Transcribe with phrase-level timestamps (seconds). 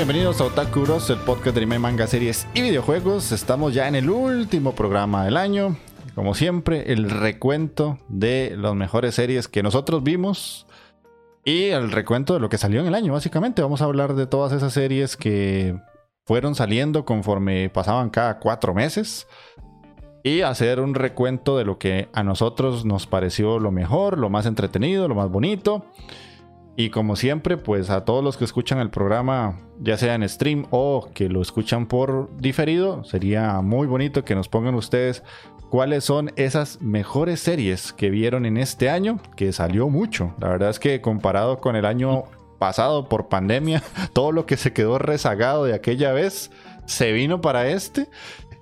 [0.00, 3.32] Bienvenidos a Otaku el podcast de manga, series y videojuegos.
[3.32, 5.76] Estamos ya en el último programa del año.
[6.14, 10.66] Como siempre, el recuento de las mejores series que nosotros vimos
[11.44, 13.60] y el recuento de lo que salió en el año, básicamente.
[13.60, 15.78] Vamos a hablar de todas esas series que
[16.24, 19.28] fueron saliendo conforme pasaban cada cuatro meses
[20.22, 24.46] y hacer un recuento de lo que a nosotros nos pareció lo mejor, lo más
[24.46, 25.84] entretenido, lo más bonito.
[26.80, 30.64] Y como siempre, pues a todos los que escuchan el programa, ya sea en stream
[30.70, 35.22] o que lo escuchan por diferido, sería muy bonito que nos pongan ustedes
[35.68, 40.34] cuáles son esas mejores series que vieron en este año, que salió mucho.
[40.40, 42.22] La verdad es que comparado con el año
[42.58, 43.82] pasado por pandemia,
[44.14, 46.50] todo lo que se quedó rezagado de aquella vez
[46.86, 48.08] se vino para este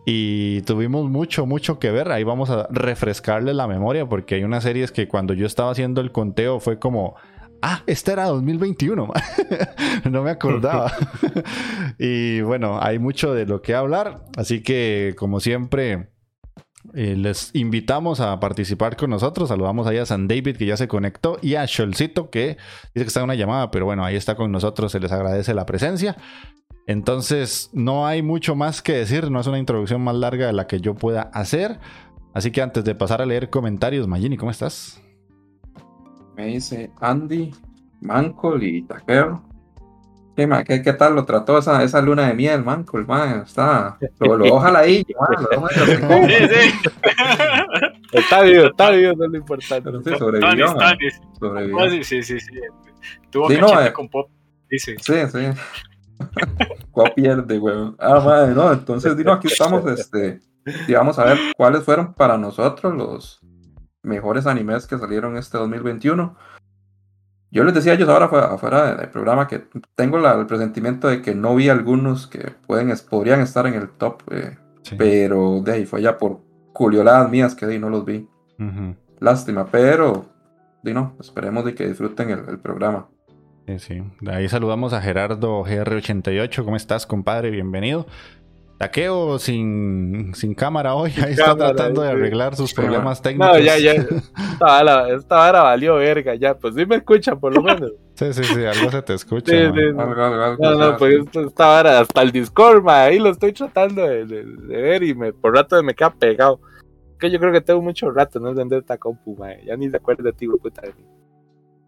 [0.04, 2.10] y tuvimos mucho, mucho que ver.
[2.10, 6.00] Ahí vamos a refrescarle la memoria porque hay unas series que cuando yo estaba haciendo
[6.00, 7.14] el conteo fue como
[7.60, 9.08] Ah, este era 2021.
[10.10, 10.92] no me acordaba.
[11.98, 14.24] y bueno, hay mucho de lo que hablar.
[14.36, 16.10] Así que, como siempre,
[16.94, 19.48] eh, les invitamos a participar con nosotros.
[19.48, 22.58] Saludamos ahí a San David que ya se conectó y a Sholcito que
[22.94, 24.92] dice que está en una llamada, pero bueno, ahí está con nosotros.
[24.92, 26.16] Se les agradece la presencia.
[26.86, 29.30] Entonces, no hay mucho más que decir.
[29.30, 31.80] No es una introducción más larga de la que yo pueda hacer.
[32.34, 35.02] Así que antes de pasar a leer comentarios, Magini, ¿cómo estás?
[36.38, 37.52] Me dice Andy,
[38.00, 39.42] Mancol y Taquero.
[40.36, 43.04] ¿Qué, ¿Qué, ¿Qué, tal lo trató esa, esa luna de miel, Mancol?
[43.08, 46.90] Man, está, lo, lo ojalá ahí, man, lo, sí, sí.
[48.12, 49.90] Está vivo, está vivo, no es lo importante.
[50.04, 50.68] sí, sobrevivió.
[51.40, 51.90] sobrevivió.
[51.90, 52.52] Sí, sí, sí, sí.
[53.30, 54.30] Tuvo que no, eh, con pop,
[54.70, 54.94] dice.
[55.00, 55.60] Sí, sí.
[56.92, 57.96] ¿Cuál pierde, weón?
[57.98, 60.38] Ah, madre, no, entonces, Dino, aquí estamos, este,
[60.86, 63.40] y vamos a ver cuáles fueron para nosotros los,
[64.02, 66.36] mejores animes que salieron este 2021.
[67.50, 69.64] Yo les decía a ellos ahora afuera del programa que
[69.94, 74.22] tengo el presentimiento de que no vi algunos que pueden, podrían estar en el top,
[74.30, 74.58] eh,
[74.98, 76.40] pero de ahí fue ya por
[76.74, 78.28] culioladas mías que de no los vi.
[79.20, 80.26] Lástima, pero
[80.82, 83.08] de no, esperemos de que disfruten el, programa.
[83.66, 84.02] Sí, sí.
[84.20, 86.64] De ahí saludamos a Gerardo GR88.
[86.64, 87.50] ¿Cómo estás, compadre?
[87.50, 88.06] Bienvenido.
[88.78, 93.58] Taqueo sin, sin cámara hoy, ahí está tratando de arreglar sus problemas técnicos.
[93.58, 93.92] No, ya, ya.
[93.92, 96.56] Esta vara, valió verga, ya.
[96.56, 97.92] Pues sí me escuchan, por lo menos.
[98.18, 99.52] Sí, sí, sí, algo se te escucha.
[99.52, 104.02] Sí, sí, no, no, pues esta vara, hasta el Discord, ma, ahí lo estoy tratando
[104.02, 104.24] de,
[104.66, 106.60] ver y me, por rato me queda pegado.
[107.16, 109.50] Que yo creo que tengo mucho rato no vender esta compu, ma.
[109.64, 110.82] Ya ni se acuerdo de ti, puta.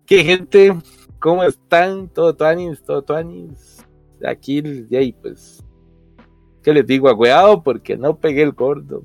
[0.07, 0.73] ¿Qué gente?
[1.19, 2.07] ¿Cómo están?
[2.07, 2.81] ¿Todo tuanis?
[2.81, 3.85] ¿Todo tuanis?
[4.25, 5.65] Aquí, y ahí, pues
[6.63, 7.09] ¿Qué les digo?
[7.09, 9.03] Agüeado porque no pegué el gordo,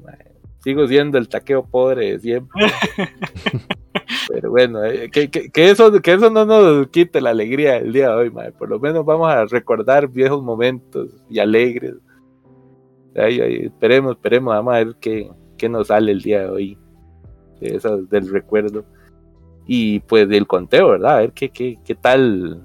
[0.60, 2.66] Sigo siendo el taqueo pobre de siempre.
[4.30, 8.16] Pero bueno, eh, que, eso, que eso no nos quite la alegría del día de
[8.16, 11.94] hoy, Por lo menos vamos a recordar viejos momentos y alegres.
[13.14, 15.30] esperemos, esperemos, vamos a ver qué,
[15.70, 16.78] nos sale el día de hoy.
[17.62, 18.86] eso, del recuerdo.
[19.68, 21.18] Y pues del conteo, ¿verdad?
[21.18, 22.64] A ver qué, qué, qué tal,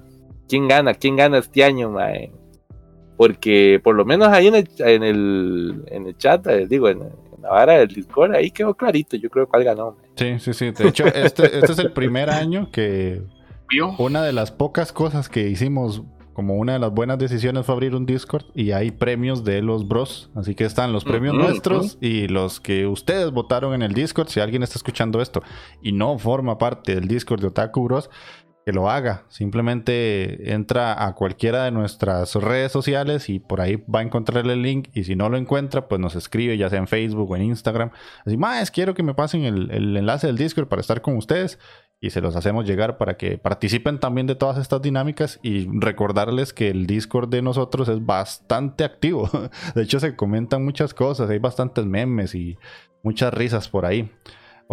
[0.49, 2.31] quién gana, quién gana este año, mae
[3.21, 7.01] porque por lo menos ahí en el, en el, en el chat, eh, digo, en,
[7.01, 9.95] en la vara del Discord, ahí quedó clarito, yo creo cuál ganó.
[10.15, 10.71] Sí, sí, sí.
[10.71, 13.21] De hecho, este, este es el primer año que
[13.69, 13.93] ¿Vio?
[13.99, 16.01] una de las pocas cosas que hicimos
[16.33, 19.87] como una de las buenas decisiones fue abrir un Discord y hay premios de los
[19.87, 20.31] bros.
[20.33, 24.29] Así que están los premios nuestros y los que ustedes votaron en el Discord.
[24.29, 25.43] Si alguien está escuchando esto
[25.83, 28.09] y no forma parte del Discord de Otaku Bros,
[28.65, 29.25] que lo haga.
[29.29, 34.61] Simplemente entra a cualquiera de nuestras redes sociales y por ahí va a encontrar el
[34.61, 34.89] link.
[34.93, 37.91] Y si no lo encuentra, pues nos escribe, ya sea en Facebook o en Instagram.
[38.25, 41.59] Así, más quiero que me pasen el, el enlace del Discord para estar con ustedes.
[42.03, 45.39] Y se los hacemos llegar para que participen también de todas estas dinámicas.
[45.43, 49.29] Y recordarles que el Discord de nosotros es bastante activo.
[49.75, 51.29] De hecho, se comentan muchas cosas.
[51.29, 52.57] Hay bastantes memes y
[53.03, 54.11] muchas risas por ahí.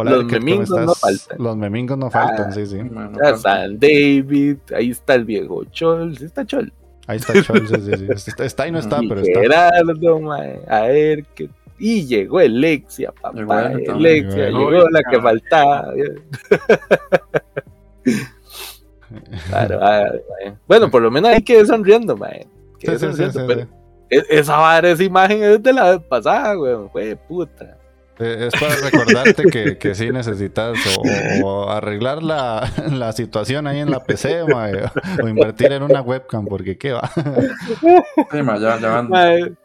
[0.00, 1.38] Hola, Los Ricket, ¿cómo memingos no faltan.
[1.38, 2.52] Los memingos no faltan, Ah.
[2.52, 2.76] sí, sí.
[2.76, 6.72] Bueno, Ya pues, San David, ahí está el viejo Chol, sí está Chol.
[7.08, 8.06] Ahí está Chol, sí, sí, sí.
[8.30, 9.40] Está, está y no está, y pero está.
[9.40, 11.48] Gerardo, mae, a ver qué.
[11.80, 13.36] Y llegó Alexia, papá.
[13.46, 13.90] También.
[13.90, 15.92] Alexia, Llegó la que faltaba.
[19.48, 20.04] Claro, ah,
[20.44, 20.54] mae.
[20.66, 22.46] Bueno, por lo menos hay que ir sonriendo, mae.
[22.78, 23.68] Que Sí, sí, sí, sonriendo, sí, pero sí.
[24.10, 26.90] e- Esa vara, esa imagen es de la vez pasada, weón.
[26.90, 27.77] Fue puta.
[28.20, 31.02] Eh, Es para recordarte que, que sí necesitas o,
[31.46, 34.46] o arreglar la, la situación ahí en la PC o,
[35.22, 37.08] o invertir en una webcam, porque qué va.
[38.30, 39.56] sí, ma, ya, ya van.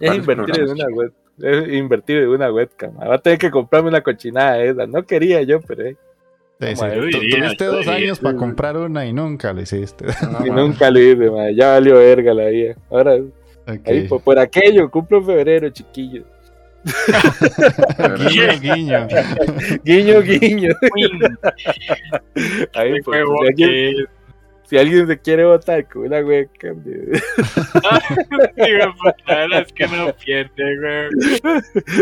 [0.00, 1.12] Es invertir en una web.
[1.40, 2.98] Es invertir en una webcam.
[2.98, 4.86] Va a tener que comprarme una cochinada esa.
[4.86, 5.96] No quería yo, pero eh,
[6.60, 6.74] Sí, sí.
[6.76, 7.94] Como yo Tu- diría, Tuviste yo dos diría.
[7.94, 10.06] años para comprar una y nunca lo hiciste.
[10.32, 11.30] No, y ma, nunca lo hice.
[11.54, 12.74] Ya valió verga la vida.
[12.90, 13.12] Ahora,
[13.84, 16.24] ahí, por, por aquello, cumplo en febrero, chiquillos.
[18.18, 19.06] Guiño, guiño.
[19.84, 20.72] Guiño, guiño.
[22.74, 24.04] Ahí, pues, si, alguien, que-
[24.64, 27.22] si alguien se quiere votar con una webcam, pues,
[29.26, 31.08] la verdad es que no pierde, güey.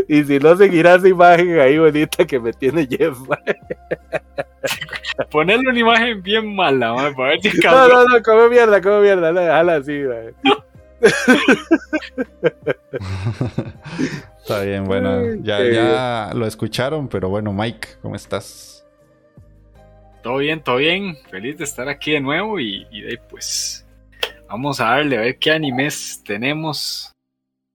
[0.08, 3.16] y si no, seguirá esa imagen ahí bonita que me tiene Jeff.
[5.30, 7.94] Ponerle una imagen bien mala, man, para ver si No, cambia.
[7.94, 9.32] no, no, come mierda, come mierda.
[9.32, 10.34] No, déjala así, mae.
[14.40, 18.84] Está bien, bueno, ya, qué ya lo escucharon, pero bueno, Mike, ¿cómo estás?
[20.22, 21.16] Todo bien, todo bien.
[21.30, 23.86] Feliz de estar aquí de nuevo y, y de ahí, pues
[24.48, 27.12] vamos a darle a ver qué animes tenemos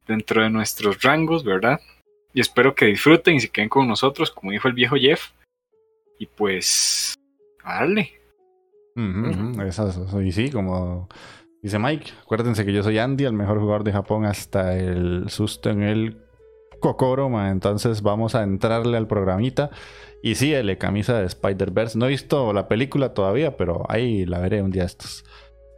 [0.08, 1.80] dentro de nuestros rangos, ¿verdad?
[2.34, 5.32] Y espero que disfruten y se queden con nosotros, como dijo el viejo Jeff.
[6.20, 7.14] Y pues,
[7.64, 8.12] a darle.
[8.96, 11.10] Ujú, ujú, eso- eso- y sí, como
[11.62, 15.70] dice Mike, acuérdense que yo soy Andy, el mejor jugador de Japón hasta el susto
[15.70, 16.18] en el
[16.80, 19.70] Kokoro, ma, entonces vamos a entrarle al programita.
[20.24, 21.98] Y sí, el camisa de Spider-Verse.
[21.98, 25.24] No he visto la película todavía, pero ahí la veré un día estos.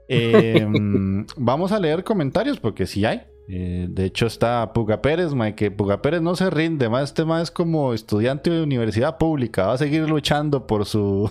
[0.07, 0.65] Eh,
[1.37, 3.21] vamos a leer comentarios porque sí hay.
[3.49, 7.25] Eh, de hecho está Puga Pérez, ma, que Puga Pérez no se rinde, más este
[7.25, 11.29] más es como estudiante de universidad pública, va a seguir luchando por su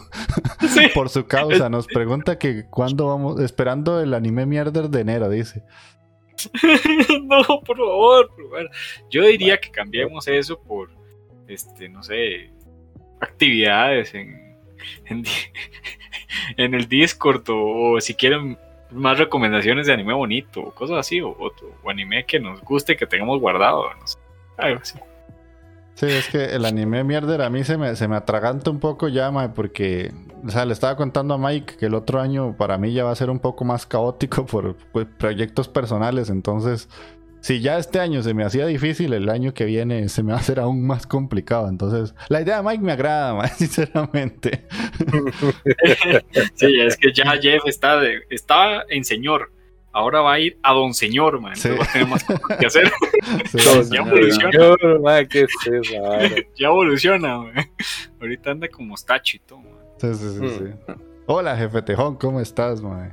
[0.69, 0.89] Sí.
[0.95, 1.71] por su causa.
[1.71, 5.63] Nos pregunta que cuándo vamos, esperando el anime mierder de enero, dice.
[7.23, 8.31] no, por favor.
[9.11, 10.91] Yo diría que cambiemos eso por,
[11.49, 12.51] este, no sé,
[13.21, 14.59] actividades en,
[15.07, 15.25] en,
[16.75, 18.59] el Discord o, o si quieren
[18.93, 21.35] más recomendaciones de anime bonito o cosas así, o,
[21.89, 24.19] anime que nos guste, que tengamos guardado, no sé,
[24.57, 24.99] algo así.
[25.95, 29.09] Sí, es que el anime mierder a mí se me, se me atraganta un poco
[29.09, 30.13] ya, mae, porque,
[30.45, 33.11] o sea, le estaba contando a Mike que el otro año para mí ya va
[33.11, 36.89] a ser un poco más caótico por pues, proyectos personales, entonces,
[37.43, 40.39] si ya este año se me hacía difícil, el año que viene se me va
[40.39, 44.67] a hacer aún más complicado, entonces, la idea de Mike me agrada, mae, sinceramente.
[46.55, 49.53] Sí, es que ya Jeff está, de, está en señor.
[49.95, 51.55] Ahora va a ir a don señor, man.
[51.55, 51.69] Sí.
[51.69, 52.91] Va a tener más cosas que hacer.
[53.51, 53.59] Sí,
[53.91, 54.51] ya evoluciona.
[56.57, 57.53] Ya evoluciona, man.
[58.19, 59.75] Ahorita anda como y todo, man.
[59.99, 60.49] Sí, sí, sí, Mm.
[60.49, 60.65] sí.
[61.27, 63.13] Hola, jefe Tejón, ¿cómo estás, mae?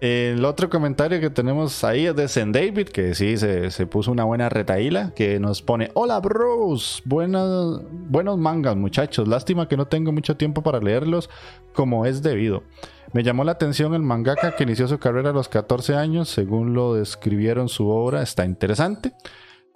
[0.00, 4.12] El otro comentario que tenemos ahí es de Zen David, que sí se, se puso
[4.12, 9.26] una buena retaíla, que nos pone: Hola, bros, buenas, buenos mangas, muchachos.
[9.28, 11.30] Lástima que no tengo mucho tiempo para leerlos
[11.72, 12.64] como es debido.
[13.12, 16.74] Me llamó la atención el mangaka que inició su carrera a los 14 años, según
[16.74, 19.12] lo describieron su obra, está interesante.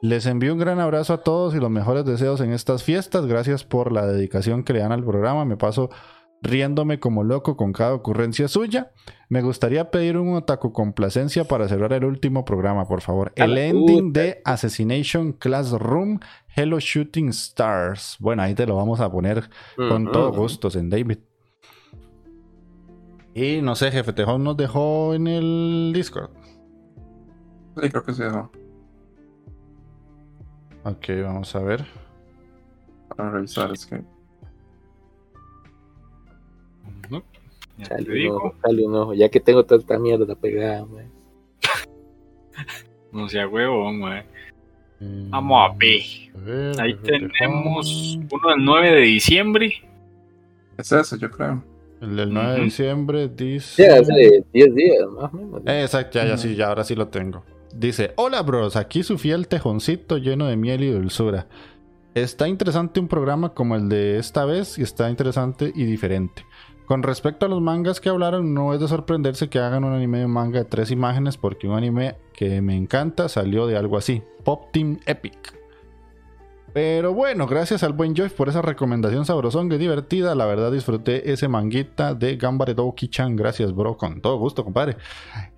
[0.00, 3.26] Les envío un gran abrazo a todos y los mejores deseos en estas fiestas.
[3.26, 5.44] Gracias por la dedicación que le dan al programa.
[5.44, 5.90] Me paso
[6.42, 8.92] riéndome como loco con cada ocurrencia suya.
[9.28, 13.32] Me gustaría pedir un otaku complacencia para cerrar el último programa, por favor.
[13.36, 14.20] El la ending puta.
[14.20, 16.20] de Assassination Classroom,
[16.54, 18.16] Hello Shooting Stars.
[18.20, 21.18] Bueno, ahí te lo vamos a poner con todo gusto, en David.
[23.34, 26.30] Y no sé, jefe Tejón nos dejó en el Discord.
[27.80, 28.50] Sí, creo que sí dejó.
[30.84, 31.86] Ok, vamos a ver.
[33.16, 34.02] Para revisar, es que.
[37.78, 40.84] Ya te un digo, ojo, dale un ojo, ya que tengo toda esta mierda pegada,
[40.86, 41.10] man.
[43.12, 44.24] no sea huevón, mae.
[45.00, 46.00] Mm, Vamos a ver.
[46.34, 49.72] a ver, Ahí tenemos uno del 9 de diciembre.
[50.76, 51.62] Es ese, yo creo.
[52.00, 53.82] El del 9 de diciembre dice.
[53.82, 55.62] Sí, hace 10 días, más o menos.
[55.66, 57.44] Eh, Exacto, ya, ya sí, ya ahora sí lo tengo.
[57.74, 61.46] Dice, hola bros, aquí su fiel tejoncito lleno de miel y dulzura.
[62.14, 66.44] Está interesante un programa como el de esta vez y está interesante y diferente.
[66.88, 70.20] Con respecto a los mangas que hablaron, no es de sorprenderse que hagan un anime
[70.20, 74.22] de manga de tres imágenes porque un anime que me encanta salió de algo así,
[74.42, 75.54] Pop Team Epic.
[76.72, 80.34] Pero bueno, gracias al buen Joy por esa recomendación sabrosonga y divertida.
[80.34, 83.36] La verdad disfruté ese manguita de Gambare Douki-chan.
[83.36, 83.98] Gracias, bro.
[83.98, 84.96] Con todo gusto, compadre.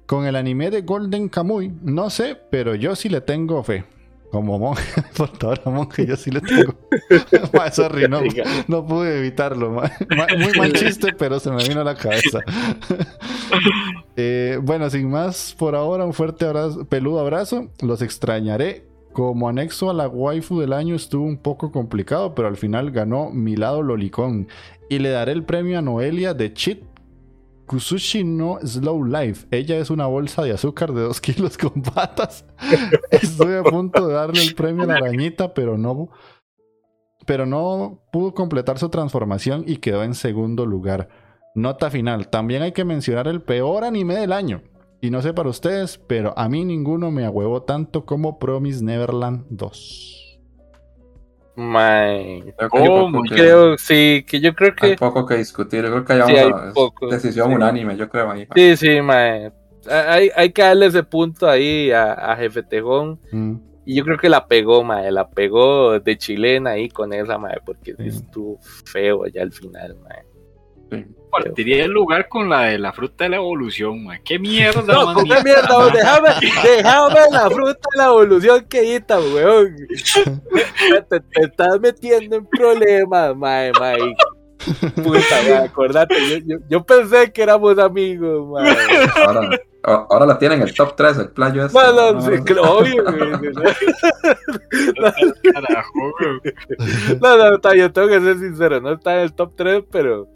[0.06, 3.84] Con el anime de Golden Kamuy, no sé, pero yo sí le tengo fe.
[4.30, 6.74] Como monje, portadora monje, yo sí le tengo.
[7.52, 8.20] Ma, sorry, no,
[8.68, 9.70] no pude evitarlo.
[9.72, 9.90] ma.
[10.16, 12.38] Ma- Muy mal chiste, pero se me vino a la cabeza.
[14.16, 17.68] Eh, bueno, sin más, por ahora un fuerte abrazo, peludo abrazo.
[17.80, 18.86] Los extrañaré.
[19.12, 23.30] Como anexo a la waifu del año estuvo un poco complicado, pero al final ganó
[23.30, 24.46] mi lado lolicón.
[24.88, 26.80] Y le daré el premio a Noelia de Chit
[27.70, 29.46] Kusushi no Slow Life.
[29.52, 32.44] Ella es una bolsa de azúcar de 2 kilos con patas.
[33.12, 36.08] Estoy a punto de darle el premio a la arañita, pero no.
[37.26, 41.10] Pero no pudo completar su transformación y quedó en segundo lugar.
[41.54, 42.26] Nota final.
[42.26, 44.62] También hay que mencionar el peor anime del año.
[45.00, 49.46] Y no sé para ustedes, pero a mí ninguno me ahuevó tanto como Promise Neverland
[49.48, 50.19] 2.
[51.56, 52.54] Man.
[52.70, 53.40] Creo que
[53.72, 54.96] hay sí, que yo creo hay que.
[54.96, 55.82] poco que discutir.
[55.84, 57.54] Yo creo que hay Sí, hay una poco, decisión sí.
[57.54, 58.30] unánime, yo creo.
[58.30, 58.46] Ahí.
[58.54, 58.98] Sí, sí.
[59.88, 63.18] Hay, hay que darle ese punto ahí a, a Jefe Tejón.
[63.32, 63.54] Mm.
[63.86, 65.10] Y yo creo que la pegó, mae.
[65.10, 67.58] La pegó de chilena ahí con esa, mae.
[67.64, 68.06] Porque Sí.
[68.08, 70.22] estuvo feo ya al final, mae.
[71.36, 71.44] Sí.
[71.44, 74.20] Partiría el lugar con la de la fruta de la evolución, mae.
[74.24, 75.14] ¿Qué mierda, No, man?
[75.14, 75.68] ¿con qué mierda?
[75.70, 75.92] vos?
[75.92, 76.28] Déjame,
[76.62, 79.76] déjame la fruta de la evolución que weón.
[81.08, 84.14] Te, te estás metiendo en problemas, mae, mae.
[84.94, 88.76] Puta, acordate, yo, yo, yo pensé que éramos amigos, mae.
[89.82, 91.78] Ahora, ahora la tienen en el top 3, el playo este.
[91.78, 93.40] No, no, No, sí, obvio, güey.
[97.20, 100.28] No, no, está, yo tengo que ser sincero, no está en el top 3, pero,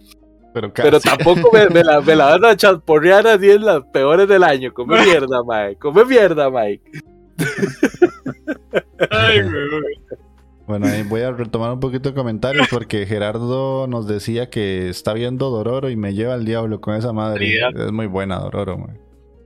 [0.54, 0.88] Pero, casi.
[0.88, 4.44] pero tampoco me, me la, me la van a chasporrear así en las peores del
[4.44, 4.72] año.
[4.72, 5.74] Come mierda, mae.
[5.76, 6.90] Come mierda, Mike.
[9.10, 9.40] Ay.
[10.68, 15.12] Bueno, ahí voy a retomar un poquito de comentarios porque Gerardo nos decía que está
[15.12, 17.58] viendo Dororo y me lleva al diablo con esa madre.
[17.74, 18.98] Es muy buena Dororo, man.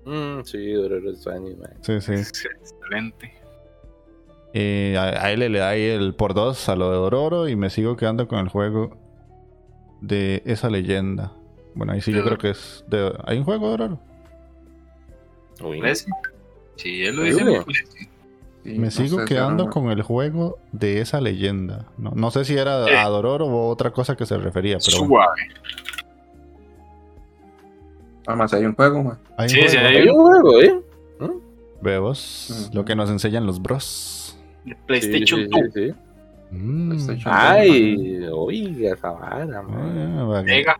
[0.05, 1.71] Mm, sí, Dororo Sunny, mae.
[1.81, 2.13] Sí, sí.
[2.13, 3.33] Excelente.
[4.53, 7.57] Y a, a él le da ahí el por dos a lo de Dororo y
[7.57, 9.08] me sigo quedando con el juego
[10.01, 11.33] de esa leyenda.
[11.75, 13.13] Bueno, ahí sí yo creo que es de...
[13.25, 13.97] ¿Hay un juego de
[15.81, 16.07] ¿Parece?
[16.77, 17.45] Sí, él lo dice.
[17.45, 17.61] Me.
[17.65, 18.09] Sí,
[18.65, 21.87] Me no sigo sé, quedando con el juego de esa leyenda.
[21.97, 22.97] No, no sé si era Eh.
[22.97, 25.27] a Dororo o otra cosa que se refería, pero bueno.
[25.27, 25.43] Suave.
[28.27, 29.19] Además, hay un juego, man.
[29.37, 29.89] Hay un Sí, sí, juego.
[29.89, 30.83] hay Hay un juego, ¿eh?
[31.81, 32.75] Vemos Ujú.
[32.77, 34.37] lo que nos enseñan los bros.
[34.87, 35.95] PlayStation sí, 2.
[36.51, 36.93] Mm.
[37.27, 39.63] Ay, oiga, esa vara.
[39.69, 40.77] Ah.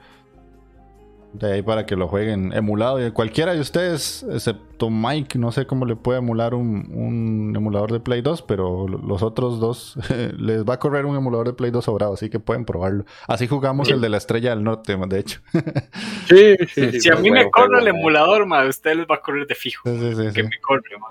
[1.35, 3.07] De ahí para que lo jueguen emulado.
[3.07, 7.93] Y cualquiera de ustedes, excepto Mike, no sé cómo le puede emular un, un emulador
[7.93, 9.99] de Play 2, pero lo- los otros dos
[10.39, 13.05] les va a correr un emulador de Play 2 sobrado, así que pueden probarlo.
[13.27, 15.41] Así jugamos el de la Estrella del Norte, de hecho.
[16.29, 17.01] Sí, sí, sí.
[17.01, 19.55] Si a mí me corre el emulador, ma, a usted les va a correr de
[19.55, 19.83] fijo.
[19.89, 20.43] Sí, sí, sí, Que sí.
[20.43, 21.09] me corre, ma.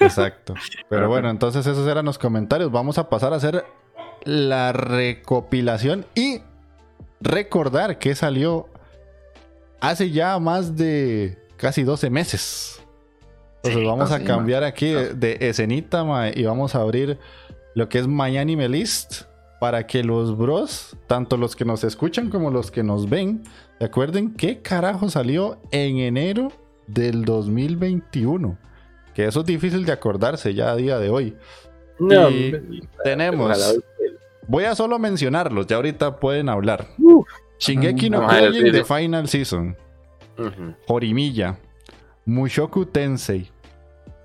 [0.00, 0.54] Exacto.
[0.88, 2.70] Pero bueno, entonces esos eran los comentarios.
[2.70, 3.64] Vamos a pasar a hacer
[4.24, 6.40] la recopilación y
[7.20, 8.68] recordar que salió
[9.80, 12.82] hace ya más de casi 12 meses.
[13.56, 17.18] Entonces Sí, vamos a cambiar aquí de, de escenita ma, y vamos a abrir
[17.74, 19.22] lo que es My Anime List
[19.58, 23.44] para que los bros, tanto los que nos escuchan como los que nos ven,
[23.78, 26.52] se acuerden qué carajo salió en enero
[26.86, 28.58] del 2021.
[29.14, 31.36] Que eso es difícil de acordarse ya a día de hoy.
[31.98, 33.76] No, Y tenemos-
[34.46, 36.88] Voy a solo mencionarlos, ya ahorita pueden hablar.
[37.58, 39.76] Shingeki no Vamos a Kyojin de Final Season.
[40.36, 40.74] Ujú.
[40.88, 41.56] Horimiya.
[42.26, 43.50] Mushoku Tensei.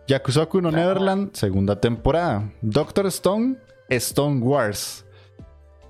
[0.07, 2.49] Yakusoku no Neverland, segunda temporada.
[2.61, 3.55] Doctor Stone,
[3.89, 5.05] Stone Wars.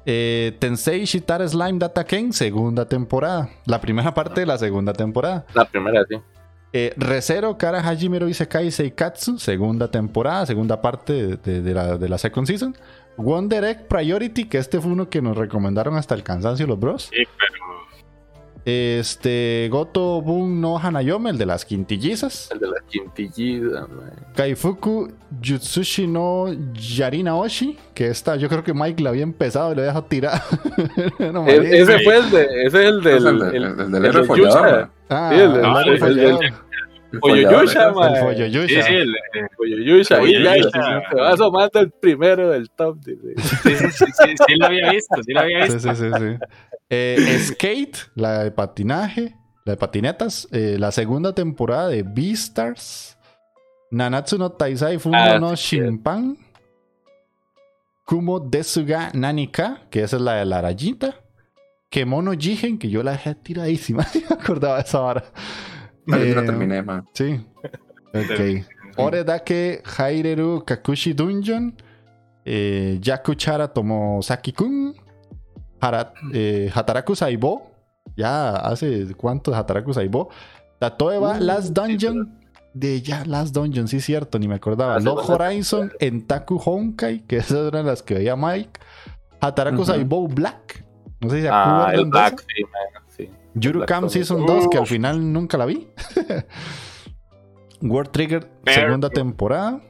[0.06, 3.50] Eh, Tensei Shitara Slime Data Ken, segunda temporada.
[3.66, 5.46] La primera parte de la segunda temporada.
[5.54, 6.18] La primera, sí.
[6.72, 12.46] Eh, Recero Kara Hajimero Isekai Seikatsu, segunda temporada, segunda parte de la, de la second
[12.46, 12.76] season.
[13.18, 17.10] Wonder Egg Priority, que este fue uno que nos recomendaron hasta el cansancio los bros.
[17.12, 17.60] Sí, pero.
[18.70, 22.50] Este, Goto Bun no Hanayome, el de las quintillizas.
[22.52, 23.86] El de las quintillizas.
[24.36, 25.12] Kaifuku
[25.44, 29.82] Jutsushi no Yarina Oshi, que esta yo creo que Mike la había empezado y lo
[29.82, 30.42] dejó tirar.
[31.34, 32.44] No, ese fue el de.
[32.66, 33.28] Ese es el del.
[33.28, 34.88] El, de- el- el- el el del.
[35.10, 35.60] Ah, sí, el de-
[36.08, 36.54] el el-
[37.12, 37.20] El.
[37.22, 38.84] El folloyusha.
[38.84, 39.16] Sí, el,
[39.58, 39.76] Oye,
[40.32, 42.98] y ya, se va asomando el primero del top.
[43.04, 45.80] sí, sí, sí, sí, sí lo había visto, sí lo había visto.
[45.80, 46.38] sí, sí, sí.
[46.90, 49.36] Eh, Skate, la de patinaje,
[49.66, 53.18] la de patinetas, eh, la segunda temporada de Beastars,
[53.92, 56.38] Nanatsu no Taisai Fundo Ah, no sí, Shinpan,
[58.06, 61.16] Kumo Desuga Nanika, que esa es la de la rayita,
[61.90, 65.24] Kemono Jigen, que yo la dejé tiradísima, me acordaba de esa vara.
[66.06, 67.06] No, Eh, terminé, man.
[67.14, 67.40] Sí.
[68.14, 68.66] Ok.
[68.98, 71.76] Oredake Haireru Kakushi Dungeon.
[72.46, 74.96] Eh, Yakuchara Tomosaki-kun.
[76.34, 77.72] Eh, Hataraku Saibo.
[78.18, 80.30] Ya hace cuánto Hataraku Saibo.
[80.80, 82.36] Tatoeba Uh, Last sí, Dungeon.
[82.74, 84.94] De ya Last Dungeon, sí, cierto, ni me acordaba.
[84.96, 88.80] Bastante Horizon, Entaku Honkai, que esas eran las que veía Mike.
[89.42, 89.86] Hataraku Ujú.
[89.86, 90.86] Saibo Black.
[91.22, 92.10] No sé si se Ah, acuerdan el de esa.
[92.10, 93.04] Black, sí, man.
[93.56, 94.10] Yuru Camp.
[94.10, 95.88] Season 2, que al final nunca la vi.
[97.82, 99.82] World Trigger, segunda temporada.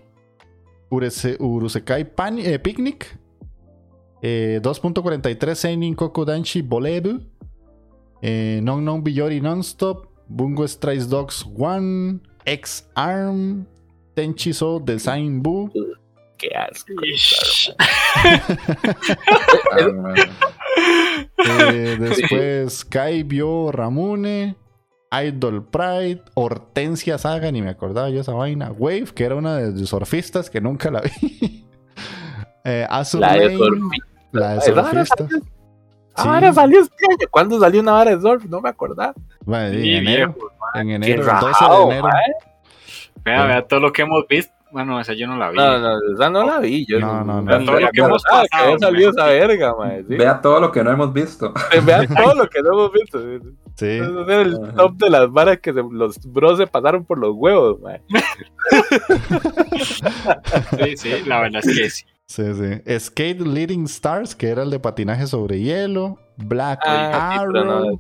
[0.90, 3.18] Urusekai Pan- eh, Picnic.
[4.22, 7.20] Eh, 2.43 Seinin Kokodanshi Bolebu.
[8.22, 10.08] Eh, non Non Biyori Nonstop.
[10.28, 12.20] Bungo Strice Dogs 1.
[12.46, 13.66] X Arm.
[14.14, 15.70] Tenchiso Design Boo.
[16.40, 16.94] Qué asco.
[17.04, 17.76] Ish.
[17.78, 18.42] Ah.
[21.38, 24.56] Eh, después Kaibyo Ramune,
[25.12, 28.72] Idol Pride, Hortensia Saga, ni me acordaba yo esa vaina.
[28.72, 31.66] Wave, que era una de, de surfistas que nunca la vi.
[32.64, 33.58] eh, Azur La de
[34.32, 35.42] la de.
[36.16, 37.28] Ahora salió este año.
[37.32, 38.46] ¿Cuándo salió una vara de surf?
[38.46, 39.14] No me acordaba.
[39.46, 40.52] Bueno, en enero, viejo.
[40.76, 42.10] en enero, el 12 de rajado, enero.
[43.24, 44.54] Vea, vea todo lo que hemos visto.
[44.72, 45.58] Bueno, esa yo no la vi.
[45.58, 46.86] No, no, esa no la vi.
[46.88, 47.44] Yo No, no, no.
[47.46, 50.04] Vea Todo lo que hemos Ah, que pasado, esa verga, mae.
[50.08, 50.16] Sí.
[50.16, 51.54] Vea todo lo que no hemos visto.
[51.84, 53.20] Vean todo lo que no hemos visto.
[53.76, 53.86] Sí.
[53.86, 54.74] Ese es el Ajá.
[54.76, 58.02] top de las varas que se- los bros se pasaron por los huevos, mae.
[60.84, 62.06] Sí, sí, la verdad es que sí.
[62.26, 63.00] Sí, sí.
[63.00, 66.20] Skate Leading Stars, que era el de patinaje sobre hielo.
[66.38, 67.86] Black Ah, sí, pero no, Arrow.
[67.92, 68.00] no,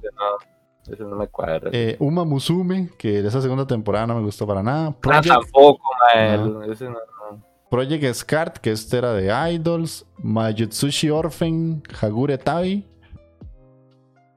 [0.91, 1.69] ese no me cuadra.
[1.73, 4.87] eh, Uma Musume, que esa segunda temporada no me gustó para nada.
[4.87, 6.37] Ah, Project tampoco, mae.
[6.37, 6.63] No.
[6.63, 7.43] Ese no, no.
[7.69, 12.85] Project Scart, que este era de Idols, Mayutsushi Orphan, Hagure Tabi,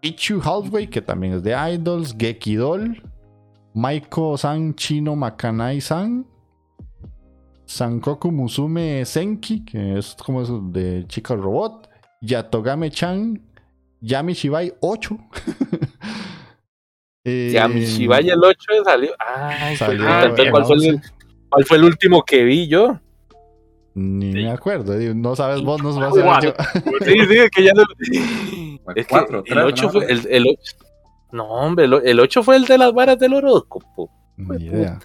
[0.03, 3.03] Ichu Halfway, que también es de Idols, Gekidol,
[3.75, 6.27] Maiko-san Chino Makanai-san,
[7.65, 11.89] Sankoku Musume Senki, que es como eso de Chica Robot,
[12.21, 13.41] Yatogame-chan,
[14.03, 15.17] Yami Shibai 8.
[17.25, 19.13] Eh, Si a mi Shibaya el 8 salió.
[19.19, 21.01] Ay, Salió el ¿cuál, fue el, 11.
[21.49, 22.99] cuál fue el último que vi yo?
[23.95, 26.55] Ni me acuerdo, no sabes vos, no sabes Cuatro.
[26.57, 26.93] yo.
[27.05, 27.83] Sí, sí, es que ya no.
[28.95, 29.91] Es que cuatro, el tres, 8 ¿no?
[29.91, 30.05] fue.
[30.11, 30.77] El, el ocho-
[31.31, 34.11] No, hombre, el, el 8 fue el de las varas del horóscopo.
[34.39, 34.99] Ni idea.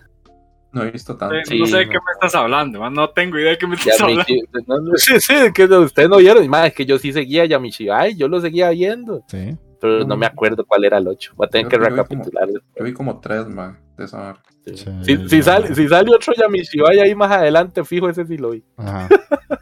[0.71, 1.35] No he visto tanto.
[1.45, 1.91] Sí, no sé de no.
[1.91, 4.23] qué me estás hablando, man, no tengo idea de qué me estás hablando.
[4.67, 6.47] no, no, sí, sí, que ustedes no vieron.
[6.47, 9.23] Más es que yo sí seguía a Yamishibai, yo lo seguía viendo.
[9.27, 9.57] Sí.
[9.79, 11.33] Pero no me acuerdo cuál era el 8.
[11.35, 12.49] Voy a tener Yo que recapitular.
[12.75, 14.43] Yo vi como tres, man, de esa hora.
[14.65, 14.75] Sí.
[15.03, 18.63] Sí, Si, sale, si sale otro Yamishibai ahí más adelante, fijo ese sí lo vi.
[18.75, 19.07] Ajá.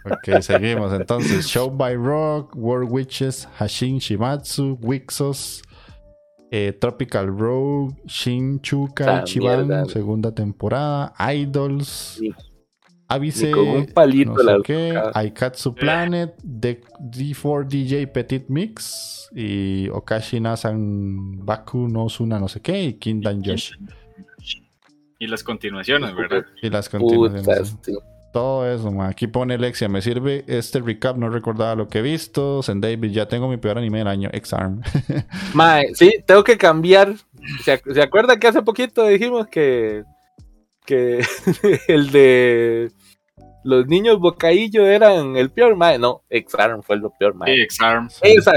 [0.06, 0.93] Ok, seguimos.
[0.93, 5.62] Entonces, Show by Rock, World Witches, Hashin Shimatsu, Wixos,
[6.51, 9.86] eh, Tropical Rogue, Shin Chuka, Ah, Ichiban, mierda.
[9.86, 12.19] segunda temporada, Idols,
[13.08, 15.02] Avise, con un palito no sé la qué.
[15.13, 22.84] Aikatsu Planet, D- D4DJ Petit Mix y Okashi Nasan Baku no Suna no sé qué
[22.84, 23.76] y Kindan Yoshi.
[25.20, 26.46] Y las continuaciones, ¿verdad?
[26.62, 27.76] Y las Puta, continuaciones.
[27.82, 27.94] sí.
[28.34, 29.08] Todo eso, ma.
[29.08, 29.88] aquí pone Lexia.
[29.88, 32.62] Me sirve este recap, no recordaba lo que he visto.
[32.63, 34.82] Zen David, ya tengo mi peor anime del año, X-Arm.
[35.54, 37.13] Mae, sí, tengo que cambiar.
[37.63, 40.04] ¿Se, ac- ¿se acuerdan que hace poquito dijimos que,
[40.86, 41.19] que
[41.88, 42.91] el de
[43.63, 45.76] los niños bocaillo eran el peor?
[45.76, 47.63] Mae, no, Exarm fue lo peor, Sí, mae.
[47.63, 48.10] X-Arm.
[48.21, 48.54] Esa,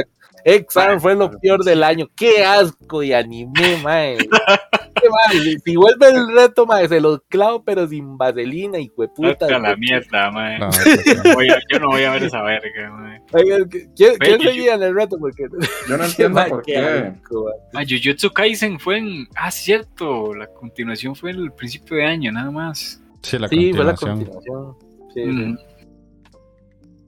[0.55, 2.09] Exam fue lo peor del año.
[2.17, 4.17] Qué asco de anime, mae.
[4.19, 5.61] Qué mal.
[5.65, 9.29] Si vuelve el reto, mae, se los clavo, pero sin vaselina y hueputa.
[9.47, 10.59] Vete a la mierda, mae.
[10.59, 10.71] No,
[11.71, 13.21] yo no voy a ver esa verga, mae.
[13.33, 15.19] Oigan, ¿Quién, quién seguía en el reto?
[15.19, 15.45] Porque...
[15.89, 16.79] Yo no entiendo Mae, por qué qué.
[16.79, 17.83] asco, mae.
[17.83, 19.29] Ah, Jujutsu Kaisen fue en.
[19.37, 20.35] Ah, cierto.
[20.35, 23.01] La continuación fue en el principio de año, nada más.
[23.23, 24.75] Sí, la Sí, fue la continuación.
[24.75, 24.77] continuación.
[25.15, 25.78] Sí, sí.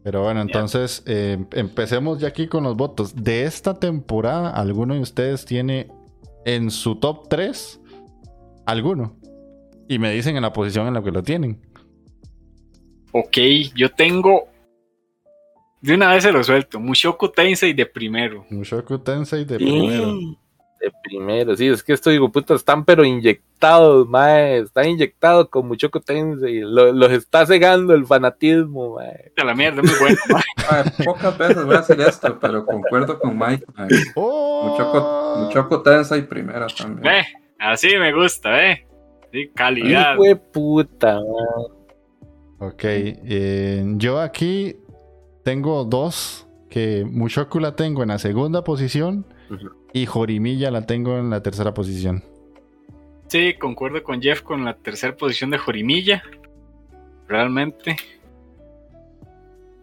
[0.02, 3.14] Pero bueno, entonces eh, empecemos ya aquí con los votos.
[3.14, 5.88] De esta temporada, ¿alguno de ustedes tiene
[6.44, 7.80] en su top 3
[8.64, 9.16] alguno?
[9.88, 11.60] Y me dicen en la posición en la que lo tienen.
[13.12, 13.36] Ok,
[13.74, 14.48] yo tengo.
[15.82, 16.78] De una vez se lo suelto.
[16.78, 18.46] Mushoku Tensei de primero.
[18.50, 20.16] Mushoku Tensei de primero.
[20.80, 25.68] De primero, sí, es que estos digo, puta, están pero inyectados, mae, están inyectados con
[25.68, 29.30] mucho Tensei, lo- los está cegando el fanatismo, mae.
[29.36, 30.16] De la mierda, muy bueno.
[30.30, 30.84] mae.
[31.04, 33.66] Pocas veces voy a decir esto, pero concuerdo con Mike.
[33.74, 33.88] mae.
[34.14, 34.70] ¡Oh!
[34.70, 37.02] Mucho, mucho y primera también.
[37.02, 37.22] Ve,
[37.58, 38.86] así me gusta, ve.
[39.32, 40.14] Sí, calidad.
[40.14, 42.68] Hijo de puta, mae.
[42.70, 44.76] Ok, eh, yo aquí
[45.44, 49.26] tengo dos, que Mushoku la tengo en la segunda posición.
[49.92, 52.22] Y Jorimilla la tengo en la tercera posición.
[53.28, 56.22] Sí, concuerdo con Jeff con la tercera posición de Jorimilla.
[57.28, 57.96] Realmente.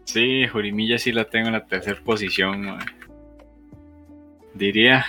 [0.04, 2.78] Sí, Jorimilla sí la tengo en la tercera posición.
[4.54, 5.06] Diría.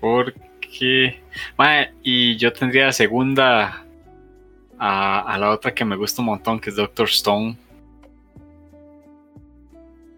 [0.00, 1.20] Porque.
[2.02, 3.84] y yo tendría la segunda
[4.78, 7.56] a, a la otra que me gusta un montón, que es Doctor Stone.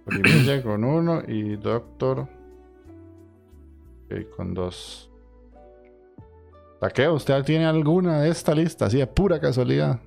[0.04, 2.35] Jorimilla con uno y Doctor
[4.06, 5.10] ok, con dos.
[6.80, 8.86] Taqueo, ¿usted tiene alguna de esta lista?
[8.86, 9.98] Así de pura casualidad.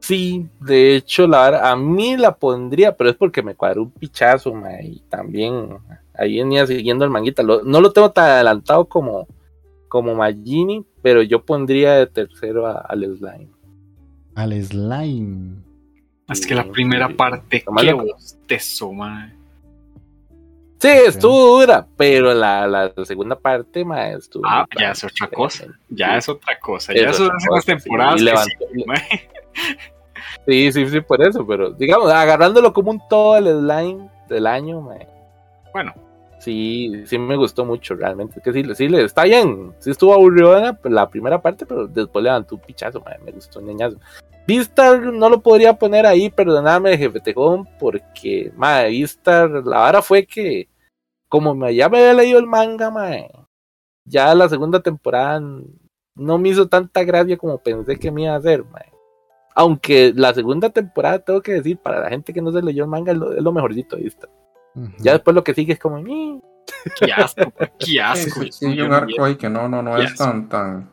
[0.00, 3.90] Sí, de hecho, la verdad, a mí la pondría, pero es porque me cuadró un
[3.90, 5.78] pichazo, mae, y también
[6.12, 9.26] ahí venía siguiendo el manguita, Lo- no lo tengo tan adelantado como,
[9.88, 13.48] como Magini, pero yo pondría de tercero a- al slime.
[14.34, 15.54] Al slime.
[16.28, 17.14] Es que la primera sí.
[17.14, 19.32] parte, Nomás qué bostezo, mae.
[20.84, 24.44] Sí, estuvo dura, pero la, la segunda parte, mae, estuvo.
[24.46, 25.64] Ah, ya es otra cosa.
[25.88, 26.92] Ya es otra cosa.
[26.92, 28.16] Ya cosa, sí, temporadas.
[28.16, 28.84] que levantó- sí.
[30.46, 34.82] Sí, sí, sí, por eso, pero digamos, agarrándolo como un todo el slime del año,
[34.82, 35.08] mae,
[35.72, 35.94] Bueno,
[36.38, 38.34] sí, sí me gustó mucho, realmente.
[38.38, 39.72] Es que sí, sí, le está bien.
[39.78, 43.68] Sí estuvo aburrida la primera parte, pero después levantó un pichazo, mae, me gustó un
[43.68, 43.96] ñañazo.
[44.46, 50.26] Vistar no lo podría poner ahí, perdóname, jefe Tejón, porque, mae, Vistar, la vara fue
[50.26, 50.68] que,
[51.34, 53.28] como me, ya me había leído el manga, mae,
[54.04, 55.40] ya la segunda temporada
[56.14, 58.92] no me hizo tanta gracia como pensé que me iba a hacer, mae.
[59.56, 62.90] Aunque la segunda temporada, tengo que decir, para la gente que no se leyó el
[62.90, 64.30] manga, es lo, es lo mejorcito, Vistar.
[64.76, 64.92] Ujú.
[65.00, 66.40] Ya después lo que sigue es como, "Ñe".
[67.00, 68.42] qué asco, qué Sí, asco.
[68.44, 70.88] sí, sí, Yo hay un arco ahí que no, no, no es tan, tan.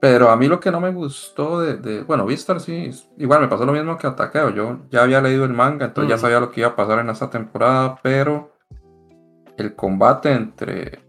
[0.00, 3.48] Pero a mí lo que no me gustó de, de- bueno, Vistar sí, igual me
[3.48, 4.48] pasó lo mismo que a Takeo.
[4.54, 6.22] Yo ya había leído el manga, entonces ya Ujú.
[6.22, 8.53] sabía lo que iba a pasar en esta temporada, pero
[9.56, 11.00] el combate entre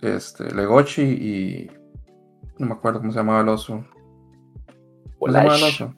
[0.00, 1.70] este Legochi y
[2.58, 3.84] no me acuerdo cómo se llamaba el oso.
[5.18, 5.82] ¿Cómo se llamaba el Olash.
[5.82, 5.94] oso?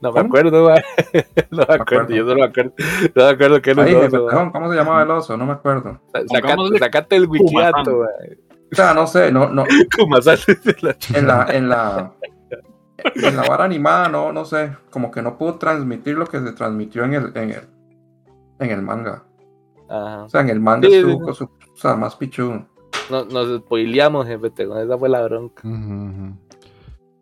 [0.00, 0.28] No me ¿Cómo?
[0.28, 0.68] acuerdo.
[1.50, 2.14] No me acuerdo, acuerdo.
[2.14, 2.72] yo no me acuerdo.
[3.14, 5.36] No me acuerdo qué era el oso, perdón, ¿cómo se llamaba el oso?
[5.36, 6.00] No me acuerdo.
[6.78, 7.72] Sacate, el mae.
[8.70, 9.64] O sea, no sé, no, no,
[11.14, 12.12] en la, en la,
[13.14, 16.52] en la vara animada, no, no sé, como que no pudo transmitir lo que se
[16.52, 17.62] transmitió en el, en el,
[18.60, 19.24] en el manga.
[19.88, 20.24] Ajá.
[20.24, 21.20] O sea, en el manga Sí, sí, estuvo sí.
[21.24, 22.66] con su- o sea, más pichudo.
[23.10, 25.62] No- Nos spoileamos, jefe, te- esa fue la bronca.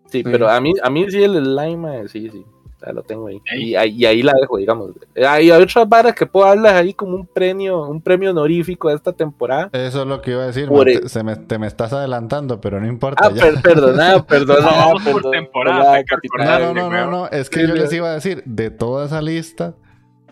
[0.07, 0.23] Sí, Sí.
[0.25, 2.45] pero a mí, a mí sí el slime, sí, sí.
[2.85, 3.41] ya lo tengo ahí.
[3.57, 3.91] Y, ahí.
[3.97, 4.91] y ahí la dejo, digamos.
[5.27, 9.13] Hay otras varas que puedo darles ahí como un premio, un premio honorífico de esta
[9.15, 9.71] temporada.
[9.73, 10.69] Eso es lo que iba a decir.
[10.69, 13.27] Por man, se me, te me estás adelantando, pero no importa.
[13.27, 13.43] Ah, ya.
[13.43, 14.93] per- perdona, perdona.
[14.93, 16.75] No, por temporada, capitán.
[16.75, 19.23] No, no, no, no, Es que Sí, yo les iba a decir, de toda esa
[19.23, 19.75] lista,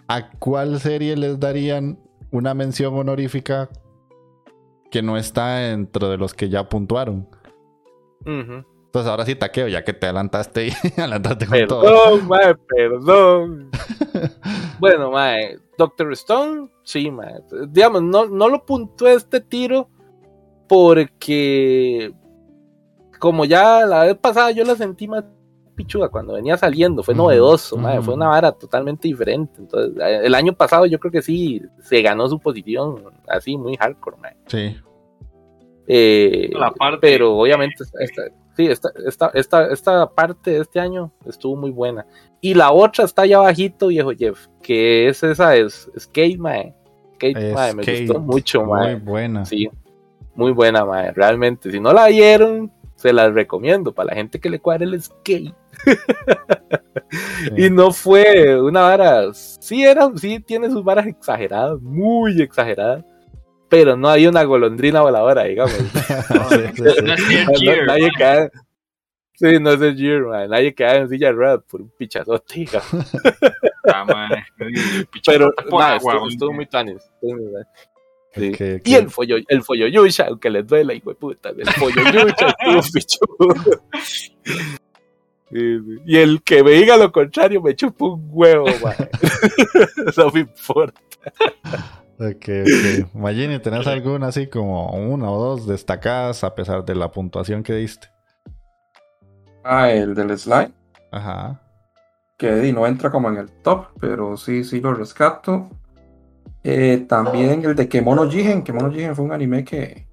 [0.07, 1.99] ¿a cuál serie les darían
[2.35, 3.69] una mención honorífica
[4.91, 7.29] que no está dentro de los que ya puntuaron?
[8.27, 10.71] Entonces ahora sí taqueo, ya que te adelantaste y
[11.01, 11.83] adelantaste con todo.
[11.83, 13.71] Perdón, mae, perdón.
[14.81, 17.41] bueno, mae, Doctor Stone, sí, mae.
[17.69, 19.89] Digamos, no, no lo puntué este tiro
[20.69, 22.13] porque
[23.21, 25.25] como ya la vez pasada yo la sentí más
[25.75, 28.03] pichuda cuando venía saliendo, fue novedoso, ujú.
[28.03, 29.55] fue una vara totalmente diferente.
[29.59, 33.77] Entonces, eh, el año pasado yo creo que sí se ganó su posición así muy
[33.77, 34.37] hardcore, mae.
[34.47, 34.77] Sí.
[35.87, 38.23] Eh, La parte- pero obviamente esta, esta-
[38.57, 42.07] sí, esta, esta, esta, esta parte de este año estuvo muy buena.
[42.41, 46.75] Y la otra está allá bajito, viejo Jeff, que es esa es Skate, mae.
[47.17, 48.97] Skate, mae, me Skate, gustó mucho, mae.
[48.97, 49.45] Muy buena.
[49.45, 49.69] Sí,
[50.35, 51.13] muy buena, mae.
[51.13, 52.71] Realmente, si no la vieron,
[53.05, 55.55] se las recomiendo para la gente que le cuadre el skate.
[57.57, 63.05] Y no fue una vara, sí era, sí tiene sus varas exageradas, muy exageradas,
[63.69, 65.75] pero no hay una golondrina voladora, digamos.
[65.75, 65.85] Sí,
[66.75, 66.83] sí, sí.
[67.03, 68.19] No No- nadie ¿no?
[68.19, 68.51] cae,
[69.35, 70.49] sí, no es el Gear, man.
[70.51, 73.13] nadie cae en silla de ruedas por un pichazote, digamos.
[73.93, 74.45] Ah, mae.
[75.27, 77.03] Pero Por mae, agua, estuvo, estuvo muy tanis.
[78.35, 78.53] Sí.
[78.53, 81.67] Que- Y que- el follo, el follo yucha, aunque les duela, hijo de puta, el
[81.73, 83.81] follo yucha estuvo pichudo.
[85.51, 85.99] Sí, sí.
[86.07, 88.67] Y el que me diga lo contrario me chupa un huevo,
[90.17, 91.01] no me importa.
[92.19, 93.15] Ok, ok.
[93.15, 97.75] Magini, ¿tenés alguna así como una o dos destacadas a pesar de la puntuación que
[97.75, 98.09] diste?
[99.63, 100.73] Ah, el del slime,
[101.11, 101.61] Ajá.
[102.37, 105.71] que no entra como en el top, pero sí, sí lo rescato.
[106.65, 108.63] Eh, también el de Kemono Jigen.
[108.63, 110.09] Kemono Jigen fue un anime que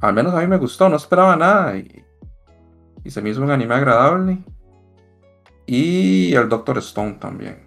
[0.00, 2.04] al menos a mí me gustó, no esperaba nada y,
[3.04, 4.38] y se me hizo un anime agradable.
[5.66, 7.66] Y el Doctor Stone también.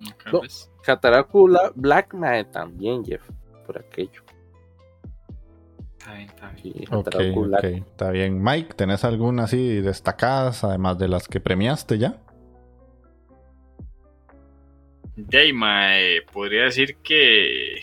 [0.00, 0.40] No.
[0.40, 0.70] pues.
[1.76, 3.22] Black Man también, Jeff,
[3.66, 4.22] por aquello.
[5.98, 6.74] Está bien, está bien.
[6.74, 7.46] Sí, Ok, Hataraku ok.
[7.46, 7.64] Black.
[7.64, 8.42] Está bien.
[8.42, 12.16] Mike, ¿tenés alguna así destacadas además de las que premiaste ya?
[15.16, 17.80] Deima, eh, podría decir que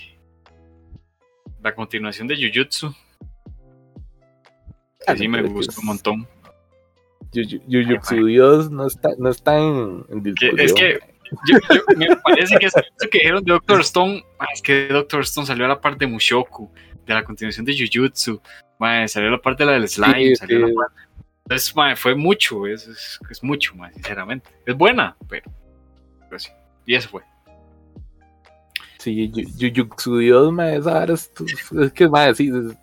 [1.62, 2.94] la continuación de Jujutsu.
[5.06, 6.28] Que sí me gustó un montón.
[7.34, 10.24] Jujutsu Dios no está, no está en, en
[10.58, 11.00] es que
[11.48, 12.80] yo, yo- me parece que eso
[13.12, 16.12] que dijeron de Doctor Stone, ah, es que Doctor Stone salió a la parte de
[16.12, 16.72] Mushoku,
[17.06, 18.42] de la continuación de Jujutsu,
[18.80, 21.02] mae, salió a la parte de la del slime, Sí, salió la parte.
[21.44, 24.50] Entonces, mae, fue mucho, es, es, es mucho, mae, sinceramente.
[24.66, 25.52] Es buena, pero,
[26.28, 26.50] pero sí.
[26.90, 27.22] Y eso fue.
[28.98, 30.52] Sí, Yu- Jujutsu Dios,
[30.84, 31.32] vara es,
[31.80, 32.76] es que, ma, sí, es-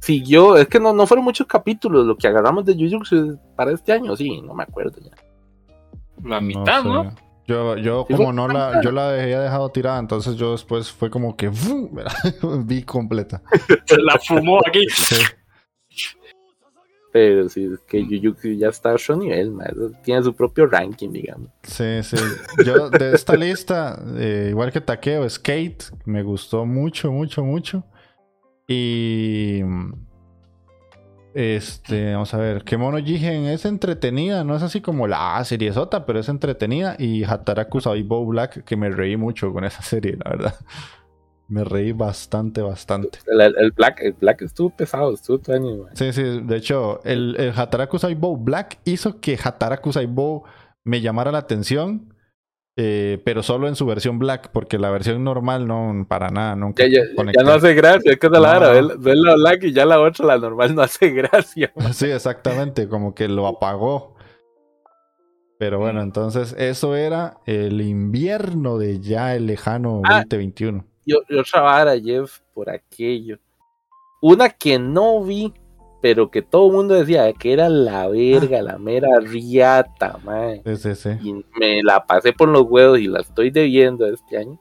[0.00, 3.92] siguió, es que no, no fueron muchos capítulos lo que agarramos de Jujutsu para este
[3.92, 5.10] año, sí, no me acuerdo ya.
[6.24, 6.88] La mitad, sé.
[6.88, 7.14] ¿no?
[7.46, 11.10] Yo, yo Sí, como no la, yo la había dejado tirada, entonces yo después fue
[11.10, 11.50] como que
[12.64, 13.42] vi completa.
[13.84, 14.80] Se la fumó aquí.
[14.88, 15.16] Sí.
[17.16, 17.54] Pero es
[17.88, 19.54] que Jujutsu ya está a otro nivel,
[20.02, 21.48] tiene su propio ranking, digamos.
[21.62, 22.18] Sí, sí.
[22.62, 27.84] Yo de esta lista, eh, igual que Takeo, Skate, me gustó mucho, mucho, mucho.
[28.68, 29.62] Y.
[31.32, 32.64] Este, vamos a ver.
[32.64, 36.96] Kemono Jigen es entretenida, no es así como la serie sota, pero es entretenida.
[36.98, 40.54] Y Hataraku Saibou Black, que me reí mucho con esa serie, la verdad.
[41.48, 43.20] Me reí bastante, bastante.
[43.26, 45.38] El, Black, el Black estuvo pesado, estuvo
[45.78, 45.90] ma.
[45.94, 50.42] Sí, sí, de hecho, el, el Hataraku Saibou Black hizo que Hataraku Saibou
[50.82, 52.12] me llamara la atención,
[52.76, 56.84] eh, pero solo en su versión Black, porque la versión normal no, para nada, nunca
[56.86, 59.86] Ya, ya, no hace gracia, es que es la No, ves la Black y ya
[59.86, 61.72] la otra, la normal, no hace gracia.
[61.92, 64.16] Sí, exactamente, como que lo apagó.
[65.58, 70.24] Pero bueno, entonces eso era el invierno de ya el lejano Ah.
[70.28, 70.84] 2021.
[71.06, 73.38] Y, o- y otra vara, Jeff, por aquello.
[74.20, 75.52] Una que no vi,
[76.02, 80.62] pero que todo el mundo decía que era la verga, la mera riata, mae.
[80.66, 81.10] Sí, sí, sí.
[81.22, 84.60] Y me la pasé por los huevos y la estoy debiendo este año.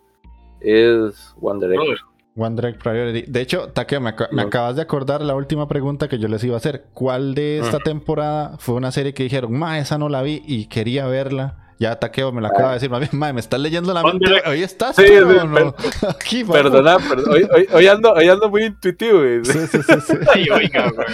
[0.61, 1.77] Es Wonder Egg.
[1.77, 1.97] Brother,
[2.37, 3.31] One Direct Priority.
[3.31, 4.47] De hecho, Takeo, me, aca- me No.
[4.49, 6.85] acabas de acordar la última pregunta que yo les iba a hacer.
[6.93, 7.83] ¿Cuál de esta Ah.
[7.83, 11.64] temporada fue una serie que dijeron, ma, esa no la vi y quería verla?
[11.77, 14.25] Ya Takeo me la acaba de decir, más bien, me estás leyendo la mente.
[14.47, 15.75] Hoy estás, Sí, sí, ¿o no?
[16.09, 16.57] Aquí, vamos.
[16.57, 19.19] Perdona, perdón, hoy, hoy- hoy ando, hoy ando muy intuitivo.
[19.19, 19.43] güey.
[19.43, 20.13] Sí, sí, sí, sí.
[20.33, 21.07] Ay, oiga, güey.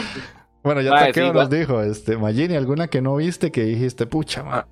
[0.64, 4.06] Bueno, ya Ma, Takeo sí, nos dijo, este, Magini, ¿alguna que no viste que dijiste,
[4.06, 4.68] pucha, ma?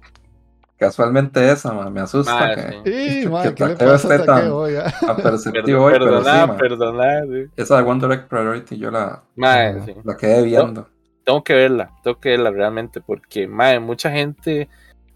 [0.77, 4.25] Casualmente esa, ma, me asusta que, ¡Y, ma, que qué le pasa a esté tan-
[4.27, 4.73] Takeo hoy?
[5.09, 7.21] hoy, pero sí, perdona, perdona.
[7.57, 9.93] esa de One Direct Priority yo la, sí.
[10.03, 10.87] la quedé viendo.
[11.25, 14.69] tengo que verla, tengo que verla realmente, porque mae, mucha gente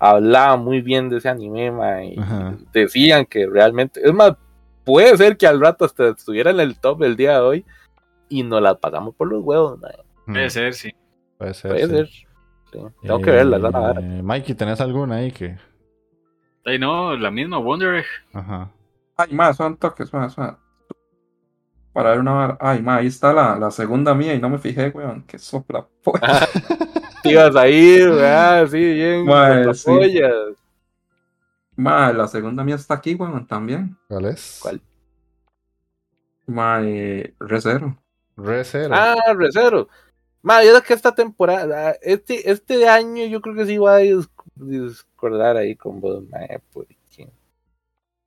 [0.04, 2.58] hablaba muy bien de ese anime, mae, y Ajá.
[2.74, 4.34] decían que realmente, es más,
[4.84, 7.66] puede ser que al rato hasta estuviera en el top el día de hoy
[8.28, 9.96] y nos la pagamos por los huevos, mae.
[10.26, 10.94] Puede ser, sí.
[11.38, 11.72] Puede ser.
[11.72, 11.90] puede sí.
[11.90, 12.08] ser.
[12.08, 14.02] Sí, Tengo que verla, la vara.
[14.02, 15.58] Eh, Mikey, ¿tenés alguna ahí que...?
[16.66, 18.06] Ay, no, la misma Wonder Egg.
[18.34, 18.72] Ajá.
[19.16, 20.60] Ay, ma, son toques, ma, ma.
[21.94, 22.58] Para ver una.
[22.60, 25.24] Ay, ma, ahí está la, la segunda mía y no me fijé, weón.
[25.24, 25.86] Que sopla.
[26.04, 26.22] pues.
[27.24, 28.68] Te ibas a ir, ¿verdad?
[28.72, 29.26] Sí, bien.
[29.26, 29.86] Con sí.
[29.86, 30.34] pollas.
[31.76, 33.98] Ma, la segunda mía está aquí, weón, también.
[34.08, 34.60] ¿Cuál es?
[34.62, 34.82] ¿Cuál?
[36.46, 37.98] Ma, eh, Recero.
[38.36, 38.94] Re Zero.
[38.96, 39.88] Ah, Recero.
[40.42, 44.00] Mae, yo creo que esta temporada, este, este año yo creo que sí voy a
[44.00, 46.98] dis- discordar ahí con vos, mae, porque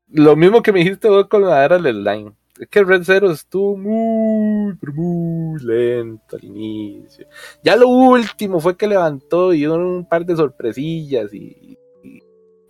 [0.09, 2.33] lo mismo que me dijiste vos con la era del line.
[2.59, 7.27] Es que Red Zero estuvo muy, muy lento al inicio.
[7.63, 12.23] Ya lo último fue que levantó y dio un par de sorpresillas y, y,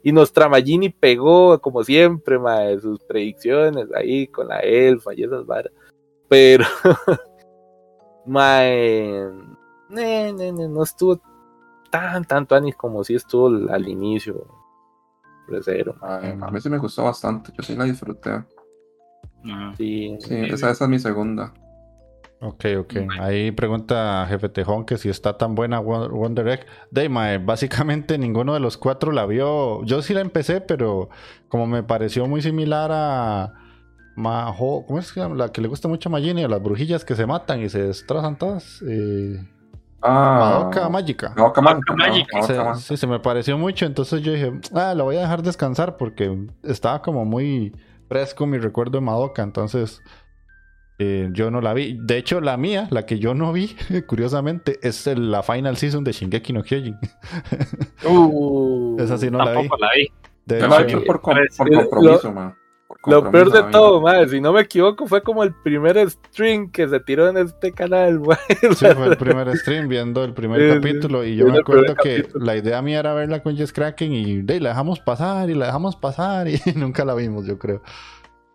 [0.03, 5.73] y Nostramagini pegó, como siempre, mae, sus predicciones ahí con la elfa y esas varas.
[6.29, 6.65] Pero,
[8.27, 9.31] mae,
[9.89, 11.21] ne, no estuvo
[11.91, 14.47] tan, tanto anis como si estuvo al, inicio.
[15.49, 15.95] Red Zero.
[16.01, 18.45] Ay, a mí sí me gustó bastante, yo sí la disfruté.
[19.51, 19.75] Ajá.
[19.77, 21.53] Sí, Sí, esa, esa es mi segunda.
[22.41, 22.95] Ok, ok.
[23.21, 26.67] Ahí pregunta Jefe Tejón que si está tan buena Won- Wonder Egg.
[26.91, 29.83] Dayma, básicamente ninguno de los cuatro la vio.
[29.85, 31.09] Yo sí la empecé, pero
[31.49, 33.55] como me pareció muy similar a
[34.17, 35.35] Majo, ¿cómo es que se llama?
[35.37, 36.47] la que le gusta mucho a Magini?
[36.47, 38.83] Las brujillas que se matan y se destrozan todas.
[38.87, 39.39] Eh,
[40.03, 41.33] Ah, Madoka Mágica.
[41.37, 42.75] Madoka Mágica.
[42.77, 46.47] sí, se me pareció mucho, entonces yo dije, ah, la voy a dejar descansar porque
[46.63, 47.75] estaba como muy
[48.09, 50.03] fresco mi recuerdo de Madoka, entonces
[50.99, 51.99] eh, yo no la vi.
[52.01, 56.05] De hecho, la mía, la que yo no vi, curiosamente, es el- la final season
[56.05, 56.97] de Shingeki no Kyojin.
[58.05, 59.69] Uh, Esa sí no la vi.
[59.79, 60.09] La vi.
[60.47, 62.55] De hecho, por, com- por Lo- compromiso, man.
[63.07, 66.89] Lo peor de todo, madre, si no me equivoco, fue como el primer stream que
[66.89, 68.39] se tiró en este canal, mae.
[68.75, 72.23] sí, fue el primer stream viendo el primer Sí, capítulo y yo me acuerdo que
[72.23, 72.45] capítulo.
[72.45, 75.67] la idea mía era verla con Jess Kraken y de, la dejamos pasar y la
[75.67, 77.81] dejamos pasar y nunca la vimos, yo creo.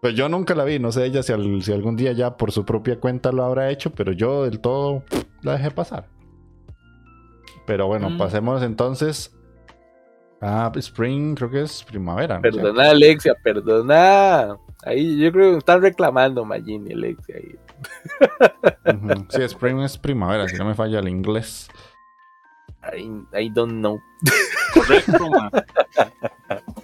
[0.01, 2.51] Pues yo nunca la vi, no sé ella si, al- si algún día ya por
[2.51, 5.03] su propia cuenta lo habrá hecho, pero yo del todo
[5.43, 6.07] la dejé pasar.
[7.67, 8.17] Pero bueno, Mm.
[8.17, 9.37] pasemos entonces
[10.41, 12.35] a Spring, creo que es primavera.
[12.35, 12.41] ¿no?
[12.41, 14.57] Perdona, Alexia, perdona.
[14.83, 17.35] Ahí yo creo que están reclamando Magini y Alexia.
[17.35, 17.55] Ahí.
[19.29, 21.69] Sí, Spring es primavera, si no me falla el inglés.
[22.97, 24.01] I, I don't know.
[24.73, 25.51] Correcto, man.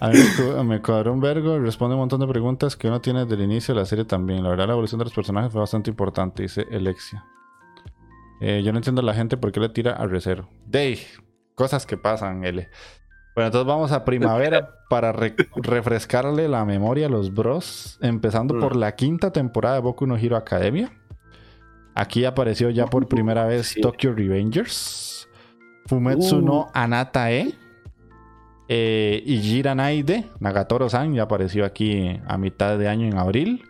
[0.00, 3.00] A mí me cu- me cuadró un vergo, responde un montón de preguntas que uno
[3.00, 4.44] tiene desde el inicio de la serie también.
[4.44, 7.24] La verdad, la evolución de los personajes fue bastante importante, dice Alexia.
[8.40, 10.48] Eh, yo no entiendo a la gente por qué le tira a Recero.
[10.66, 11.04] Day,
[11.56, 12.68] cosas que pasan, L.
[13.38, 17.96] Bueno, entonces vamos a primavera para re- refrescarle la memoria a los bros.
[18.02, 20.90] Empezando por la quinta temporada de Boku no Hero Academia.
[21.94, 23.80] Aquí apareció ya por primera vez Sí.
[23.80, 25.28] Tokyo Revengers.
[25.86, 27.54] Fumetsu no Anatae.
[28.68, 33.62] Eh, Ijira Naide, Nagatoro-san, ya apareció aquí a mitad de año en abril.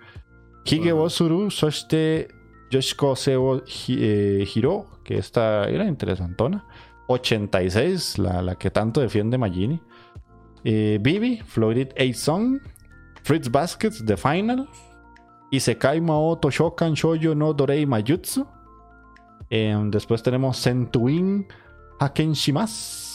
[0.65, 2.29] Hige Suru, Soshite
[2.71, 6.65] Yoshiko Seo eh, Hiro, que esta era interesantona.
[7.09, 9.81] 86, la, la que tanto defiende Magini.
[10.65, 12.61] Eh, Bibi, 8 Song.
[13.25, 14.69] Fritz Baskets, The Final.
[15.51, 18.47] Isekai Mao Toshokan Shoujo no Dorei Mayutsu.
[19.51, 21.47] Em, después tenemos Sentuin
[22.01, 23.09] Haken Shimasu.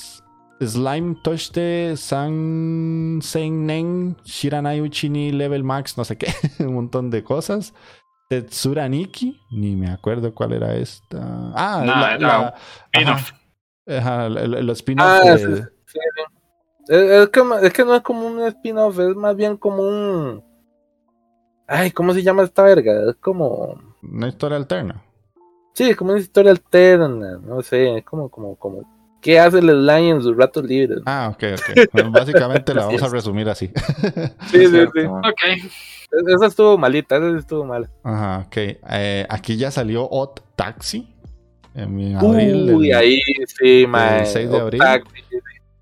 [0.61, 6.27] Slime Toshite San Seinen Shiranai Uchini Level Max, no sé qué,
[6.59, 7.73] un montón de cosas.
[8.29, 11.51] Tetsura Nikki, ni me acuerdo cuál era esta.
[11.53, 12.55] Ah, Nah, la, era la-.
[13.87, 15.99] Ajá, el, el- spin-off Ah, de- sí, sí, sí.
[16.89, 20.43] Es, es que, es que no es como un spin-off, es más bien como un.
[21.67, 23.09] Ay, ¿cómo se llama esta verga?
[23.09, 23.79] Es como.
[24.01, 25.01] una historia alterna.
[25.73, 28.83] Sí, como una historia alterna, no sé, es como, como, como.
[29.21, 30.99] ¿Qué hace el slime en sus ratos libres?
[31.05, 31.89] Ah, ok, ok.
[31.93, 33.11] Bueno, básicamente la vamos a es.
[33.13, 33.71] resumir así.
[34.51, 35.05] sí, sí, sí.
[35.05, 35.41] Ok.
[36.11, 37.89] Es- Esa estuvo malita, esa estuvo mala.
[38.03, 38.57] Ajá, ok.
[38.57, 41.12] Eh, aquí ya salió Odd Taxi.
[41.75, 42.73] En, abril.
[42.75, 44.25] Uy, el- ahí sí, mae.
[44.25, 44.81] 6 de abril.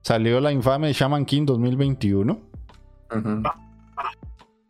[0.01, 2.39] Salió la infame Shaman King 2021.
[3.13, 3.43] Ujú.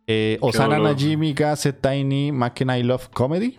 [0.06, 0.78] Eh, Osana.
[0.78, 3.58] Najimi ga Tiny Makena I Love Comedy.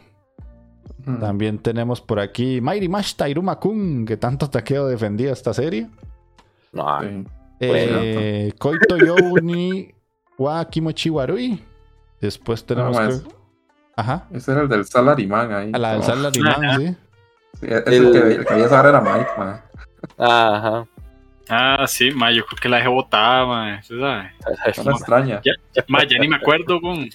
[1.20, 5.90] También tenemos por aquí Mairi Mashita Iruma Kun, que tanto taqueo defendía esta serie.
[6.72, 7.24] No, Sí.
[7.60, 9.94] Eh, Koito Youni
[10.38, 11.62] wa Kimochi Warui.
[12.22, 12.98] Después tenemos.
[12.98, 13.24] Ah, que- más.
[13.96, 14.28] Ajá.
[14.34, 15.72] Ese era el del Salaryman ahí.
[15.74, 16.96] A la del Oh, Salaryman, sí.
[17.60, 19.62] Sí, es el, que, el que había saber era Mike, man.
[20.18, 20.86] Ajá.
[21.50, 23.80] Ah, sí, ma, yo creo que la dejé botada, ma.
[23.80, 24.32] ¿usted sabe?
[24.78, 25.42] No me extraña.
[25.44, 25.54] Ya,
[25.88, 27.10] ma, ya ni me acuerdo con.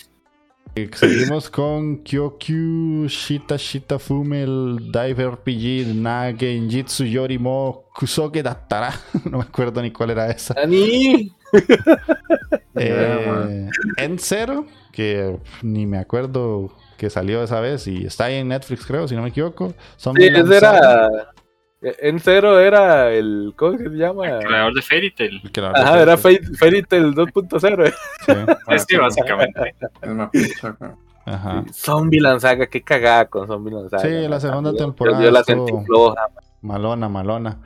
[0.93, 8.93] Seguimos con Kyokyu Shita Shita Fumel Dive RPG Na Genjitsu Yorimo Kusoge Dattara.
[9.25, 10.55] No me acuerdo ni cuál era esa.
[10.61, 11.33] Ani.
[12.75, 18.49] Eh, en Zero, que ni me acuerdo que salió esa vez y está ahí en
[18.49, 19.73] Netflix, creo, si no me equivoco.
[19.97, 21.09] Son Sí, ese era.
[21.81, 23.55] En cero era el.
[23.57, 24.29] ¿Cómo que se llama?
[24.29, 25.41] El creador de Fairy Tail.
[25.75, 27.95] Ajá, era Fairy Fairy Tail 2.0.
[28.69, 29.75] Es que básicamente.
[30.03, 30.77] Es una picha.
[31.25, 31.65] Ajá.
[31.73, 34.03] Zombie Lanzaga, qué cagada con Zombie Lanzaga.
[34.03, 36.29] Sí, la segunda temporada Yo, yo la sentí floja.
[36.63, 37.59] Malona, malona.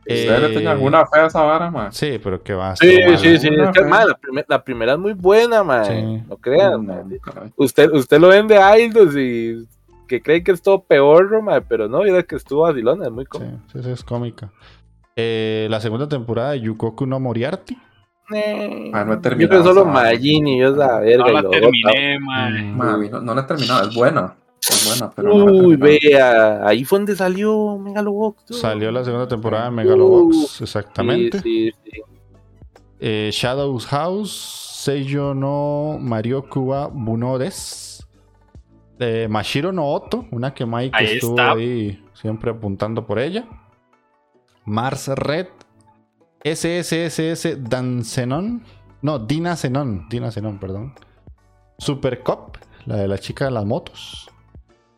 [0.00, 1.92] ¿Ustedes le Eh, tenían alguna fe a esa vara, man?
[1.92, 2.74] Sí, pero que va.
[2.76, 3.18] Sí, mal.
[3.18, 3.48] sí, sí.
[3.48, 5.84] Es que, mae, la, primer- la primera es muy buena.
[5.84, 6.22] Sí.
[6.28, 7.50] No crean, No, caray.
[7.56, 9.66] Usted, usted lo ven de Idols y
[10.08, 13.24] que cree que es todo peor, mae, pero no, mira que estuvo vacilona, es muy
[13.24, 13.58] Sí, cómodo.
[13.72, 14.50] sí, sí, es cómica.
[15.16, 17.76] Eh, la segunda temporada de Yukoku no Moriarty.
[18.92, 19.84] Ah, no he Yo terminado creo solo.
[19.86, 21.24] Magini, yo esa verga.
[21.26, 22.18] No la terminé.
[22.20, 24.34] Man, no, no la he terminado, es buena.
[24.68, 25.50] Es buena, pero botaba.
[25.50, 28.44] no la he Uy, vea, ahí fue donde salió Megalobox.
[28.44, 28.54] tú.
[28.54, 31.40] Salió la segunda temporada de Megalobox, Uh, exactamente.
[31.40, 32.00] Sí, sí, sí.
[33.00, 34.30] Eh, Shadow's House,
[34.84, 38.06] Seiyo no Marioku wa Bunores.
[38.98, 41.52] Eh, Mashiro no Oto, una que Mike Ahí estuvo está.
[41.52, 43.46] ahí siempre apuntando por ella.
[44.66, 45.46] Mars Red,
[46.44, 48.62] SSSS Dancenon,
[49.02, 50.92] no, Dina Zenon, Dina Zenon, perdón.
[51.78, 54.29] Super Cop, la de la chica de las motos.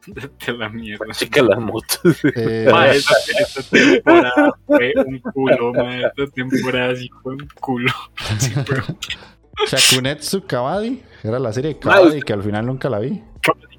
[0.47, 1.07] De la mierda.
[1.13, 2.19] Chica las motos.
[2.35, 6.03] Eh, Mae, esta, esta temporada fue un culo, mae.
[6.07, 7.93] Esta temporada sí fue un culo.
[8.39, 13.23] Sí Shakunetsu Kabadi, era la serie de Kabadi que al final nunca la vi.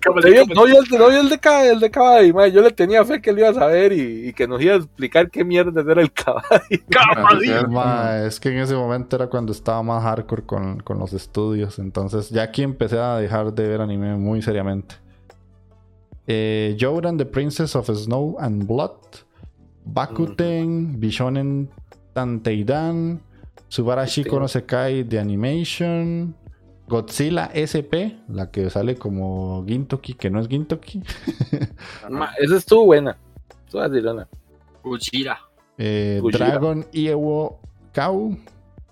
[0.05, 2.61] No, yo, no, yo el, de- no, yo el de el de Cabay, mae, yo
[2.61, 5.29] le tenía fe que lo iba a saber y, y que nos iba a explicar
[5.31, 6.83] qué mierda era el Cabadí.
[7.41, 7.69] cierto.
[7.69, 11.79] Ma, es que en ese momento era cuando estaba más hardcore con, con los estudios.
[11.79, 14.95] Entonces ya aquí empecé a dejar de ver anime muy seriamente.
[16.27, 18.91] Eh, Jouran, The Princess of Snow and Blood.
[19.85, 21.69] Bakuten, Bishonen
[22.13, 23.21] Tanteidan.
[23.67, 24.39] Subarashi Este.
[24.39, 26.35] no Sekai de Animation.
[26.87, 31.01] Godzilla SP, la que sale como Gintoki, que no es Gintoki.
[32.09, 33.17] Ma, esa estuvo buena.
[33.65, 34.27] Estuvo vacilona.
[34.83, 35.39] Ujira.
[35.77, 36.47] Eh, Gojira.
[36.49, 37.59] Dragon Ewo
[37.93, 38.37] Cow.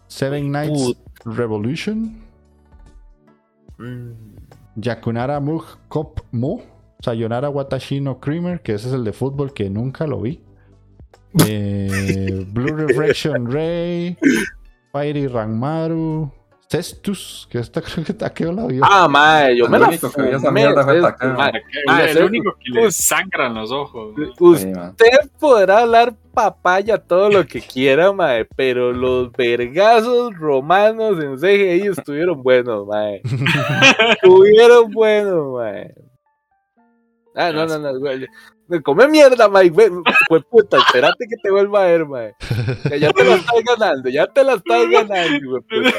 [0.07, 2.21] Seven Nights Revolution.
[3.77, 4.13] Mm.
[4.77, 6.61] Yakunara Mug Cop Mo.
[7.01, 10.41] Sayonara Watashi no Creamer, que ese es el de fútbol que nunca lo vi.
[11.47, 14.17] Eh, Blue Reflection Ray.
[14.91, 16.29] Fairy Ranmaru.
[16.71, 18.81] Cestus, que esta creo que Takeo la vio.
[18.85, 21.01] Ah, mae, yo El me la único que esa mierda fue
[21.87, 24.15] Ah, el único que le sangran los ojos.
[24.39, 31.87] Usted podrá hablar papaya todo lo que quiera, mae, pero los vergazos romanos en CGI
[31.87, 33.21] estuvieron buenos, mae.
[34.13, 35.93] estuvieron buenos, mae.
[37.35, 38.27] Ah, no, no, no, güey.
[38.67, 39.49] Me come mierda.
[39.49, 39.91] Fue,
[40.27, 42.33] fue puta, espérate que te vuelva a ver, mae.
[42.89, 45.97] Ya, ya te la estás ganando, ya te la estás ganando, güey, puta.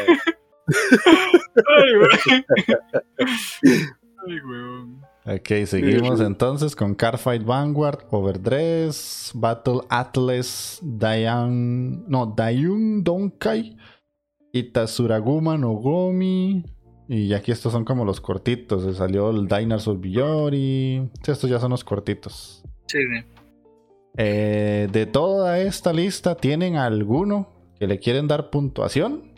[1.77, 2.45] Ay, güey.
[4.27, 5.03] Ay, weón.
[5.25, 12.09] Ok, seguimos entonces con Carfight Vanguard, Overdress, Battle Atlas, Dayan.
[12.09, 13.77] No, Dayun Donkai,
[14.53, 16.65] Itasuraguma Nogomi.
[17.15, 18.85] Y aquí estos son como los cortitos.
[18.85, 21.11] Se salió el Dinosaur Biyori.
[21.23, 22.63] Sí, estos ya son los cortitos.
[22.87, 22.99] Sí.
[24.17, 27.49] Eh, de toda esta lista, ¿tienen alguno
[27.79, 29.31] que le quieren dar puntuación?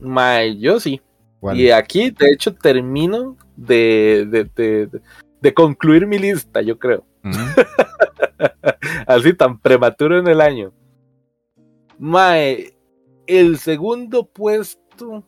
[0.00, 1.00] Mae, yo sí.
[1.38, 1.60] ¿Cuál?
[1.60, 5.00] Y aquí, de hecho, termino de, de, de- de-
[5.40, 7.04] de concluir mi lista, yo creo.
[9.06, 10.72] Así tan prematuro en el año.
[11.98, 12.74] Mae,
[13.26, 15.24] el segundo puesto,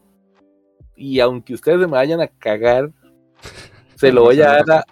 [0.97, 2.90] y aunque ustedes se me vayan a cagar,
[3.97, 4.84] se lo voy a dar a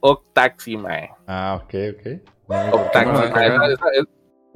[0.00, 1.10] Octaxi, mae.
[1.26, 2.74] Ah, ok, ok.
[2.74, 3.32] Octaxi, mae.
[3.32, 3.70] cagar?
[3.70, 3.86] Esa,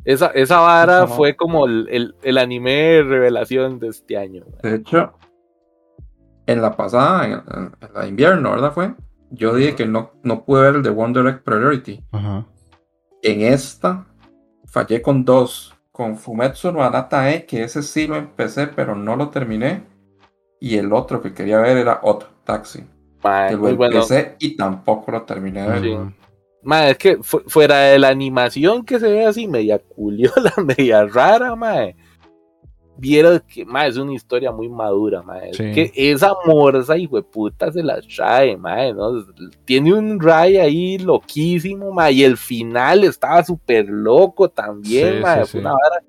[0.05, 1.09] esa- esa- vara no.
[1.09, 4.45] fue como el, el- el anime revelación de este año.
[4.45, 4.71] mae.
[4.71, 5.13] De hecho,
[6.47, 8.73] en la pasada, en, en- en la invierno, ¿verdad?
[8.73, 8.95] Fue.
[9.31, 12.05] Yo dije que no, no pude ver el de Wonder Egg Priority.
[12.13, 12.47] Ajá.
[13.23, 14.07] En esta,
[14.67, 15.73] fallé con dos.
[15.91, 19.83] Con Fumetsu no Anata E, que ese sí lo empecé, pero no lo terminé.
[20.61, 22.85] Y el otro que quería ver era otro, Taxi.
[23.23, 23.97] Mae, Que lo bueno.
[23.97, 25.83] empecé y tampoco lo terminé de ver.
[25.83, 25.97] Sí.
[26.91, 31.55] Es que fu- fuera de la animación que se ve así media culiola, media rara,
[31.55, 31.95] mae.
[32.99, 35.51] Vieron que, mae, es una historia muy madura, mae.
[35.51, 39.23] Es que esa morsa, hijo de puta, se la trae, mae, ¿no?
[39.67, 45.45] Tiene un ray ahí loquísimo, mae, y el final estaba súper loco también, Sí, fue,
[45.47, 45.59] sí.
[45.59, 46.03] Una vara,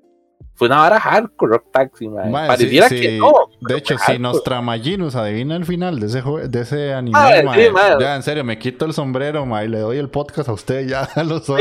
[0.58, 2.08] fue una vara hardcore, Rock Taxi.
[2.08, 3.18] Mae, Pareciera sí, que sí.
[3.20, 3.32] no.
[3.60, 4.16] De hecho, Hardcore.
[4.16, 7.60] si Nostramaginus adivina el final de ese, de ese anime, Ah, sí,
[8.00, 11.08] ya en serio, me quito el sombrero, y le doy el podcast a usted ya
[11.24, 11.52] lo sí.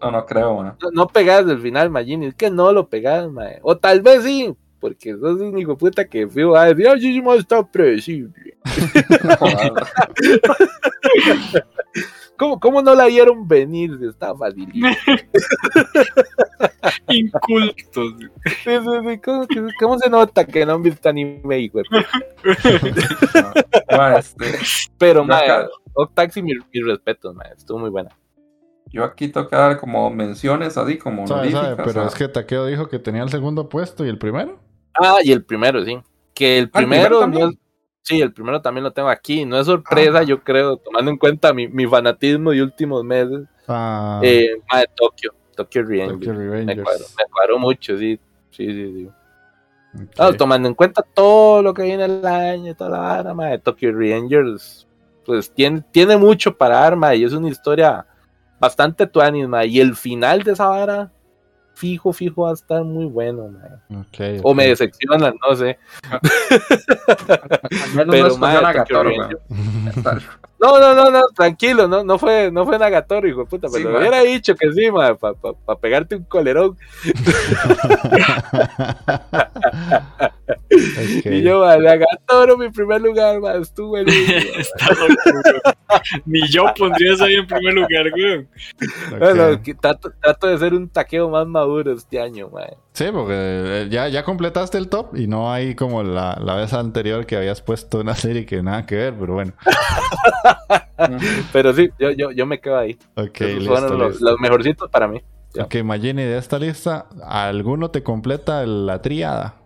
[0.00, 0.76] No, no, creo, man.
[0.80, 3.58] No, no pegas el final, Magini, es que no lo pegas, mae.
[3.62, 7.22] O tal vez sí, porque sos un hijo puta que fui a decir, ay, sí,
[7.38, 8.56] está predecible.
[12.36, 13.96] ¿Cómo, ¿Cómo no la vieron venir?
[13.98, 14.68] si Está fácil.
[14.72, 14.80] Sí,
[17.20, 18.14] Incultos.
[18.44, 19.46] sí, sí, ¿Cómo,
[19.78, 22.08] cómo se nota que no han visto anime, hijo de puta?
[23.96, 24.44] Ma, este,
[24.98, 28.10] Pero, acá- Octaxi, mis mis respetos, mae, estuvo muy buena.
[28.92, 32.66] Yo aquí toca dar como menciones así como Sabe, sabe, pero a- es que Takeo
[32.66, 34.58] dijo que tenía el segundo puesto y el primero.
[34.94, 35.98] Ah, y el primero, sí.
[36.34, 37.58] Que el Ah, ¿el primero primero, no es-
[38.04, 39.44] sí, el primero también lo tengo aquí.
[39.44, 40.22] No es sorpresa, Ah.
[40.22, 43.42] yo creo, tomando en cuenta mi, mi fanatismo de últimos meses.
[43.66, 46.20] Ah, Eh, ma, de Tokio, Tokyo Revengers.
[46.20, 46.50] Tokyo
[47.16, 48.20] Me cuadró mucho, sí.
[48.50, 49.08] Sí, sí, sí.
[50.14, 53.58] Claro, tomando en cuenta todo lo que viene el año, y toda la vara, de
[53.58, 54.86] Tokyo Revengers,
[55.24, 58.04] pues tiene, tiene mucho para dar, ma, y es una historia
[58.60, 61.10] bastante tuanis, ma, y el final de esa vara,
[61.74, 64.00] fijo, fijo, va a estar muy bueno, ma.
[64.00, 65.78] Ok, O me decepcionan, no sé.
[66.10, 70.22] Al menos Pero, no mae, Nagatoro, Tokyo weón.
[70.64, 73.74] No, no, no, no, tranquilo, no, no fue, no fue Nagatoro, hijo de puta, Sí,
[73.76, 73.98] pero ma.
[73.98, 76.78] hubiera dicho que sí, para pegarte un colerón.
[80.96, 81.26] Ok.
[81.26, 84.06] Y yo, ma, Nagatoro, mi primer lugar, ma, estuvo weón.
[86.24, 88.06] Ni yo pondría eso ahí en primer lugar.
[88.08, 89.18] Ok.
[89.18, 92.66] Bueno, trato, trato de ser un taqueo más maduro este año, ma.
[92.94, 96.72] Sí, porque eh, ya, ya completaste el top y no hay como la, la vez
[96.72, 99.52] anterior que habías puesto una serie que nada que ver, pero bueno.
[101.52, 102.96] Pero sí, yo, yo, yo me quedo ahí.
[103.16, 104.30] Ok, Esos listo, fueron los, listo.
[104.30, 105.22] los mejorcitos para mí.
[105.54, 105.64] ya.
[105.64, 109.56] Ok, Magini, de esta lista, ¿alguno te completa la tríada?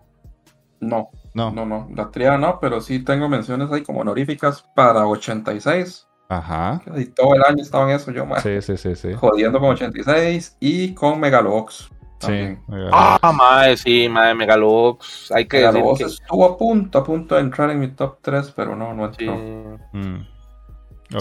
[0.79, 1.51] No, No.
[1.51, 1.87] no, no.
[1.95, 6.07] La tríada no, pero sí tengo menciones ahí como honoríficas para 86.
[6.29, 6.81] Ajá.
[6.95, 8.41] ahí todo el año estaba en eso yo, mae.
[8.41, 9.13] Sí, sí, sí, sí.
[9.13, 11.89] Jodiendo con 86 y con Megalobox.
[12.19, 12.27] Sí.
[12.27, 12.61] También.
[12.91, 15.31] Ah, madre, sí, madre, Megalobox.
[15.31, 16.05] Hay que decir Megalobox que.
[16.05, 19.25] estuvo a punto, a punto de entrar en mi top 3, pero no, no Sí.
[19.25, 19.79] entró.
[19.93, 20.21] Mm.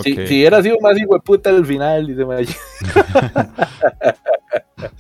[0.03, 0.27] Si, Ok.
[0.27, 2.57] si hubiera sido más hijo de puta el final, dice.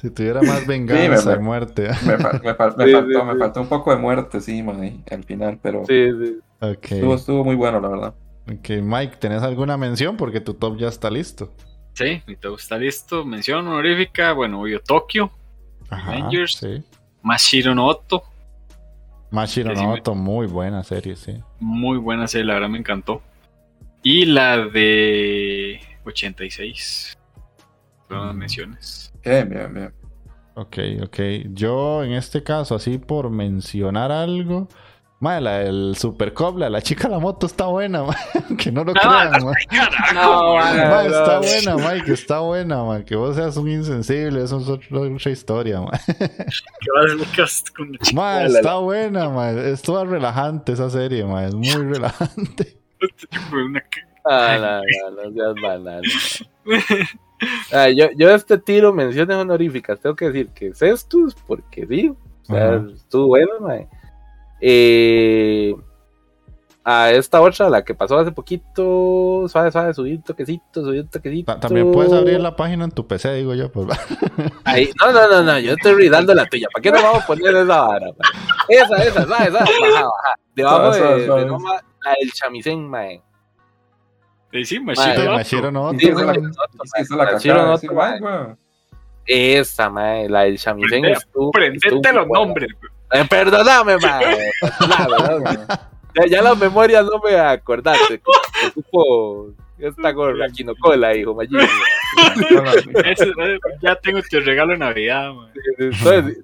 [0.00, 1.88] Si tuviera más venganza me- y muerte.
[2.06, 2.92] Me, me me Sí, faltó, sí,
[3.26, 3.38] me sí.
[3.38, 6.38] faltó un poco de muerte, sí, mae, al final, pero Sí, sí.
[6.60, 8.14] Estuvo, estuvo muy bueno, la verdad.
[8.50, 10.16] Ok, Mike, ¿tenés alguna mención?
[10.16, 11.52] Porque tu top ya está listo.
[11.92, 13.24] Sí, mi top está listo.
[13.24, 15.30] Mención honorífica, bueno, obvio Tokio,
[15.90, 16.12] Ajá.
[16.12, 16.56] Avengers.
[16.56, 16.82] Sí.
[17.22, 18.22] Mashiro no Oto,
[19.30, 21.34] Mashiro no Oto, muy buena serie, sí.
[21.60, 23.22] muy buena serie, la verdad me encantó.
[24.02, 27.18] Y la de 86.
[28.06, 28.38] Fueron las Mm.
[28.38, 29.12] menciones.
[29.24, 29.92] Bien, bien, bien.
[30.54, 31.18] Ok, ok.
[31.52, 34.68] Yo, en este caso, así por mencionar algo.
[35.20, 36.32] Madre, la del Super
[36.70, 38.14] la chica de la moto está buena, ma,
[38.56, 39.52] que no lo No, crean, no, ma.
[39.68, 40.54] Carajo, No.
[40.54, 43.04] Ma, está buena, Mike, está buena, ma.
[43.04, 45.90] Que vos seas un insensible, eso es otra, otra historia, ma.
[46.06, 48.16] Que vas a Lucas con la chica.
[48.20, 49.50] Ma, está buena, ma.
[49.50, 51.46] Es toda relajante esa serie, ma.
[51.46, 52.76] Es muy relajante.
[54.30, 56.02] Ah, no, no, no seas banal.
[56.02, 56.76] no.
[57.72, 62.08] Ah, yo, yo este tiro menciones honoríficas, tengo que decir que es estos, porque sí,
[62.10, 62.86] o sea, Ajá.
[62.94, 63.88] estuvo bueno, mae.
[64.60, 65.74] Eh,
[66.90, 71.08] a esta otra, la que pasó hace poquito, suave, suave, subí un toquecito, subí un
[71.08, 71.52] toquecito.
[71.52, 73.86] Ta- También puedes abrir la página en tu PC, digo yo, pues.
[73.88, 73.98] va.
[74.64, 76.66] Ahí, no, no, no, no, yo estoy ridando la tuya.
[76.72, 78.06] ¿Para qué no vamos a poner esa vara?
[78.68, 80.34] Esa, esa, esa, esa, baja, baja.
[80.54, 81.44] Debajo Suave, de, suave.
[81.44, 81.50] de
[82.04, 83.22] la del chamicén, mae.
[84.50, 84.84] Sí, Sí, no
[89.26, 90.56] esa mae, la del
[91.18, 91.50] estuvo.
[91.50, 92.70] Prendete los nombres.
[92.80, 92.92] güey.
[93.12, 94.50] Eh, perdóname, mae.
[96.14, 98.20] Ya, ya la memoria no me acordate.
[98.76, 101.56] Ocupo esta gorra, quinocola, hijo, Maggi.
[103.04, 105.50] Ese, eh, ya tengo tu regalo de Navidad, man.
[105.78, 106.38] Entonces,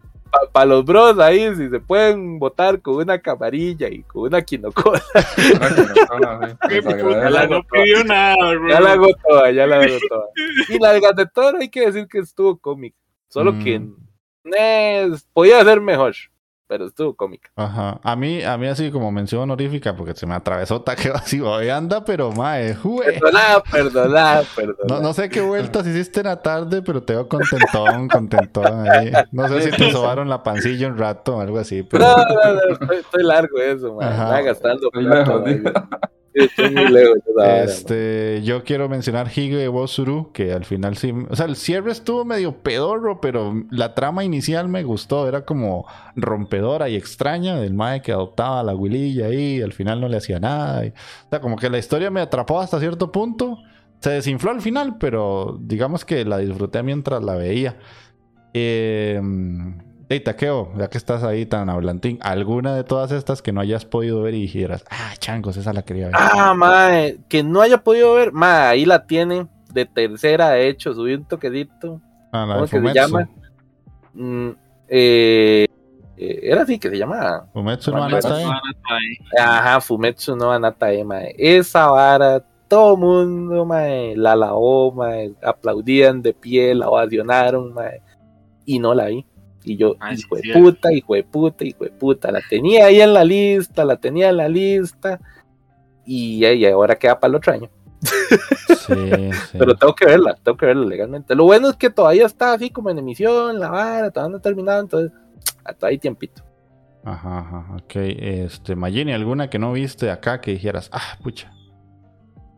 [0.53, 5.03] para los bros ahí, si se pueden votar con una camarilla y con una quinocola,
[7.31, 8.69] la no pidió nada, bro.
[8.69, 10.25] ya la hago toda, ya la hago toda.
[10.69, 12.97] Y la del de toro hay que decir que estuvo cómica.
[13.29, 13.65] Solo Mm.
[13.65, 13.83] que
[14.57, 16.15] eh, podía ser mejor,
[16.67, 17.51] pero estuvo cómica.
[17.57, 18.01] Ajá.
[18.03, 21.69] A mí, a mí así como mención honorífica, porque se me atravesó Takeo así, hoy
[21.69, 23.05] anda, pero mae, jue.
[23.13, 24.85] Perdona, perdona, perdona.
[24.89, 29.13] No, no sé qué vueltas hiciste en la tarde, pero te veo contentón, contentón ahí.
[29.33, 32.05] No sé si te sobaron la pancilla un rato o algo así, pero...
[32.05, 34.09] No, no, no, estoy, estoy largo eso, man.
[34.09, 34.23] Ajá.
[34.23, 34.91] Estaba gastando.
[34.93, 35.63] Estoy
[36.35, 37.19] Estoy muy lejos.
[37.65, 42.25] Este, yo quiero mencionar Hige Bosuru, que al final sí, o sea, el cierre estuvo
[42.25, 48.03] medio pedorro, pero la trama inicial me gustó, era como rompedora y extraña del mae
[48.03, 51.29] que adoptaba a la Willilla ahí, y al final no le hacía nada, y- o
[51.31, 53.59] sea, como que la historia me atrapó hasta cierto punto,
[54.01, 57.77] se desinfló al final, pero digamos que la disfruté mientras la veía.
[58.53, 59.21] Eh,
[60.09, 63.85] hey, Takeo, ya que estás ahí tan hablantín, ¿alguna de todas estas que no hayas
[63.85, 66.15] podido ver y dijeras, ah, changos, esa la quería ver?
[66.17, 70.95] Ah, mae, que no haya podido ver, mae, ahí la tiene, de tercera, de hecho,
[70.95, 72.01] subí un toquecito.
[72.33, 73.29] Ah, la ¿Cómo de que se llama?
[74.15, 74.51] Mm,
[74.89, 75.67] eh,
[76.17, 77.47] eh, era así que se llama.
[77.53, 78.37] Fumetsu no Bueno, Anata.
[78.37, 79.39] Ah, ahí.
[79.39, 81.35] Ajá, Fumetsu no Anata, eh, mae.
[81.37, 88.01] Esa vara, todo mundo, mae, la lavó, mae, aplaudían de pie, la ovacionaron, mae,
[88.65, 89.27] y no la vi.
[89.65, 93.01] Y yo, Ah, hijo de puta, hijo de puta, hijo de puta, la tenía ahí
[93.01, 95.21] en la lista, la tenía en la lista,
[96.05, 97.71] y, y ahora queda para el otro año.
[98.69, 98.95] Sí,
[99.51, 99.59] sí.
[99.59, 101.35] Pero tengo que verla, tengo que verla legalmente.
[101.35, 104.43] Lo bueno es que todavía está así como en emisión, la vara, todavía no ha
[104.43, 105.13] terminado, entonces,
[105.65, 106.43] hasta ahí tiempito.
[107.05, 107.93] Ajá, ajá, ok.
[107.97, 111.51] Este, Mayini, ¿alguna que no viste acá que dijeras, ah, pucha?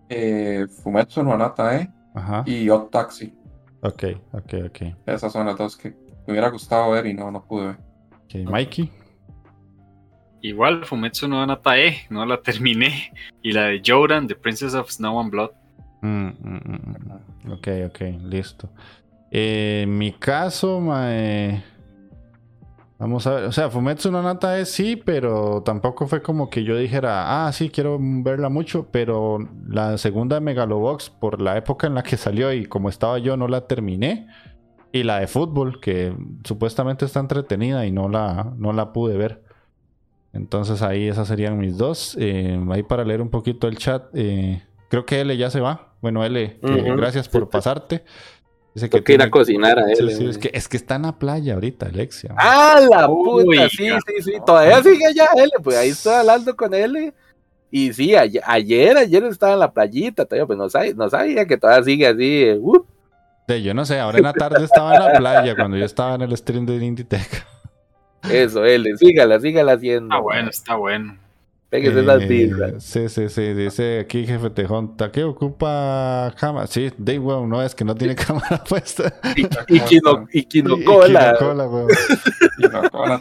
[0.08, 1.92] Eh, Fumetsu no Anata, ¿eh?
[2.14, 2.44] Ajá.
[2.46, 3.34] Y Odd Taxi.
[3.82, 4.78] Ok, ok, ok.
[5.06, 5.94] Esas son las dos que
[6.26, 7.76] me hubiera gustado ver y no, no pude ver.
[8.24, 8.90] Ok, Mikey.
[10.42, 13.12] Igual, Fumetsu no Anatae, no la terminé.
[13.42, 15.50] Y la de Joran, The Princess of Snow and Blood.
[16.02, 17.52] Mm, mm, mm, mm.
[17.52, 18.68] Ok, ok, listo.
[19.30, 21.62] Eh, en mi caso, mae,
[22.98, 26.64] Vamos a ver, o sea, Fumetsu no Nata es sí, pero tampoco fue como que
[26.64, 31.86] yo dijera, ah, sí, quiero verla mucho, pero la segunda de Megalobox, por la época
[31.86, 34.28] en la que salió y como estaba yo, no la terminé.
[34.96, 39.42] Y la de fútbol, que supuestamente está entretenida y no la, no la pude ver.
[40.32, 42.16] Entonces ahí esas serían mis dos.
[42.18, 45.92] Eh, ahí para leer un poquito el chat, eh, creo que L ya se va.
[46.00, 46.96] Bueno, L, Ujú.
[46.96, 48.04] gracias por pasarte.
[48.74, 49.96] Dice Tengo que ir a cocinar a él.
[49.96, 50.30] Sí, sí, eh.
[50.30, 52.34] es, que, es que está en la playa ahorita, Alexia.
[52.38, 53.68] ¡Ah, la Uy, puta!
[53.68, 54.32] Sí, sí, sí.
[54.46, 55.50] Todavía sigue allá él.
[55.62, 57.12] Pues ahí estoy hablando con él.
[57.70, 60.24] Y sí, ayer, ayer, ayer estaba en la playita.
[60.24, 62.44] Todavía, pues no sabía, no sabía que todavía sigue así.
[62.44, 62.84] eh, uh.
[63.48, 66.14] Sí, yo no sé, ahora en la tarde estaba en la playa cuando yo estaba
[66.16, 67.46] en el stream de Inditech.
[68.28, 68.86] Eso, él.
[68.98, 70.06] Sígala, sígala haciendo.
[70.14, 71.18] Está bueno, está bueno.
[71.68, 72.22] Pégase esas.
[72.22, 76.66] Eh, sí, sí, sí, dice aquí jefe Tejón, ¿qué ocupa cámara?
[76.68, 79.12] Sí, Day weón, no es que no tiene cámara puesta.
[79.36, 79.42] Y,
[79.76, 81.36] y, Kino, y Y- y Kinocola.
[81.38, 81.88] Kinocola, weón.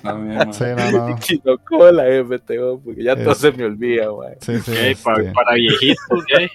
[0.01, 0.53] También, man.
[0.53, 1.09] Sí, no, no.
[1.09, 4.35] Y Kinocola, FTO, porque ya todo Es- se me olvida, güey.
[4.41, 6.49] Sí, sí, Ok, para, para viejitos, ¿eh?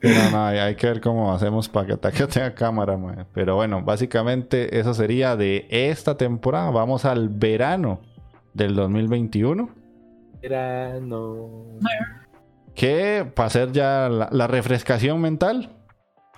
[0.00, 3.24] Sí, no, no, hay, hay que ver cómo hacemos para que Takeo tenga cámara, mae.
[3.32, 6.70] Pero bueno, básicamente eso sería de esta temporada.
[6.70, 8.00] Vamos al verano
[8.54, 9.70] del 2021.
[10.40, 11.64] Verano.
[12.74, 15.70] Que para hacer ya la, la refrescación mental,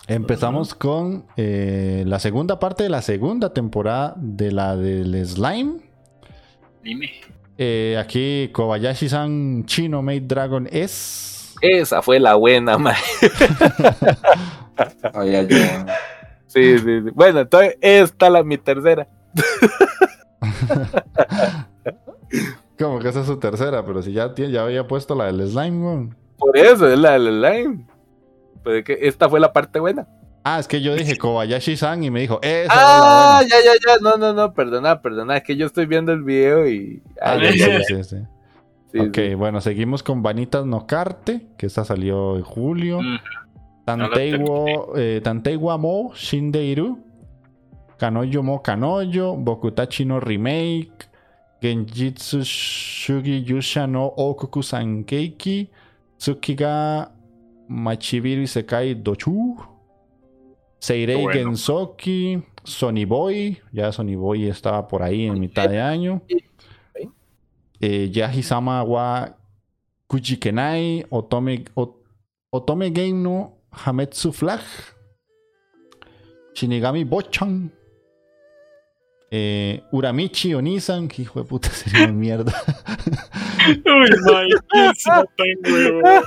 [0.08, 5.80] empezamos con eh, la segunda parte de la segunda temporada de la del Slime.
[6.82, 7.10] Dime.
[7.58, 11.39] Eh, aquí Kobayashi-san Chino Made Dragon es.
[11.60, 12.94] Esa fue la buena, man.
[15.12, 15.56] Sabía yo.
[16.46, 17.10] Sí, sí, sí.
[17.14, 19.06] Bueno, entonces esta es la, mi tercera.
[22.78, 25.46] Como que esa es su tercera, pero si ya, tiene- ya había puesto la del
[25.48, 26.16] Slime, weón.
[26.38, 27.84] Por eso es la del slime.
[28.62, 30.06] Pues es que esta fue la parte buena.
[30.42, 33.96] Ah, es que yo dije Kobayashi-san y me dijo, esa Ah, la ya, ya, ya.
[34.00, 35.36] No, no, no, perdona, perdona.
[35.36, 37.02] Es que yo estoy viendo el video y.
[37.04, 37.20] buena.
[37.20, 38.16] Ah, Ay, ya, ya, sí.
[38.92, 39.34] Sí, ok, sí.
[39.34, 43.00] bueno, seguimos con Vanitas no Carte, que esta salió en julio.
[43.00, 43.18] Mm,
[43.84, 46.98] Tanteiwo, eh, Tanteiwa Mo Shindeiru,
[47.98, 51.08] Kanoyo Mo Kanoyo, Bokutachi no Remake,
[51.60, 55.70] Genjitsu Shugi Yusha no Okuku Sankeiki,
[56.18, 57.10] Tsukiga
[57.68, 59.56] Machibiru Isekai Dochu,
[60.78, 61.32] Seirei bueno.
[61.32, 66.22] Gensoki, Sony Boy, ya Sony Boy estaba por ahí en mitad de año.
[67.80, 69.34] Eh, Yahisama wa
[70.06, 71.64] Kujikenai, Otome,
[72.52, 74.60] Otome Game no Hametsu Flag,
[76.54, 77.70] Shinigami Bochan,
[79.30, 82.52] eh, Uramichi Onisan, que hijo de puta sería una mierda.
[83.68, 86.22] Uy, Mike, huevo.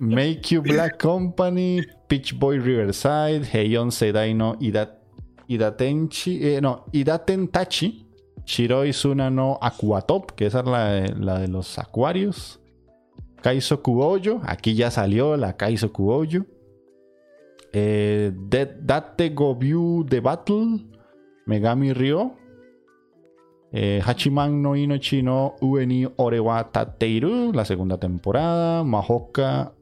[0.00, 4.98] Make You Black Company, Peach Boy Riverside, Heion Seidai no Ida,
[5.48, 8.03] Idatenchi, eh, no, Idaten Tachi,
[8.46, 12.60] Shiroi Suna no Aquatop, que esa es la, de- la de los acuarios.
[13.42, 16.44] Kaiso Kuoyo, aquí ya salió la Kaiso Kuoyo.
[17.72, 20.86] Eh, De- Date Gobyu The Battle,
[21.46, 22.32] Megami Ryo.
[23.72, 28.84] Eh, Hachiman no Inochi no Ueni Orewa Tateiru, la segunda temporada.
[28.84, 29.72] Mahoka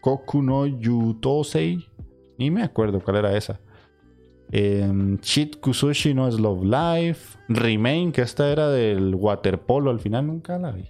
[0.00, 1.86] Koku no Yutosei.
[2.38, 3.60] Ni me acuerdo cuál era esa.
[4.50, 7.38] Shit Kusushi no es Love Life.
[7.48, 9.90] Remain, que esta era del waterpolo.
[9.90, 10.88] Al final nunca la vi.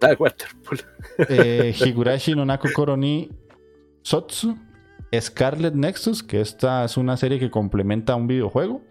[0.00, 0.80] Ah, waterpolo.
[1.28, 3.30] Eh, Higurashi no Naku Koroni
[4.02, 4.56] Sotsu.
[5.18, 8.82] Scarlet Nexus, que esta es una serie que complementa a un videojuego.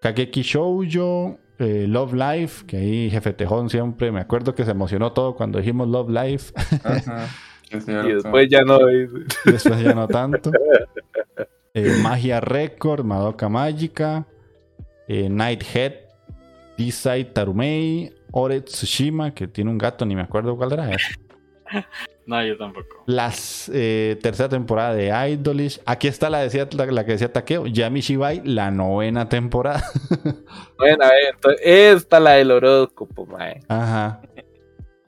[0.00, 1.38] Kageki Shoujo.
[1.58, 5.58] eh, Love Life, que ahí Jefe Tejón siempre me acuerdo que se emocionó todo cuando
[5.58, 6.52] dijimos Love Life.
[6.84, 7.28] Ajá.
[7.70, 8.78] Y después ya no.
[8.86, 9.14] dice.
[9.44, 10.50] Después ya no tanto.
[11.78, 14.26] Eh, Magia Record, Madoka Mágica,
[15.08, 15.92] eh, Nighthead,
[16.78, 21.14] D-Side Tarumei, Ore Tsushima, que tiene un gato, ni me acuerdo cuál era ese.
[22.26, 23.04] No, yo tampoco.
[23.06, 23.32] La
[23.72, 25.80] eh, tercera temporada de Idolish.
[25.86, 27.68] Aquí está la, decía, la, la que decía Takeo.
[27.68, 29.84] Yami Shibai, la novena temporada.
[30.76, 33.60] Bueno, a ver, entonces, esta la del horóscopo, mae.
[33.68, 34.20] Ajá.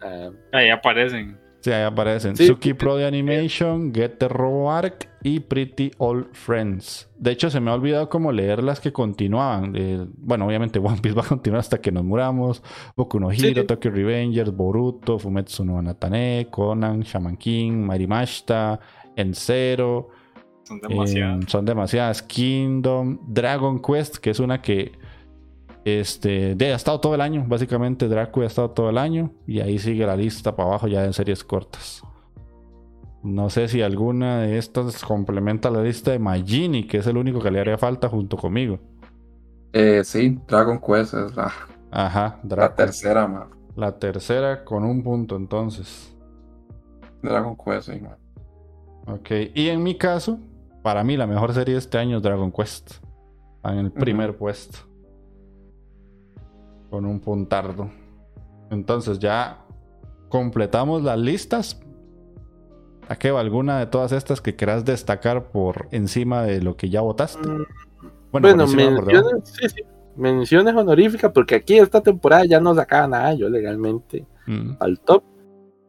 [0.00, 1.36] Ah, Ahí aparecen.
[1.60, 2.36] Sí, ahí aparecen.
[2.36, 2.46] Sí.
[2.46, 7.08] Suki Pro de Animation, Get the Robo Arc y Pretty Old Friends.
[7.18, 9.74] De hecho, se me ha olvidado como leer las que continuaban.
[9.74, 12.62] Eh, bueno, obviamente One Piece va a continuar hasta que nos muramos.
[12.96, 13.66] Boku no Hero, Sí.
[13.66, 18.78] Tokyo Revengers, Boruto, Fumetsu no Natane, Conan, Shaman King, Marimashita,
[19.16, 20.10] Enzero.
[20.62, 21.44] Son demasiadas.
[21.44, 22.22] Eh, son demasiadas.
[22.22, 24.92] Kingdom, Dragon Quest, que es una que
[25.88, 27.44] este, de, ha estado todo el año.
[27.46, 29.32] Básicamente, Draco ha estado todo el año.
[29.46, 32.02] Y ahí sigue la lista para abajo ya en series cortas.
[33.22, 37.40] No sé si alguna de estas complementa la lista de Magini, que es el único
[37.40, 38.78] que le haría falta junto conmigo.
[39.72, 41.52] Eh, sí, Dragon Quest es la,
[41.90, 43.48] Ajá, la tercera, man.
[43.76, 46.16] La tercera con un punto, entonces.
[47.22, 48.16] Dragon Quest, sí, man.
[49.06, 50.38] Ok, y en mi caso,
[50.82, 52.94] para mí la mejor serie de este año es Dragon Quest.
[53.64, 54.87] En el primer puesto.
[56.90, 57.90] Con un puntardo.
[58.70, 59.58] Entonces ya
[60.28, 61.80] completamos las listas.
[63.08, 66.90] ¿A qué va alguna de todas estas que quieras destacar por encima de lo que
[66.90, 67.46] ya votaste?
[67.48, 67.64] Mm,
[68.30, 69.82] Bueno, Bueno, menciones, sí, sí.
[70.16, 75.22] menciones honoríficas, porque aquí esta temporada ya no sacaba nada yo legalmente Mm, al top.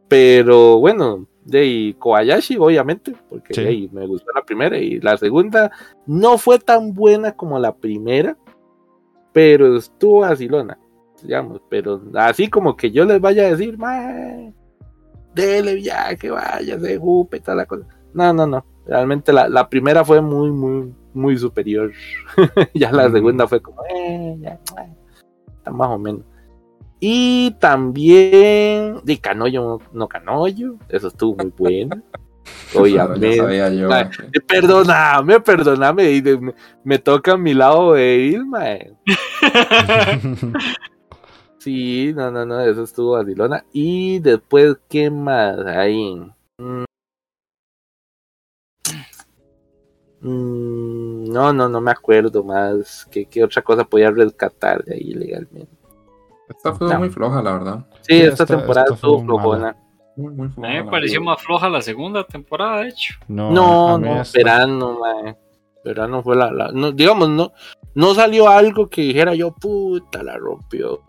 [0.08, 3.90] Pero bueno, de Kobayashi, obviamente, porque Sí.
[3.92, 5.70] me gustó la primera y la segunda
[6.08, 8.38] no fue tan buena como la primera,
[9.34, 10.78] pero estuvo asilona,
[11.24, 11.62] digamos.
[11.70, 14.54] Pero así como que yo les vaya a decir, "Mae,
[15.36, 17.86] dele ya, que vaya, se jupe, tal la cosa.
[18.14, 18.66] No, no, no.
[18.86, 21.92] Realmente la, la primera fue muy, muy, muy superior.
[22.74, 23.16] ya la Ujú.
[23.16, 24.52] segunda fue como, eh, ya,
[24.82, 24.96] eh,
[25.58, 26.22] está más o menos.
[27.00, 32.02] Y también de Canoyo, no Canoyo, eso estuvo muy bueno.
[32.74, 33.38] Ya Obviamente.
[33.38, 33.92] sabía yo.
[33.94, 36.54] Ay, Eh, Perdóname, perdóname, y de- me,
[36.84, 38.92] me toca mi lado débil, mae.
[41.60, 43.66] Sí, no, no, no, eso estuvo vacilona.
[43.74, 46.16] Y después, ¿qué más hay?
[46.58, 46.84] Mm.
[50.22, 53.06] Mm, no, no, no me acuerdo más.
[53.12, 55.72] ¿Qué, qué otra cosa podía rescatar de ahí legalmente?
[56.50, 57.00] Esta fue No.
[57.00, 57.86] muy floja, la verdad.
[58.02, 59.26] Sí, Sí, esta, esta- temporada esta estuvo mala.
[59.26, 59.76] flojona.
[60.16, 63.14] Muy, muy A mí me pareció más floja la segunda temporada, de hecho.
[63.28, 65.38] No, No, esta- verano, mae.
[65.86, 67.54] Verano fue la, la- no, digamos, no,
[67.96, 71.00] no salió algo que dijera yo, puta, la rompió.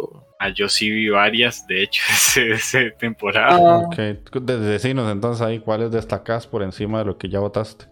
[0.42, 3.56] Ah, yo sí vi varias, de hecho, ese, ese temporada.
[3.60, 3.96] Ah, Ok,
[4.40, 7.84] de- decinos entonces ahí cuáles destacás por encima de lo que ya votaste.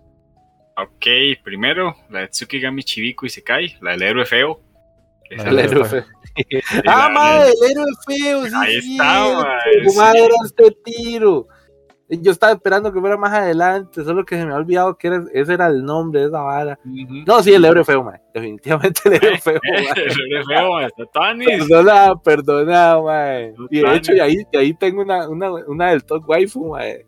[0.77, 1.07] Ok,
[1.45, 4.63] primero, la de Tsukigami Chibiku y Sekai, la del héroe feo.
[5.29, 6.05] Esa La el del héroe feo.
[6.87, 8.53] Ah, madre, el héroe feo, sí.
[8.57, 10.19] Ahí es está, cierto, mae, ¿Cómo sí.
[10.19, 11.49] era este tiro?
[12.11, 15.25] Yo estaba esperando que fuera más adelante, solo que se me ha olvidado que era-
[15.35, 16.79] ese era el nombre de esa vara.
[17.27, 18.19] No, sí, el héroe feo, man.
[18.33, 20.05] Definitivamente el héroe feo, mae.
[20.05, 21.49] el héroe feo, está Tanis.
[21.67, 23.55] Perdona, perdona, mae.
[23.71, 27.05] Y de hecho, y ahí, y ahí tengo una, una, una del top waifu, mae.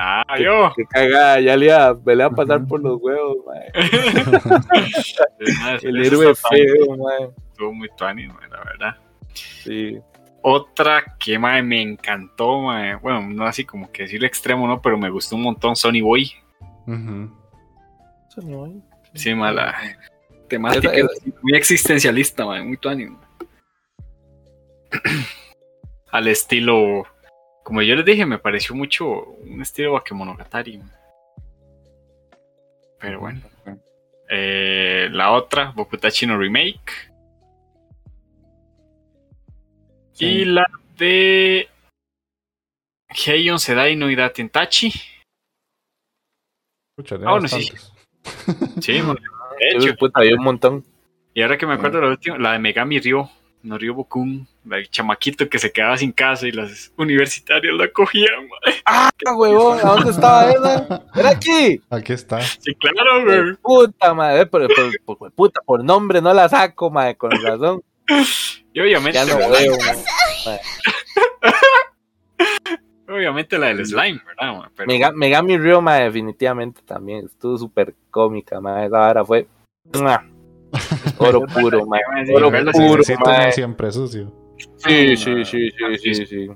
[0.00, 0.72] Ah, yo.
[0.76, 3.36] Que cagada, ya le iba, me le iba a pasar por los huevos.
[3.46, 3.70] Mae,
[5.82, 7.30] El héroe feo, mae.
[7.52, 8.96] Estuvo muy Tanis, mae, la verdad.
[9.34, 9.98] Sí.
[10.42, 12.94] Otra que mae, me encantó, mae.
[12.96, 14.80] bueno, no así como que decir extremo, ¿no?
[14.80, 16.32] Pero me gustó un montón Sony Boy.
[16.86, 18.82] Eso no hay.
[19.14, 19.74] Sí, mala.
[20.48, 21.08] Temática Esa-
[21.42, 23.10] muy existencialista, mae, muy Tanis.
[26.10, 27.04] Al estilo,
[27.64, 30.80] como yo les dije, me pareció mucho un estilo Bakemonogatari.
[33.00, 33.40] Pero bueno.
[34.30, 37.07] Eh, la otra, Bokutachi no Remake.
[40.18, 40.66] Y la
[40.96, 41.68] de
[43.26, 44.92] Heion Sedai no Idaten Tachi.
[47.24, 47.68] Ah, bueno, sí.
[48.82, 49.94] Sí, de hecho.
[49.96, 50.84] puta, había un montón.
[51.34, 53.30] Y ahora que me acuerdo la última, la de Megami Ryo,
[53.62, 57.88] no Ryo Bokun, la del chamaquito que se quedaba sin casa y las universitarias la
[57.90, 58.48] cogían.
[58.48, 58.74] man.
[58.84, 59.78] ¡Ah, huevón!
[59.78, 61.04] ¿A dónde estaba esa?
[61.14, 61.80] ¡Era aquí!
[61.90, 62.40] Aquí está.
[62.42, 63.56] Sí, claro, güey.
[63.62, 64.68] Puta madre, pero
[65.04, 67.82] por, por- puta, por nombre no la saco, madre, con razón.
[68.72, 69.50] Y obviamente, Ya ¿verdad?
[69.60, 69.76] veo,
[73.08, 74.58] obviamente la del slime, ¿verdad?
[74.58, 74.70] man?
[74.76, 77.26] Pero, Mega- Megami Ryo, definitivamente también.
[77.26, 78.86] Estuvo súper cómica, madre.
[78.86, 79.46] Esa vara fue.
[81.18, 82.26] Oro puro, madre.
[82.26, 83.52] Sí, Oro puro, madre.
[83.52, 84.32] siempre sucio.
[84.76, 86.48] Sí, sí, sí, sí, sí, sí.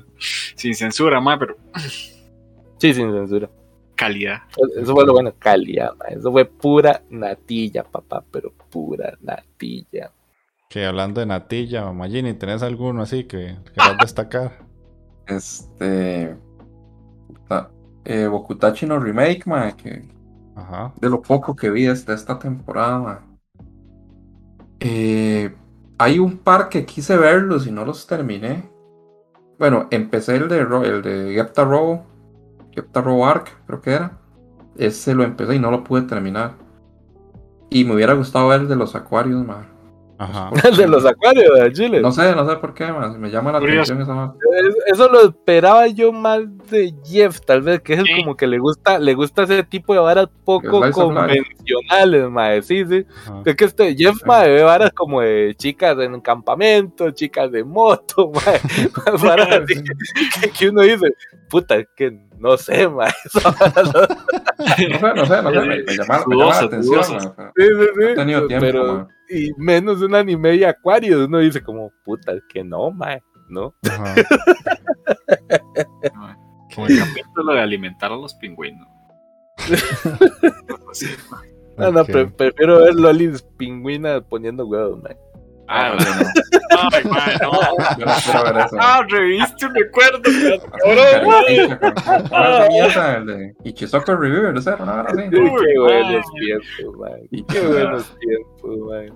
[0.56, 1.56] sin censura, más, pero
[2.78, 3.48] Sí, sin censura.
[3.94, 4.42] calidad.
[4.76, 6.16] Eso fue lo bueno, calidad, madre.
[6.18, 10.10] Eso fue pura natilla, papá, pero pura natilla.
[10.72, 14.66] Que hablando de natilla, Magini, ¿tenés alguno así que quieras destacar?
[15.26, 16.36] Este.
[18.04, 20.08] eh, Bokutachi no Remake, mae, que
[20.54, 20.92] Ajá.
[21.00, 23.22] de lo poco que vi de esta temporada.
[24.80, 25.54] Eh,
[25.98, 28.70] hay un par que quise verlos y no los terminé.
[29.58, 32.06] Bueno, empecé el de, el de Gepta Robo,
[32.72, 34.18] Gepta Robo Arc, creo que era.
[34.76, 36.54] Ese lo empecé y no lo pude terminar.
[37.70, 39.71] Y me hubiera gustado ver el de los acuarios, mae.
[40.22, 40.50] Ajá.
[40.68, 42.00] El de los acuarios de Chile.
[42.00, 42.86] No sé, no sé por qué,
[43.18, 43.92] Me llama la Curioso.
[43.92, 44.34] atención esa.
[44.68, 48.12] Es- Eso lo esperaba yo más de Jeff, tal vez, que es el Sí.
[48.22, 52.62] como que le gusta, le gusta ese tipo de varas poco convencionales, mae.
[52.62, 53.06] Sí, sí.
[53.26, 53.42] Ajá.
[53.44, 54.22] Es que este Jeff, Sí.
[54.26, 58.60] mae, ve varas como de chicas en campamento, chicas de moto, mae.
[59.22, 59.82] Varas así
[60.40, 61.14] que, que uno dice,
[61.48, 63.92] puta, es que no sé, vara no-
[64.62, 65.60] No sé, no sé, no sé.
[65.60, 67.30] Me, me llama, me llama la atención, Sí, sí, sí.
[67.96, 69.08] No he tenido tiempo, Pero.
[69.32, 73.74] Y menos un anime de acuario, uno dice como, puta, que no, mae, ¿no?
[73.90, 74.14] Ajá.
[76.74, 78.88] Como el capítulo de alimentar a los pingüinos.
[81.76, 82.06] No, no, Ok.
[82.10, 85.16] pre- prefiero ver lolis pingüinas poniendo huevos, mae.
[85.74, 86.88] Ah, yo no.
[86.92, 87.52] Ay, mae, no.
[87.98, 88.76] Yo no quiero ver eso.
[88.78, 90.20] Ah, reviste un recuerdo.
[92.30, 94.74] Cabrón, de Ichizoku Reviewer, ¿no sé?
[94.78, 95.30] Una hora así.
[95.30, 95.38] Qué
[95.78, 97.28] buenos tiempos, mae.
[97.30, 99.12] Y- Qué buenos tiempos, mae.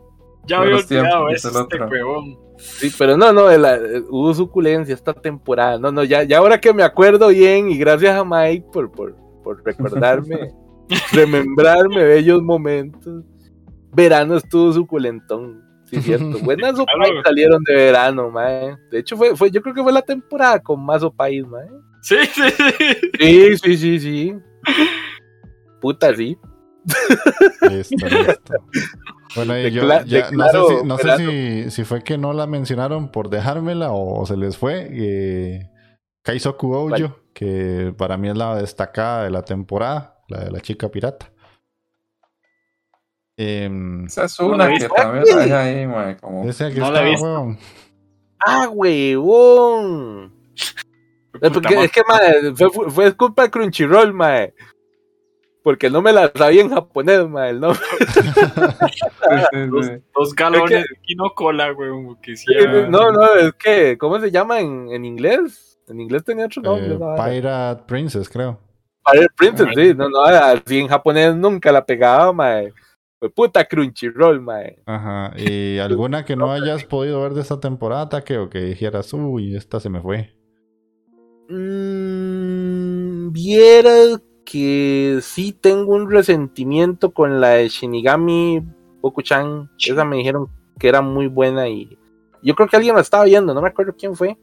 [0.46, 1.88] Ya había olvidado eso, este otro.
[1.88, 2.38] huevón.
[2.58, 5.78] Sí, pero no, no, el- el- hubo suculencia esta temporada.
[5.78, 9.14] No, no, ya, ya ahora que me acuerdo bien y gracias a Mike por, por,
[9.42, 10.52] por recordarme,
[11.12, 13.24] remembrarme bellos momentos.
[13.92, 16.38] Verano estuvo suculentón, sí, cierto.
[16.42, 18.76] Buenas opais salieron de verano, mae.
[18.90, 21.66] De hecho, fue, fue, yo creo que fue la temporada con más opais, mae.
[22.02, 22.96] Sí, sí, sí.
[23.18, 24.34] Sí, sí, sí, sí.
[25.80, 26.38] Puta, sí.
[27.68, 28.54] Listo, listo.
[29.34, 31.30] Bueno, y yo ya, no sé, si, no sé verano.
[31.30, 34.88] si, si fue que no la mencionaron por dejármela o se les fue.
[34.92, 35.70] Eh,
[36.22, 40.88] Kaizoku Oujo, que para mí es la destacada de la temporada, la de la chica
[40.88, 41.30] pirata.
[43.36, 46.48] Em, Esa es una la que también la dejé ahí, mae, como...
[46.48, 47.24] esa que No la visto.
[47.24, 47.58] huevón.
[48.40, 50.32] ¡Ah, huevón!
[51.42, 52.54] Es, porque- es que, mae,
[52.90, 54.54] fue, culpa de Crunchyroll, mae.
[55.62, 57.50] Porque no me la sabía en japonés, mae.
[57.50, 57.80] el nombre.
[59.70, 59.92] Dos, sí.
[60.14, 61.90] dos galones de quino cola, güey.
[62.22, 62.86] Que sí, ah.
[62.88, 65.78] No, no, es que, ¿cómo se llama en, en inglés?
[65.88, 66.86] En inglés tenía otro nombre.
[66.86, 67.24] Eh, esa vara.
[67.30, 68.58] Pirate Princess, creo.
[69.04, 69.92] Pirate Princess, sí.
[69.94, 72.72] No, no, así en japonés nunca la pegaba, mae.
[73.18, 74.82] Fue puta Crunchyroll, mae.
[74.86, 75.32] Ajá.
[75.38, 79.56] ¿Y alguna que no hayas podido ver de esta temporada, Take, o que dijeras, uy,
[79.56, 80.34] esta se me fue?
[81.48, 88.62] Mm, Vieras que sí tengo un resentimiento con la de Shinigami
[89.00, 89.70] Boku-chan.
[89.78, 90.48] Esa me dijeron
[90.78, 91.98] que era muy buena y
[92.42, 94.36] yo creo que alguien la estaba viendo, no me acuerdo quién fue.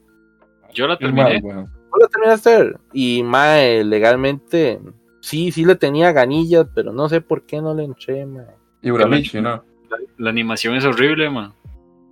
[0.73, 1.39] Yo la terminé.
[1.41, 1.71] weón.
[1.91, 2.79] ¿No la ver?
[2.91, 4.79] Y mae, legalmente
[5.21, 8.62] sí, sí le tenía ganillas, pero no sé por qué no le entré, mae.
[8.83, 9.63] Y Uramichi, ¿no?
[9.89, 11.53] La, la animación es horrible, man.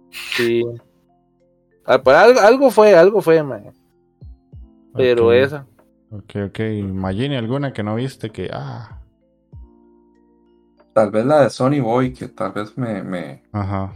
[0.10, 0.64] Sí.
[1.86, 3.72] Ah, algo, algo fue, algo fue, mae.
[4.96, 5.68] Pero esa.
[6.10, 6.60] Ok, ok.
[6.60, 9.02] Imagine alguna que no viste que, ah,
[10.94, 13.94] Tal vez la de Sony Boy, que tal vez me, me, ajá.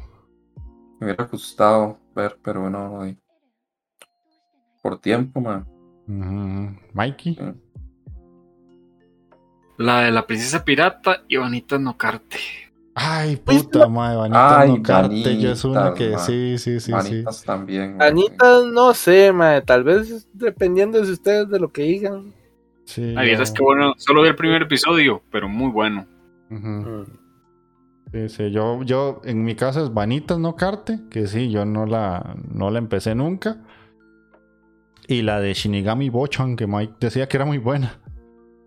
[0.99, 3.17] me hubiera gustado ver, pero no, no di.
[4.81, 5.67] Por tiempo, man.
[6.07, 6.79] Ujú.
[6.93, 7.37] Mikey.
[9.77, 12.37] La de la princesa pirata y Vanita Nocarte.
[12.97, 16.85] Ay, puta madre, Vanita Ay, no Carte, ya es una Vanitas, que sí, sí, sí,
[16.85, 16.91] sí.
[16.93, 17.97] Manitas también.
[17.97, 19.61] man, Anita, no sé, mae.
[19.61, 22.33] Tal vez dependiendo de ustedes de lo que digan.
[22.85, 26.07] sí Ay, yo- es que bueno, solo vi el primer episodio, pero muy bueno.
[26.49, 27.03] Mm.
[28.13, 31.85] Sí, sí, yo, yo, en mi caso es Vanitas no Carte, que sí, yo no
[31.85, 33.57] la, no la empecé nunca.
[35.07, 37.99] Y la de Shinigami Bochan, que Mike decía que era muy buena.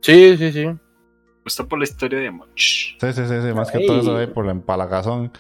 [0.03, 0.66] Sí, sí, sí.
[1.49, 2.49] Está por la historia de Moch.
[2.57, 5.32] Sí, sí, sí, sí, más que todo eso de por la empalagazón.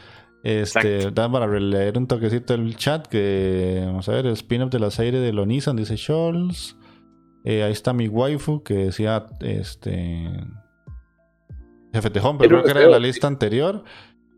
[0.42, 1.10] Este, Exacto.
[1.10, 4.90] da para leer un toquecito el chat que, vamos a ver, el spin-off de la
[4.90, 6.76] serie de Lonisan, dice Scholz.
[7.44, 10.28] Eh, ahí está mi waifu que decía, este...
[11.92, 13.84] Jefe Tejón, pero Pero, creo que era de la lista anterior.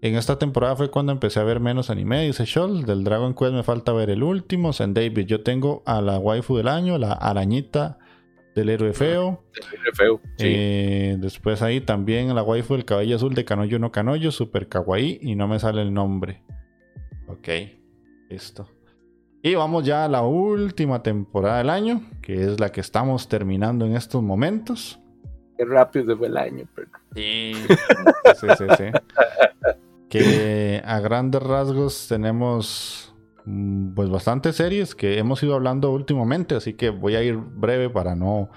[0.02, 2.86] En esta temporada fue cuando empecé a ver menos anime, dice Scholz.
[2.86, 5.26] Del Dragon Quest me falta ver el último, San David.
[5.26, 7.98] Yo tengo a la waifu del año, la arañita
[8.54, 9.44] del héroe feo.
[9.94, 10.20] Feo.
[10.36, 10.46] Sí.
[10.46, 15.18] Eh, después ahí también la waifu del cabello azul de Kanoyo no Kanoyo, super kawaii
[15.22, 16.42] y no me sale el nombre.
[17.28, 17.48] Ok,
[18.28, 18.68] listo.
[19.42, 23.86] Y vamos ya a la última temporada del año, que es la que estamos terminando
[23.86, 25.00] en estos momentos.
[25.56, 26.88] Qué rápido se fue el año, pero.
[27.14, 27.54] Sí,
[28.34, 28.84] sí, sí, sí.
[30.10, 33.09] Que a grandes rasgos tenemos
[33.94, 38.14] pues bastantes series que hemos ido hablando últimamente, así que voy a ir breve para
[38.14, 38.50] no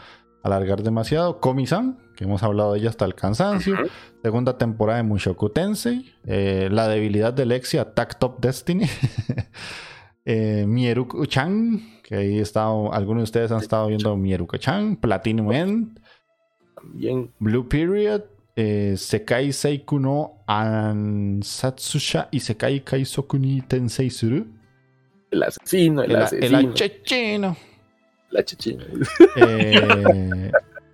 [0.43, 1.39] alargar demasiado.
[1.39, 3.75] Komi-san, que hemos hablado de ella hasta el cansancio.
[4.21, 6.13] Segunda temporada de Mushoku Tensei.
[6.25, 8.85] Eh, la debilidad de Lexi, Attack Top Destiny.
[10.25, 14.97] eh, Mieruko-chan, que ahí está, algunos de ustedes han estado viendo Mieruko-chan.
[14.97, 15.99] Platinum End.
[16.75, 17.31] También.
[17.39, 18.23] Blue Period.
[18.55, 24.45] eh, Sekai Seiku no Ansatsusha y Sekai Kaisoku ni Tensei Suru.
[25.33, 26.69] El asesino, el, El, el asesino.
[26.71, 27.57] achechino.
[28.29, 28.83] la chichina.
[29.35, 30.51] Eh,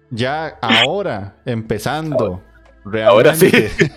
[0.10, 2.42] ya ahora, empezando.
[3.06, 3.50] Ahora sí.
[3.50, 3.92] realmente,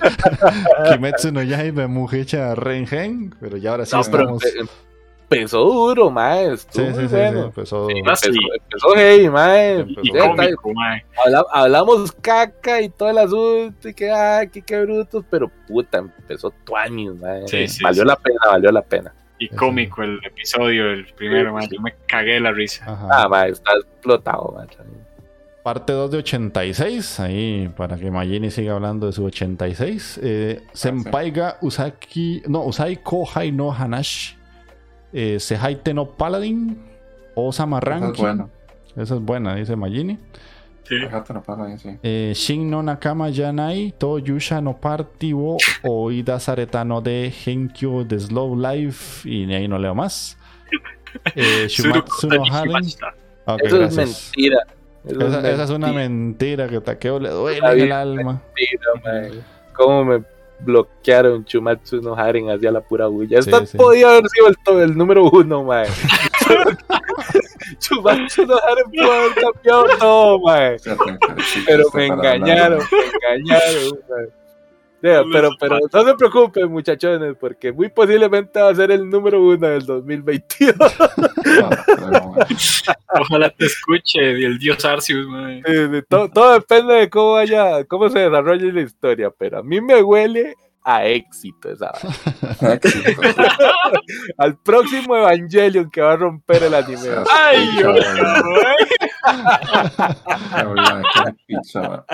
[0.93, 4.43] Kimetsu no Yaiba Mujecha Rengen, pero ya ahora sí No, pero estamos.
[4.43, 4.68] empe-
[5.30, 6.57] empezó duro, mae.
[6.57, 7.45] Sí, sí, sí, sí, bueno.
[7.47, 8.49] empezó- Sí, más- Empezó, Sí.
[8.61, 9.78] empezó heavy, mae.
[9.80, 11.05] Empezó Y Ya cómico, mae.
[11.24, 15.99] habla- hablamos caca y todo el asunto y que, ay, que qué brutos, pero puta,
[15.99, 17.47] empezó tuanis, mae.
[17.49, 18.09] Sí, sí, valió sí.
[18.09, 19.14] la pena, valió la pena.
[19.45, 21.68] Y cómico el episodio, el primero, mae.
[21.70, 22.84] Yo me cagué de la risa.
[22.86, 23.09] Ajá.
[23.11, 24.57] Ah, mae, está explotado.
[25.62, 30.20] Parte 2 de 86, ahí para que Magini siga hablando de su 86.
[30.22, 34.36] Eh, Senpaiga Usaki, no, Usai Kohai no Hanashi.
[35.12, 36.78] Eh, Sehaite no Paladin.
[37.34, 38.22] Osama Eso es Ranking.
[38.22, 38.51] bueno.
[38.97, 40.18] Esa es buena, dice Magini.
[40.84, 40.96] Sí.
[41.32, 41.90] No pasa bien, sí.
[42.02, 48.04] Eh, Shin no Nakama Yanai, To Yusha no Party wo Oida Sareta no de Henkyo
[48.04, 49.28] de Slow Life.
[49.28, 50.36] Y ahí no leo más.
[51.36, 52.74] Eh, Shumatsu no Haren.
[53.44, 54.08] Ok, Eso gracias.
[54.08, 54.58] es mentira.
[55.04, 58.42] Eso Esa, esa es una mentira, mentira que Takeo le duele Está en el alma.
[59.04, 59.30] mae.
[59.74, 60.22] ¿Cómo me
[60.60, 63.42] bloquearon Chumatsu no Haren hacia la pura bulla?
[63.42, 63.76] Sí, Esta sí.
[63.76, 65.86] podía haber sido el, el número uno, mae.
[67.82, 68.56] Chumatsu no
[68.90, 70.78] pudo haber cambiado todo, mae.
[70.78, 70.90] Sí,
[71.66, 72.84] Pero me engañaron, ¿no?
[72.90, 73.98] me engañaron.
[74.08, 74.26] mae.
[75.04, 79.42] Yeah, pero, pero no se preocupen, muchachones, porque muy posiblemente va a ser el número
[79.42, 80.76] uno del 2022.
[80.78, 80.88] No,
[81.86, 82.46] pero, bueno.
[83.20, 85.26] Ojalá te escuche el dios Arceus,
[86.08, 90.00] to- todo depende de cómo vaya, cómo se desarrolle la historia, pero a mí me
[90.04, 90.54] huele
[90.84, 91.92] a éxito esa.
[94.38, 97.08] Al próximo Evangelion que va a romper el anime.
[97.30, 98.62] Ay, Dios, güey.
[98.62, 98.76] mae.
[100.56, 102.04] Me voy a dejar picha,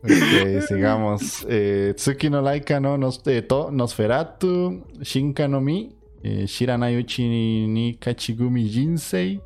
[0.00, 1.44] Ok, sigamos.
[1.48, 5.92] Eh, Tsuki no Laika no nos, eh, to, Nosferatu, Shinka no Mi,
[6.22, 9.40] eh, Shiranayuchi ni Kachigumi Jinsei,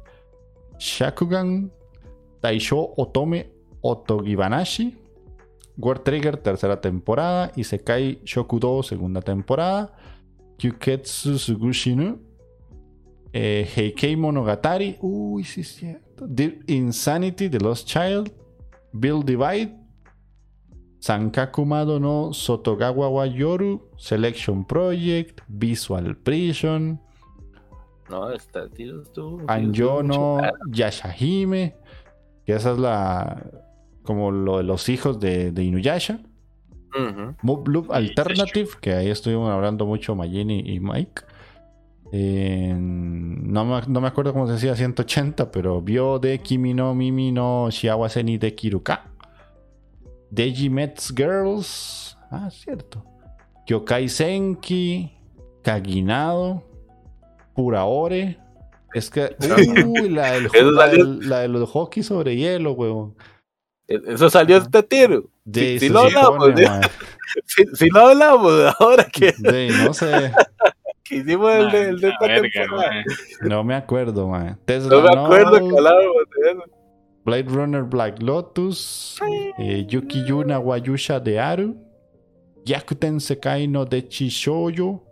[0.78, 1.70] Shakugan,
[2.40, 3.48] Taisho Otome
[3.82, 4.94] Otogibanashi,
[5.76, 9.92] War Trigger, tercera temporada, Isekai Shokudo, segunda temporada,
[10.58, 12.18] Kyuketsu Sugushinu,
[13.32, 18.30] eh, Heikei Monogatari, uy, sí es cierto, Deep Insanity, The Lost Child,
[18.92, 19.72] Build Divide,
[21.00, 27.00] Sankaku Mado no Sotogawa wa Yoru, Selection Project, Visual Prison,
[28.10, 31.74] No, está, tío, estuvo- Anjo no mucho- Yashahime,
[32.44, 33.42] que esa es la
[34.02, 36.20] como lo de los hijos de, de Inuyasha.
[36.94, 37.34] Ujú.
[37.42, 41.22] Move Loop Alternative, que ahí estuvimos hablando mucho Magini y Mike.
[42.14, 46.94] Eh, no, me, no me acuerdo cómo se decía 180, pero vio de Kimi no
[46.94, 49.06] Mimi no Shiawase ni de Kiruka.
[50.30, 52.18] Deji Mets Girls.
[52.30, 53.04] Ah, cierto.
[53.66, 55.10] Kyokai Senki.
[55.62, 56.62] Kaginado.
[57.54, 58.38] Puraore.
[58.94, 59.34] Es que.
[59.86, 63.14] Uy, la del, la la de los hockey sobre hielo, weón.
[63.88, 65.24] E- Eso salió este tiro.
[65.44, 66.66] De, sí se lo hablamos, ¿eh?
[67.46, 70.30] Si, si lo hablamos ahora que, De, no sé.
[71.02, 72.90] que hicimos el de, el de La esta verga, temporada.
[72.92, 73.04] mae.
[73.48, 74.58] No me acuerdo, man.
[74.66, 76.62] Tesla No me acuerdo Note, que hablábamos de eso.
[77.24, 79.18] Blade Runner Black Lotus,
[79.58, 81.76] eh, Yuki Yuna Wayusha de Aru,
[82.66, 85.02] Yakuten Sekai no de Chishoyo,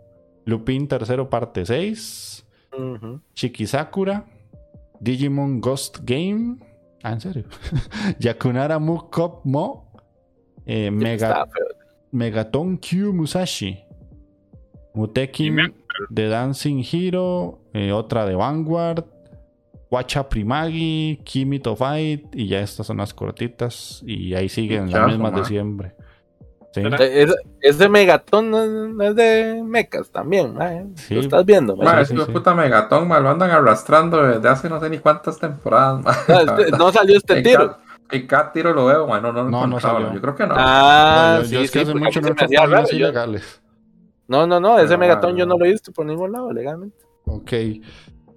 [0.45, 2.45] Lupin tercero parte 6,
[2.77, 3.19] Ujú.
[3.33, 4.25] Chikisakura,
[4.99, 6.57] Digimon Ghost Game,
[7.03, 7.43] ah, en serio,
[8.19, 9.91] Yakunara Mukop Mo,
[10.65, 11.47] eh, Mega.
[12.13, 13.79] Megaton Q Musashi,
[14.93, 15.73] Mutekin me-
[16.09, 19.05] de Dancing Hero, eh, otra de Vanguard,
[19.89, 25.07] Wacha Primagi, Kimi to Fight, y ya estas son las cortitas, y ahí siguen las
[25.07, 25.93] mismas de siempre.
[26.73, 26.79] Sí.
[26.81, 30.85] Eh, Ese, ese megatón es de mechas también, mae.
[30.95, 31.15] Sí.
[31.15, 31.85] Lo estás viendo, mae.
[31.85, 32.31] Ma, sí, de sí.
[32.31, 36.15] puta Megatón, ma, lo andan arrastrando desde hace no sé ni cuántas temporadas, ma.
[36.27, 37.67] No, este- no salió este En tiro.
[37.67, 37.79] cada-
[38.13, 40.13] En cada tiro lo veo, ma, no, no, No, no encontraba, salió.
[40.13, 40.53] Yo creo que no.
[40.57, 42.27] Ah, No, yo- yo sí, es que hace mucho no
[42.85, 43.61] yo- ilegales.
[44.27, 45.59] No, no, no, ese Pero, megatón ma, yo no no.
[45.59, 46.97] lo he visto por ningún lado legalmente.
[47.25, 47.51] Ok.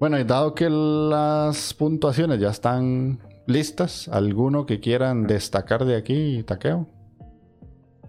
[0.00, 6.42] Bueno, y dado que las puntuaciones ya están listas, ¿alguno que quieran destacar de aquí,
[6.42, 6.88] Taqueo?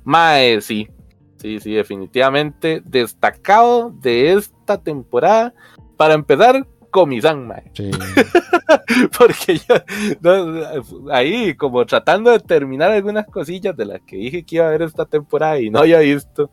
[0.06, 0.88] Mae, sí.
[1.38, 5.54] Sí, sí, definitivamente destacado de esta temporada.
[5.98, 7.70] Para empezar, Comisan, mae.
[7.74, 7.92] Sí.
[9.18, 9.76] Porque yo,
[10.22, 14.72] no, ahí, como tratando de terminar algunas cosillas de las que dije que iba a
[14.72, 16.50] ver esta temporada y no había visto.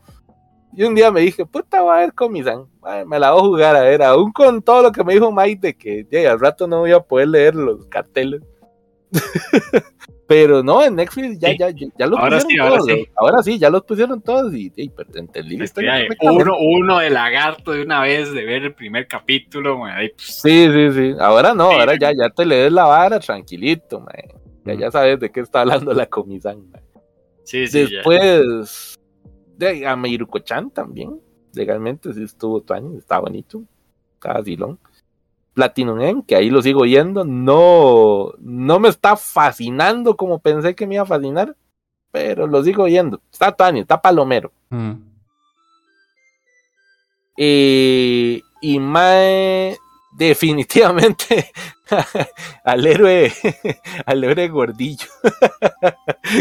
[0.74, 2.64] Y un día me dije, puta, voy a ver Comisan.
[3.06, 5.60] Me la voy a jugar a ver, aún con todo lo que me dijo Mike
[5.60, 8.42] de que ya, al rato no voy a poder leer los carteles.
[10.26, 11.56] Pero no, en Netflix ya, Sí.
[11.58, 12.86] ya, ya, ya los Ahora pusieron sí, ahora todos.
[12.92, 13.06] sí.
[13.16, 16.42] Ahora sí, ya los pusieron todos y, y entendí la Es que historia hay perfectamente.
[16.44, 20.68] uno, uno de lagarto de una vez de ver el primer capítulo, ahí, pues, Sí,
[20.72, 21.14] sí, sí.
[21.20, 24.34] Ahora no, ahora ya, ya te lees la vara tranquilito, mae.
[24.64, 26.82] Ya, ya sabes de qué está hablando la comisán, mae.
[27.44, 27.96] sí, sí, ya.
[27.96, 28.98] Después,
[29.58, 31.20] de a Meiruko-chan también.
[31.54, 33.62] Legalmente sí estuvo tu año, está bonito.
[34.14, 34.78] Estaba silón.
[35.54, 37.24] Platinum End, que ahí lo sigo yendo.
[37.24, 41.56] No, no me está fascinando como pensé que me iba a fascinar.
[42.10, 43.20] Pero lo sigo yendo.
[43.32, 44.52] Está Tani, está Palomero.
[44.70, 44.92] Mm.
[47.36, 49.76] Eh, y Mae,
[50.12, 51.50] definitivamente
[52.64, 53.32] al héroe,
[54.06, 55.06] al héroe gordillo.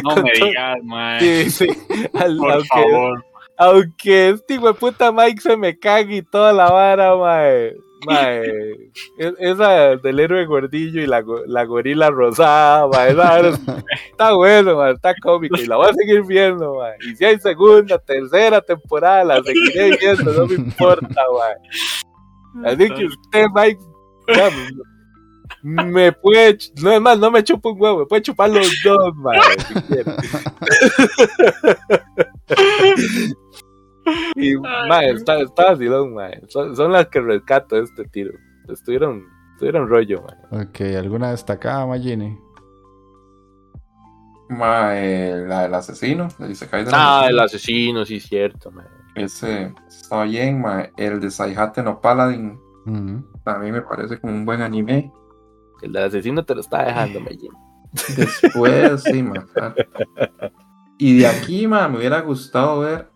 [0.03, 1.19] No me digas, mae.
[1.19, 1.67] Sí, sí.
[2.13, 3.25] Al- Por aunque, favor.
[3.57, 7.73] aunque este hijo de puta Mike se me cague y toda la vara, mae.
[8.05, 8.41] Mae,
[9.17, 13.39] es- esa del héroe gordillo y la, la gorila rosada, mae, esa
[14.09, 16.95] está bueno, mae, está cómico y la voy a seguir viendo, mae.
[17.09, 21.55] Y si hay segunda, tercera temporada, la seguiré viendo, no me importa, mae.
[22.73, 23.79] Así que usted, Mike,
[25.63, 29.15] me puede, no es más, no me chupa un huevo, me puede chupar los dos,
[29.15, 29.95] mae, si.
[34.35, 36.41] Y, mae, está, está vacilón, mae.
[36.47, 38.31] Son, son las que rescato de este tiro.
[38.67, 39.23] Estuvieron,
[39.53, 40.63] estuvieron rollo, mae.
[40.63, 42.37] Ok, ¿alguna destacada, Magini?
[44.49, 48.03] Ma, eh, la del asesino, Isekai del Ah, el asesino.
[48.05, 48.85] sí, cierto, mae.
[49.15, 50.87] Ese estaba bien, ma.
[50.97, 53.19] El de Saihate no Paladin Mm.
[53.43, 55.11] también me parece como un buen anime.
[55.83, 57.51] El del asesino te lo está dejando, Mellín.
[58.17, 59.45] Después, sí, ma.
[59.53, 59.75] claro.
[60.97, 63.09] Y de aquí, ma, me hubiera gustado ver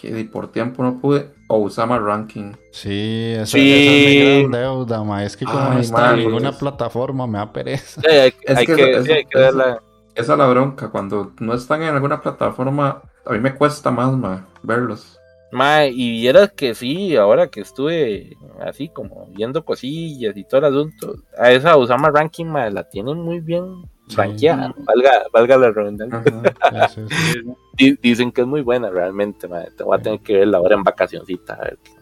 [0.00, 2.52] que por tiempo no pude Osama Ranking.
[2.72, 3.72] Sí, esa, Sí.
[3.72, 4.06] esa es
[4.44, 5.24] mi gran deuda, ma.
[5.24, 8.00] Es que como no está en ninguna es- plataforma, me da pereza.
[8.00, 9.82] Sí, hay, Es hay que que, eso- sí, hay que eso- verla.
[10.14, 14.12] Esa es la bronca, cuando no están en alguna plataforma, a mí me cuesta más,
[14.12, 15.18] ma, verlos.
[15.52, 20.66] Mae, y vieras que sí, ahora que estuve así como viendo cosillas y todo el
[20.66, 24.16] asunto, a esa Osama Ranking, mae, la tienen muy bien Sí.
[24.16, 26.52] rankeada, valga, valga la redundancia.
[26.60, 26.88] Ajá.
[26.88, 27.44] Sí, sí,
[27.78, 27.98] sí.
[28.02, 29.70] Dicen que es muy buena realmente, mae.
[29.72, 31.92] Te voy a tener que verla ahora en vacacioncita, a ver qué.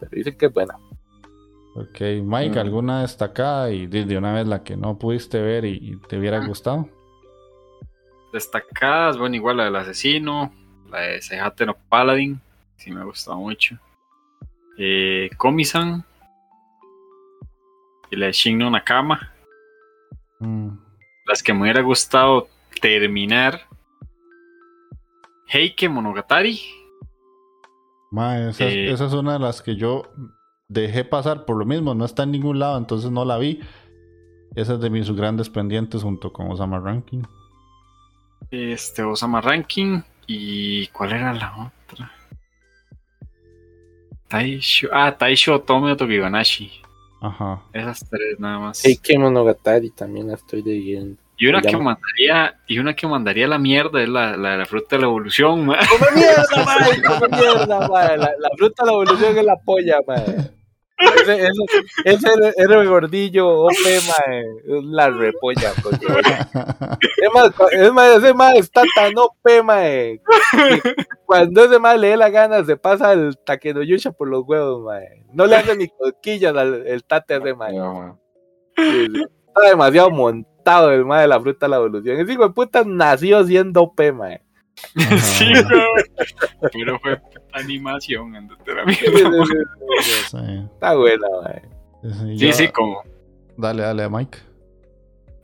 [0.00, 0.74] Pero dicen que es buena.
[1.74, 2.58] Ok, Mike, Mm.
[2.58, 6.18] ¿alguna destacada y de, de una vez la que no pudiste ver y, y te
[6.18, 6.88] hubiera gustado?
[8.32, 10.52] Destacadas, bueno, igual la del asesino,
[10.90, 12.40] la de Seihate no Paladin,
[12.76, 13.78] sí me ha gustado mucho.
[14.76, 16.04] Eh, Komi-san
[18.10, 19.32] y la de Shin no Nakama.
[20.40, 20.68] Mm.
[21.28, 22.48] Las que me hubiera gustado
[22.80, 23.60] terminar.
[25.48, 26.60] Heike Monogatari.
[28.10, 28.90] Ma, esa, es- Eh.
[28.92, 30.04] esa es una de las que yo
[30.68, 33.60] dejé pasar por lo mismo, no está en ningún lado, entonces no la vi.
[34.54, 37.22] Esa es de mis grandes pendientes junto con Osama Ranking.
[38.50, 40.00] Este, Osama Ranking.
[40.26, 42.12] ¿Y cuál era la otra?
[44.28, 44.88] Taisho.
[44.92, 46.82] Ah, Taisho Otome Otokiganashi.
[47.20, 47.62] Ajá.
[47.72, 48.84] Esas tres nada más.
[48.84, 51.20] Heike Monogatari también la estoy leyendo.
[51.40, 54.66] Y una que mandaría, y una que mandaría la mierda es la, la de la
[54.66, 55.78] fruta de la evolución, ma.
[55.88, 57.02] ¡Come mierda, mae!
[57.02, 58.16] ¡Come mierda, mae!
[58.18, 60.50] La, la fruta de la evolución es la polla, mae.
[60.98, 61.50] Ese, ese,
[62.04, 63.72] ese héroe- héroe gordillo, OP,
[64.08, 65.72] mae, es la repolla.
[65.82, 70.20] porque- Es más, es más, ese mae está tan OP, mae.
[71.26, 75.24] Cuando ese mae le dé la gana, se pasa el taquenoyusha por los huevos, mae.
[75.32, 77.74] No le hace ni cosquillas al el tate ese mae.
[78.76, 79.24] Sí, sí.
[79.48, 82.18] Está demasiado montado el mae de la fruta de la evolución.
[82.18, 84.42] Ese hijo de puta nació siendo OP, mae.
[85.20, 85.46] Sí.
[86.72, 87.20] Pero fue
[87.52, 89.44] animación, andate a la mierda.
[90.02, 90.36] sí,
[90.72, 92.36] Está buena, mae.
[92.38, 93.02] sí, Sí, como
[93.56, 94.38] Dale, dale, Mike.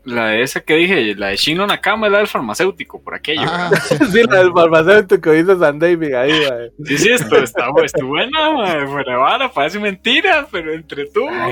[0.05, 3.43] la de esa que dije, la de Shino Nakama, la del farmacéutico, por aquello.
[3.45, 3.97] Ah, sí.
[4.13, 6.71] Sí, la del farmacéutico dice San David ahí, mae.
[6.85, 10.71] Sí, sí, esto está, estuvo buena, ma, fuera vara, parece mentira, pero.
[10.73, 10.83] Ay,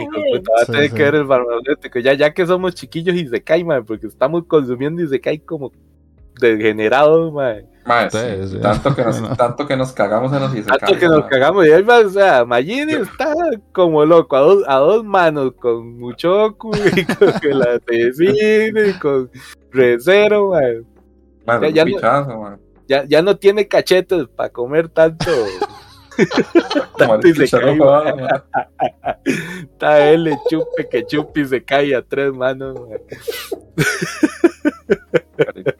[0.06, 0.94] va a Sí, tener sí.
[0.96, 1.98] que ver el farmacéutico.
[1.98, 5.72] Ya, ya que somos chiquillos y se cae, porque estamos consumiendo y se cae como
[6.40, 7.66] degenerados, mae.
[8.10, 8.58] Sí.
[8.60, 11.66] Tanto, que nos, tanto que nos cagamos en los Tanto que nos cagamos.
[11.66, 13.34] Y va, o sea, Magini está
[13.72, 19.30] como loco, a dos, a dos manos, con Muchoku y con el asesino y con
[19.72, 20.82] Recero, mae.
[21.44, 22.58] Ma, Ya- ya no- pichazo, ma.
[22.88, 25.30] Ya, ya no tiene cachetes para comer tanto,
[27.24, 27.78] y se cae.
[29.62, 32.78] Está él, le chupe, que chupe y se cae a tres manos.
[32.78, 32.96] ma.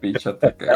[0.01, 0.67] Píchate, que-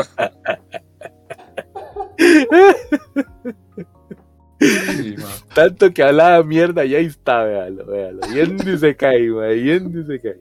[4.59, 5.14] Sí.
[5.55, 8.20] Tanto que hablaba mierda y ahí está, véalo, véalo.
[8.32, 10.40] Yendo y se cae, ma, yendo y se cae.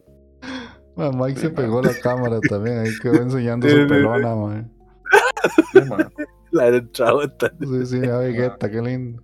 [0.96, 4.72] Ma, Mike se pegó la cámara también, ahí quedó enseñando su pelona, man.
[6.52, 7.52] La de Travolta.
[7.60, 9.22] Sí, sí, a Vegeta, qué lindo.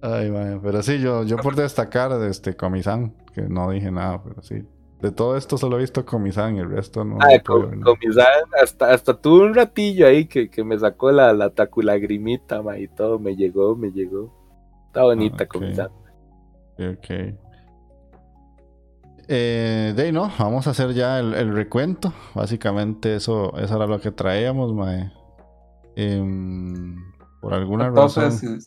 [0.00, 4.40] Ay, man, pero sí, yo, yo por destacar este Comisan, que no dije nada, pero
[4.42, 4.64] sí.
[5.00, 7.18] De todo esto solo he visto Comisan y el resto no.
[7.20, 7.28] Ah,
[7.76, 8.26] no San,
[8.60, 12.88] hasta, hasta tuve un ratillo ahí que, que me sacó la, la taculagrimita, ma, y
[12.88, 14.34] todo, me llegó, me llegó.
[14.86, 15.62] Está bonita Ah, con
[16.78, 17.38] ok.
[19.28, 22.12] Eh, de ahí, no, vamos a hacer ya el, el recuento.
[22.34, 25.12] Básicamente eso, eso era lo que traíamos, mae.
[25.96, 26.96] Em,
[27.40, 28.32] por alguna Entonces, razón.
[28.60, 28.66] sí,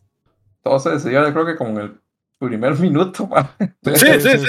[0.63, 2.01] todo se decidió, yo creo que como en el
[2.39, 3.55] primer minuto, ma.
[3.83, 4.47] Sí, sí, sí,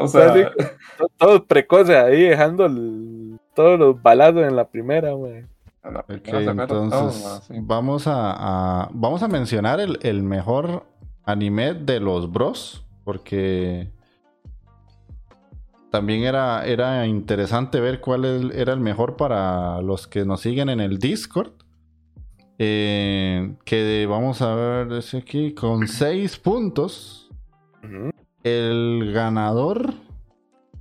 [0.00, 0.52] O sea,
[1.18, 5.44] Todos precoces ahí, dejando el- todos los balazos en la primera, güey.
[5.82, 7.54] en la Ok, primera se acuerda todo, entonces sí.
[7.60, 10.84] vamos a, a- vamos a mencionar el, el mejor
[11.24, 13.90] anime de los bros porque
[15.90, 20.80] también era, era interesante ver cuál era el mejor para los que nos siguen en
[20.80, 21.52] el Discord.
[22.58, 27.30] Eh, que vamos a ver ese aquí con 6 puntos.
[28.42, 29.92] El ganador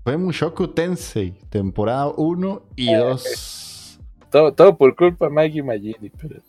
[0.03, 3.99] fue Mushoku Tensei, temporada 1 y 2.
[4.31, 6.41] Todo, todo por culpa de Maggie Magini, pero...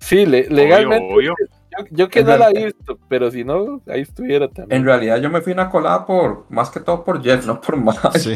[0.00, 1.46] Sí, le- legalmente, Obvio, obvio.
[1.78, 4.80] Yo, yo que no la he visto, pero si no, ahí estuviera también.
[4.80, 7.76] En realidad yo me fui una colada por, más que todo por Jeff, no por
[7.76, 8.18] Mike.
[8.18, 8.34] Sí.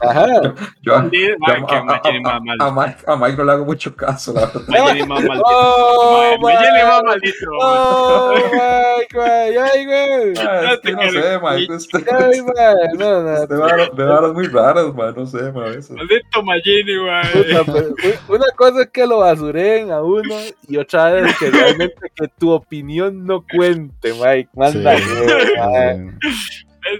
[0.00, 0.26] Ajá.
[0.82, 2.72] Yo, Sí, yo mae, que a, maldito.
[2.72, 4.62] Mike, a Mike no le hago mucho caso, la verdad.
[4.68, 5.42] Más maldito.
[5.44, 7.02] Oh, más mae.
[7.04, 7.50] maldito.
[7.60, 10.32] Oh, Mike, güey, ay, güey.
[10.32, 12.54] Es que no sé, Mike, usted, Ay, güey,
[12.98, 13.42] no, no.
[13.42, 15.76] usted va a- me da horas muy raras, man, no sé, man.
[15.90, 18.16] Maldito Magini, güey.
[18.28, 20.34] Una cosa es que lo basuren a uno
[20.68, 24.50] y otra vez que realmente que tu opinión no cuente, Mike.
[24.54, 25.04] Manda, Sí.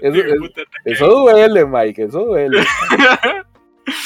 [0.01, 0.49] Este Eso-
[0.85, 2.59] Eso duele, Mike, eso duele.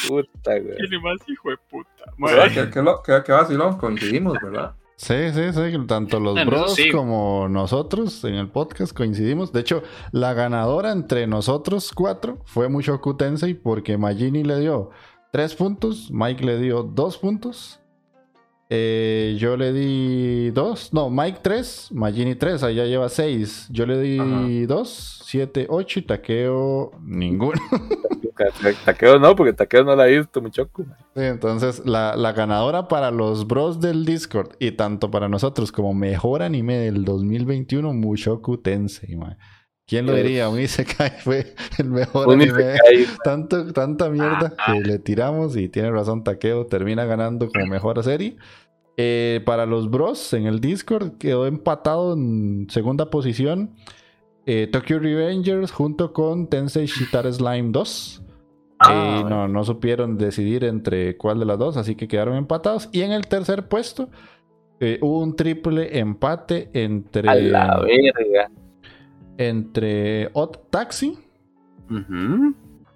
[0.07, 0.77] Puta, güey.
[0.77, 2.49] tiene más hijo de puta.
[2.53, 3.77] ¿Qué, qué, lo- qué vacilón?
[3.77, 4.75] Coincidimos, ¿verdad?
[4.95, 6.91] Sí, sí, sí, tanto los Bueno, bros sí.
[6.91, 9.51] como nosotros en el podcast coincidimos.
[9.51, 14.91] De hecho, la ganadora entre nosotros cuatro fue Mushoku Tensei porque Magini le dio
[15.31, 17.80] tres puntos, Mike le dio dos puntos,
[18.73, 23.85] eh, yo le di dos, no, Mike tres, Magini tres, ahí ya lleva seis, yo
[23.85, 24.47] le di Ajá.
[24.65, 27.59] dos, siete, ocho y Takeo ninguno.
[28.85, 30.69] Taqueo no, porque Taqueo no la ha visto, mucho.
[30.77, 35.93] Sí, entonces la, la ganadora para los bros del Discord y tanto para nosotros como
[35.93, 39.37] mejor anime del 2021, Mushoku Tensei, man.
[39.85, 40.47] ¿Quién lo diría?
[40.47, 42.75] Un Isekai fue el mejor Un anime.
[42.93, 43.07] Isekai.
[43.25, 48.37] Tanto, tanta mierda que le tiramos y tiene razón Takeo, termina ganando como mejor serie.
[48.97, 53.71] Eh, para los bros en el Discord quedó empatado en segunda posición
[54.45, 58.23] eh, Tokyo Revengers junto con Tensei Shitara Slime 2.
[58.79, 62.89] Ah, Eh, no, no supieron decidir entre cuál de las dos, así que quedaron empatados.
[62.91, 64.09] Y en el tercer puesto
[65.01, 68.49] hubo un triple empate entre, A la verga.
[69.37, 71.17] entre Odd Taxi,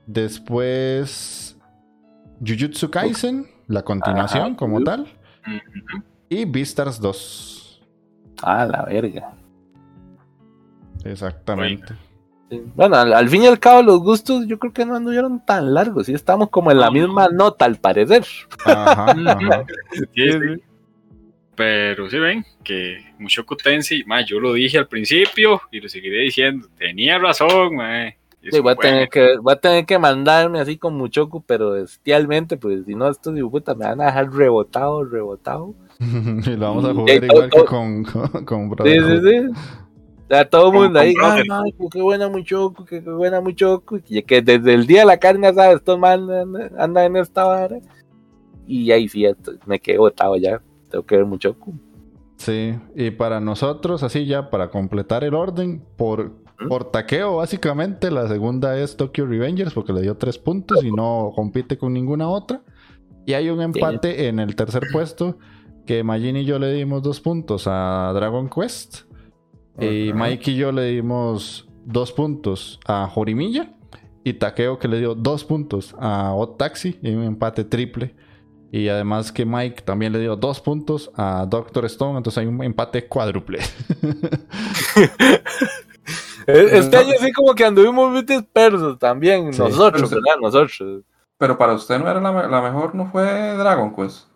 [0.08, 1.58] después
[2.46, 4.56] Jujutsu Kaisen, la continuación Ajá.
[4.56, 5.08] como tal,
[6.30, 7.82] Y Beastars 2.
[8.42, 9.34] A la verga.
[11.04, 11.94] Exactamente.
[12.76, 15.74] Bueno, al, al fin y al cabo los gustos yo creo que no anduvieron tan
[15.74, 18.24] largos, sí estamos como en la misma nota al parecer.
[18.66, 19.66] Ajá, ajá.
[20.14, 20.62] Sí, sí.
[21.56, 26.20] Pero sí ven que Mushoku Tensei, mae, yo lo dije al principio y lo seguiré
[26.20, 26.68] diciendo.
[26.78, 28.18] Tenía razón, mae.
[28.52, 32.58] Sí, voy, a tener que, voy a tener que mandarme así con Muchoku, pero bestialmente,
[32.58, 35.74] pues si no, estos dibujutas me van a dejar rebotado, rebotado.
[36.00, 38.04] y lo vamos a Y jugar todo- igual que con,
[38.46, 39.48] con, con Sí, sí, sí.
[39.48, 44.00] O sea, todo el mundo ahí, ah, no, qué buena Muchoku, qué, qué buena Muchoku.
[44.08, 45.78] Y que desde el día de la carne, ¿sabes?
[45.78, 47.78] Estos andan, andan en esta vara.
[48.68, 49.26] Y ahí sí,
[49.68, 50.62] me quedé botado ya.
[50.90, 51.74] Tengo que ver Muchoku.
[52.38, 56.32] Sí, y para nosotros, así ya, para completar el orden, por,
[56.70, 61.32] por taqueo, básicamente, la segunda es Tokyo Revengers, porque le dio tres puntos y no
[61.36, 62.62] compite con ninguna otra.
[63.26, 65.38] Y hay un empate en el tercer puesto,
[65.86, 69.02] que Majin y yo le dimos dos puntos a Dragon Quest.
[69.80, 70.14] Y.
[70.14, 73.72] Mike y yo le dimos dos puntos a Jorimilla.
[74.24, 76.98] Y Takeo que le dio dos puntos a Odd Taxi.
[77.02, 78.16] Y un empate triple.
[78.72, 82.62] Y además que Mike también le dio dos puntos a Doctor Stone, entonces hay un
[82.64, 83.60] empate cuádruple.
[86.48, 89.60] Este año sí como que anduvimos muy dispersos también, Sí.
[89.62, 90.40] nosotros, Pero- ¿verdad?
[90.42, 91.04] Nosotros.
[91.38, 93.24] Pero para usted no era la, me- la mejor, no fue
[93.58, 94.28] Dragon Quest.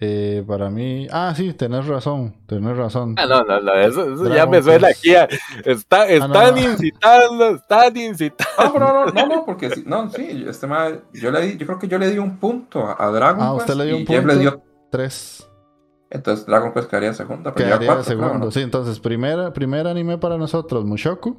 [0.00, 1.08] Eh, para mí.
[1.10, 2.36] Ah, sí, tenés razón.
[2.46, 3.16] Tenés razón.
[3.18, 5.14] Ah, no, no, no, eso, eso ya me suena aquí.
[5.16, 5.28] a-
[5.64, 6.60] está, no, están no.
[6.60, 8.62] incitando, están incitando.
[8.64, 11.66] No, pero no, no, no, porque sí, no, sí, este ma- yo le di, yo
[11.66, 14.06] creo que yo le di un punto a, Dragon Ah, Quest usted le dio un
[14.06, 14.34] Jeff punto.
[14.34, 15.47] le dio, Tres.
[16.10, 18.30] Entonces Dragon Quest quedaría en segunda, pero Quedaría cuatro, segundo.
[18.34, 18.50] claro.
[18.50, 21.38] Sí, entonces, primera, primer anime para nosotros, Mushoku.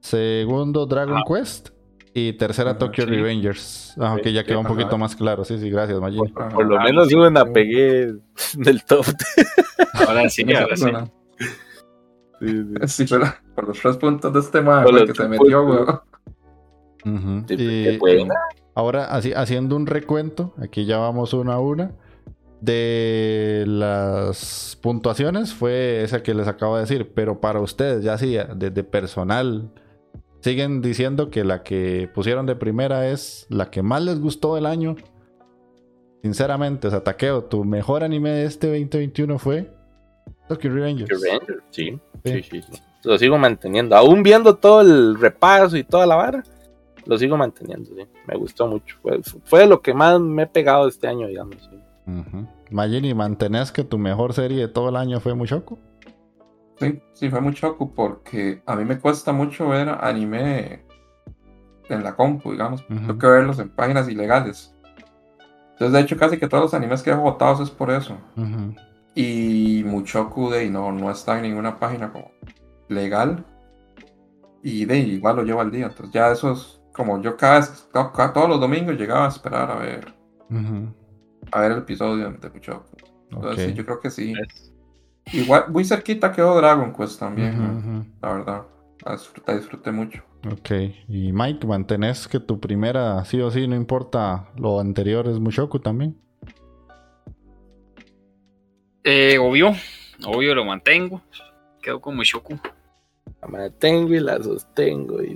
[0.00, 1.22] Segundo, Dragon Ah.
[1.26, 1.70] Quest.
[2.14, 3.10] Y tercera, Ajá, Tokyo sí.
[3.10, 3.94] Revengers.
[3.98, 4.74] Ah, ok, ya quedó un ajá.
[4.74, 5.44] poquito más claro.
[5.44, 6.32] Sí, sí, gracias, Magin.
[6.34, 6.48] Ajá.
[6.48, 7.14] Por lo Ah, menos sí.
[7.14, 8.14] una pegué
[8.54, 9.04] del top.
[10.08, 10.84] Ahora sí, ahora sí.
[12.40, 12.74] Sí, sí.
[12.86, 15.64] Sí, pero por los tres puntos de este ma Por fue los que se metió,
[15.64, 16.00] weón.
[17.04, 17.44] Ujú.
[17.48, 17.98] Sí, Y
[18.74, 21.92] ahora, así, haciendo un recuento, aquí ya vamos una a una.
[22.66, 28.36] De las puntuaciones fue esa que les acabo de decir, pero para ustedes, ya sí,
[28.56, 29.70] desde personal,
[30.40, 34.66] siguen diciendo que la que pusieron de primera es la que más les gustó del
[34.66, 34.96] año.
[36.22, 39.70] Sinceramente, o sea, Takeo, tu mejor anime de este 2021 fue
[40.48, 41.08] Tokyo Revengers.
[41.08, 41.96] Revenger, sí.
[42.24, 42.42] Sí.
[42.42, 42.82] Sí, sí.
[43.04, 43.94] Lo sigo manteniendo.
[43.94, 46.42] Aún viendo todo el repaso y toda la vara,
[47.04, 48.08] lo sigo manteniendo, sí.
[48.26, 48.96] Me gustó mucho.
[49.02, 51.70] Fue, fue lo que más me he pegado este año, digamos.
[52.70, 55.78] Magini, ¿mantenés que tu mejor serie de todo el año fue Mushoku?
[56.78, 60.84] Sí, sí, fue muy choco porque a mí me cuesta mucho ver anime
[61.88, 62.86] en la compu, digamos.
[62.86, 64.74] Tengo que verlos en páginas ilegales.
[65.72, 68.18] Entonces, de hecho, casi que todos los animes que he votados es por eso.
[68.36, 68.74] Ujú.
[69.14, 72.30] Y Muchoku de no, no está en ninguna página como
[72.88, 73.44] legal.
[74.62, 75.86] Y de igual lo llevo al día.
[75.86, 79.76] Entonces ya eso es como yo cada vez, todos los domingos llegaba a esperar a
[79.76, 80.14] ver,
[80.50, 80.94] Ujú.
[81.52, 82.96] A ver el episodio de Muchoku.
[83.30, 84.32] Entonces sí, yo creo que sí.
[84.40, 84.72] Es-
[85.32, 88.62] Igual, muy cerquita quedó Dragon Quest también, la verdad.
[89.04, 90.22] La disfruté, disfruté mucho.
[90.50, 90.70] Ok,
[91.08, 95.80] y Mike, ¿mantenés que tu primera sí o sí, no importa lo anterior, es Mushoku
[95.80, 96.16] también?
[99.02, 99.72] Eh, obvio,
[100.24, 101.20] obvio lo mantengo.
[101.82, 102.58] Quedo con Mushoku.
[103.42, 105.22] La mantengo y la sostengo.
[105.22, 105.34] Y...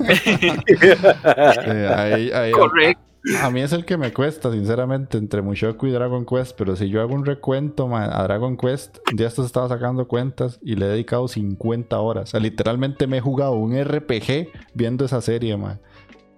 [1.96, 3.02] Ahí- ahí- Correcto.
[3.42, 6.88] A, mí es el que me cuesta, sinceramente, entre Mushoku y Dragon Quest, pero si
[6.88, 10.76] yo hago un recuento ma, a Dragon Quest, un día estos estaba sacando cuentas y
[10.76, 12.24] le he dedicado 50 horas.
[12.24, 15.78] O sea, literalmente me he jugado un RPG viendo esa serie, ma.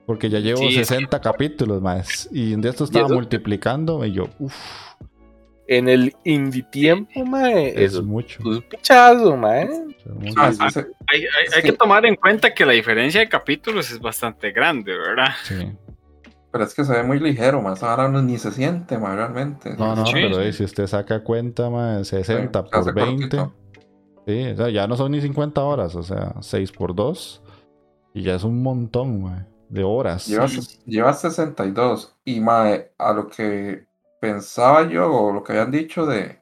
[0.06, 2.28] Porque ya llevo Sí, es 60 capítulos, más.
[2.32, 3.14] Y un día esto estaba eso?
[3.14, 4.54] multiplicando y yo, uff,
[5.68, 8.40] en el indie tiempo, mae, es eso mucho.
[8.40, 9.62] es un pichazo, mae.
[9.64, 10.34] es mucho.
[10.36, 10.80] Ah, sí.
[11.06, 14.00] Hay, hay- Es hay que- que tomar en cuenta que la diferencia de capítulos es
[14.00, 15.28] bastante grande, ¿verdad?
[15.44, 15.54] Sí.
[16.52, 19.74] Pero es que se ve muy ligero, más ahora no, ni se siente, más realmente.
[19.76, 23.36] No, no, Sí, pero eh, si usted saca cuenta, ma, 60 Sí, por 20.
[23.36, 23.54] cortito.
[24.26, 27.42] Sí, o sea, ya no son ni 50 horas, o sea, 6 por 2.
[28.12, 30.26] Y ya es un montón, ma, de horas.
[30.28, 33.86] Llevas, llevas 62 y mae, a lo que
[34.20, 36.40] pensaba yo o lo que habían dicho de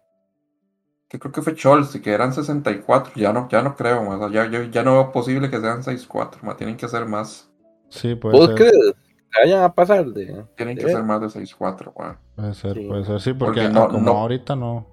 [1.09, 4.29] que creo que fue Scholz que eran 64, ya no, ya no creo más, o
[4.31, 7.51] sea, ya, yo- ya no veo posible que sean 64, más tienen que ser más,
[7.91, 8.57] Sí, puede ¿Vos ser.
[8.57, 8.95] crees
[9.43, 10.45] vayan a pasar de.?
[10.57, 10.89] tienen que ¿Eh?
[10.93, 12.17] ser más de 64, weón.
[12.37, 12.87] Puede ser, Sí.
[12.87, 14.87] puede ser, sí, porque, Porque no- ah, como no- ahorita no.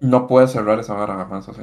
[0.00, 1.62] No puedes cerrar esa vara jamás así.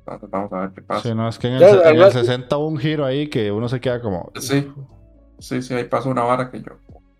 [0.00, 1.02] Entonces, vamos a ver qué pasa.
[1.08, 2.12] Sí, no, es que en el, Ya, se- en el ¿verdad?
[2.12, 4.30] 60 hubo un giro ahí que uno se queda como.
[4.40, 4.70] Sí.
[5.38, 6.72] Sí, sí, ahí pasó una vara que yo,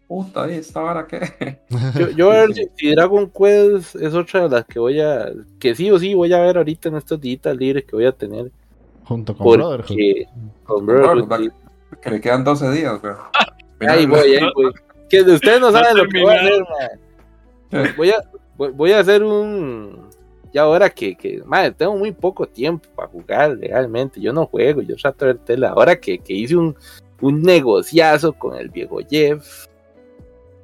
[0.09, 1.61] puta, ¿y esta vara qué?
[1.95, 5.31] Yo, yo a ver si, si Dragon Quest es otra de las que voy a.
[5.61, 8.13] Que sí o sí voy a ver ahorita en estos días libres que voy a
[8.13, 8.51] tener.
[9.05, 9.87] Junto con Brotherhood.
[9.87, 10.27] Porque.
[10.65, 11.53] Con Brotherhood.
[12.03, 13.17] Que le quedan 12 días, weón.
[13.89, 14.73] Ahí voy, ahí voy.
[15.09, 16.61] Que ustedes no No saben lo que voy a hacer,
[17.71, 17.95] man.
[17.97, 18.17] Voy a,
[18.57, 20.09] voy, a hacer un.
[20.53, 24.21] Ya ahora que, que madre, tengo muy poco tiempo para jugar legalmente.
[24.21, 25.67] Yo no juego, yo trato de ver tele.
[25.69, 26.77] Ahora que, que hice un,
[27.21, 29.67] un negociazo con el viejo Jeff,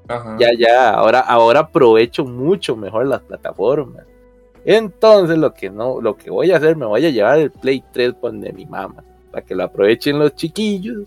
[0.08, 0.36] Ajá.
[0.38, 4.04] ya, ya, ahora, ahora aprovecho mucho mejor las plataformas.
[4.64, 7.84] Entonces lo que no, lo que voy a hacer, me voy a llevar el Play
[7.92, 11.04] 3 con de mi mamá, para que lo aprovechen los chiquillos.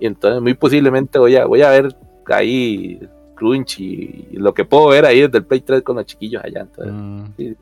[0.00, 1.96] Y entonces muy posiblemente voy a, voy a ver
[2.26, 3.00] ahí
[3.34, 6.60] Crunchy y lo que puedo ver ahí desde el Play 3 con los chiquillos allá.
[6.60, 7.54] Entonces, Mm,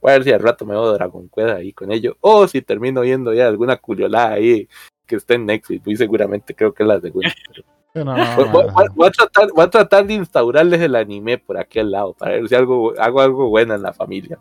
[0.00, 2.16] voy a ver si al rato me veo Dragon Quest ahí con ellos.
[2.20, 4.68] O si termino viendo ya alguna curiolada ahí
[5.06, 5.84] que esté en Netflix.
[5.86, 7.28] Muy seguramente creo que es la segunda.
[7.54, 7.62] sí,
[7.94, 8.14] no, no,
[8.94, 12.48] Voy, a tratar, voy a tratar de instaurarles el anime por aquel lado, para ver
[12.48, 14.38] si algo, hago algo bueno en la familia.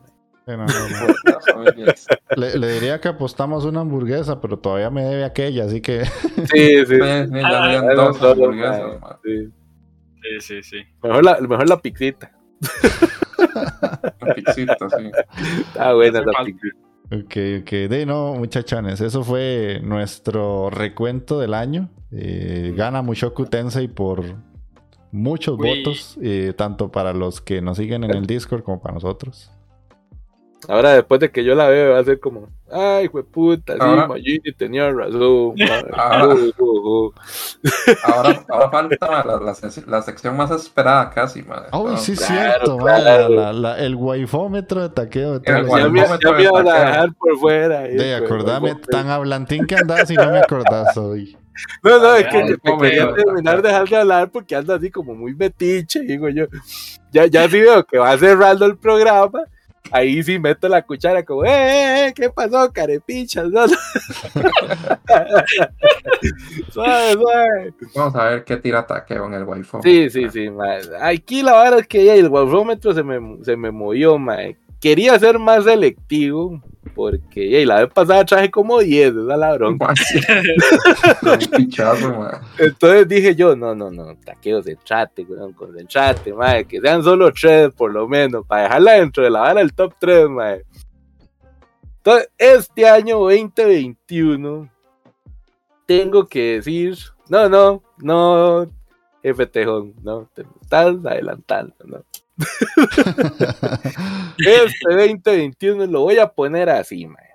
[0.47, 1.07] No, no, no.
[1.23, 2.07] Las familias.
[2.35, 6.05] Le, le diría que apostamos una hamburguesa, pero todavía me debe aquella, así que.
[6.05, 6.85] Sí, sí.
[6.85, 6.95] Sí,
[10.39, 10.77] sí, Ah, sí.
[11.03, 12.31] Mejor la, mejor la pixita.
[14.21, 15.11] Un pixito, sí.
[15.61, 16.43] Está buena Hace esa falta.
[16.45, 16.77] pixita.
[17.13, 17.71] Ok, ok.
[17.89, 21.89] De no, muchachones, eso fue nuestro recuento del año.
[22.11, 24.23] Eh, gana Mushoku Tensei por
[25.11, 25.79] muchos Uy.
[25.83, 29.51] votos, eh, tanto para los que nos siguen en el Discord como para nosotros.
[30.67, 34.53] Ahora, después de que yo la veo, va a ser como, ay, puta, sí, Magini
[34.57, 35.55] tenía razón.
[35.57, 37.13] ma- Ahora- uh, uh, uh".
[38.03, 39.55] Ahora, ahora falta la, la,
[39.87, 41.69] la sección más esperada casi, madre.
[41.71, 43.29] Ay, sí, Claro, cierto, claro.
[43.29, 47.81] madre, la- la- el waifómetro de taqueo de El el Ya me, dejar por fuera.
[47.81, 51.37] De pues, acordame, tan hablantín que andás y no me acordás hoy.
[51.83, 54.75] No, no, es que Ay, me pobre quería terminar de dejar de hablar porque anda
[54.75, 56.45] así como muy metiche, digo yo.
[57.11, 59.43] Ya, ya sí veo que va cerrando el programa.
[59.89, 63.49] Ahí sí meto la cuchara como, ¡eh, eh, qué pasó, carepichas!
[63.49, 63.75] No, no.
[66.71, 67.73] suave, suave.
[67.95, 69.77] Vamos a ver qué tira taqueo en el Wi-Fi.
[69.83, 70.49] Sí, sí, sí.
[71.01, 74.57] Aquí la verdad es que ya el guarrómetro se me, se me movió, mae.
[74.81, 76.59] Quería ser más selectivo
[76.95, 79.87] porque ey, la vez pasada traje como 10, esa es la bronca.
[82.17, 82.37] Madre.
[82.57, 87.71] Entonces dije yo, no, no, no, taqueo, concentrate, weón, concentrate, mae, que sean solo tres
[87.73, 90.65] por lo menos, para dejarla dentro de la vara del top 3, mae.
[91.97, 94.69] Entonces, este año 2021,
[95.85, 96.97] tengo que decir,
[97.29, 98.65] no, no, no,
[99.21, 102.03] jefe Tejón, no, te estás adelantando, no.
[104.37, 107.25] Este 2021 lo voy a poner así, mae.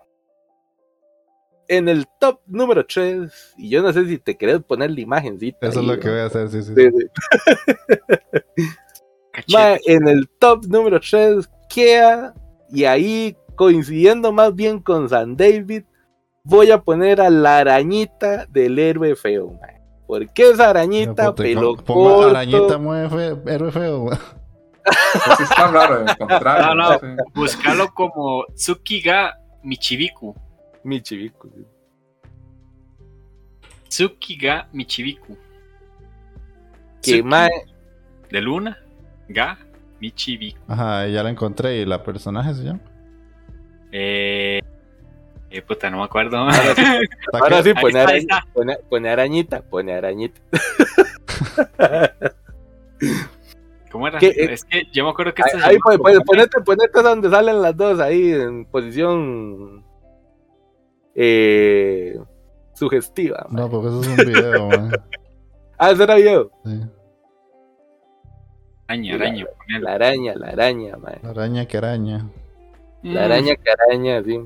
[1.68, 5.66] En el top número 3, y yo no sé si te querés poner la imagencita.
[5.66, 6.72] Eso es lo que voy a hacer, sí, sí.
[9.86, 12.34] En el top número 3 queda,
[12.70, 15.82] y ahí coincidiendo más bien con San David,
[16.44, 19.80] voy a poner a la arañita del héroe feo, mae.
[20.06, 23.98] Porque esa arañita, Puta, pelo ponga corto, arañita mueve feo, héroe feo.
[24.02, 24.18] güey.
[24.86, 26.60] Eso sí está raro de encontrar.
[26.60, 26.98] No, no.
[26.98, 27.06] sí.
[27.34, 30.34] Búscalo como Tsukiga Michibiku.
[30.84, 31.48] Michibiku.
[31.54, 31.64] sí.
[33.88, 35.36] Tsukiga Michibiku.
[37.02, 37.50] Que mae,
[38.30, 38.78] De Luna.
[39.28, 39.58] Ga
[40.00, 40.58] Michibiku.
[40.68, 42.80] Ajá, ya la encontré y la personaje se llama.
[43.92, 44.60] Eh,
[45.50, 46.36] eh, puta, no me acuerdo.
[46.36, 48.46] ahora sí, pone, está, está.
[48.52, 50.40] pone- pone arañita, pone arañita.
[53.96, 54.18] ¿Cómo era?
[54.18, 54.28] ¿Qué?
[54.36, 57.74] Es que yo me acuerdo que Ahí, ahí, pues, pues, ponete, ponete donde salen las
[57.74, 59.82] dos, ahí en posición
[61.14, 62.18] eh,
[62.74, 63.46] sugestiva.
[63.48, 63.62] mae.
[63.62, 64.92] No, porque eso es un video, man.
[65.78, 66.50] Ah, ese era yo.
[66.64, 66.80] Sí.
[68.88, 69.46] Araña, araña.
[69.46, 69.80] ponele.
[69.84, 71.18] La araña, la araña, mae.
[71.22, 72.26] La araña que araña.
[73.02, 74.40] La Mm, araña que araña, sí.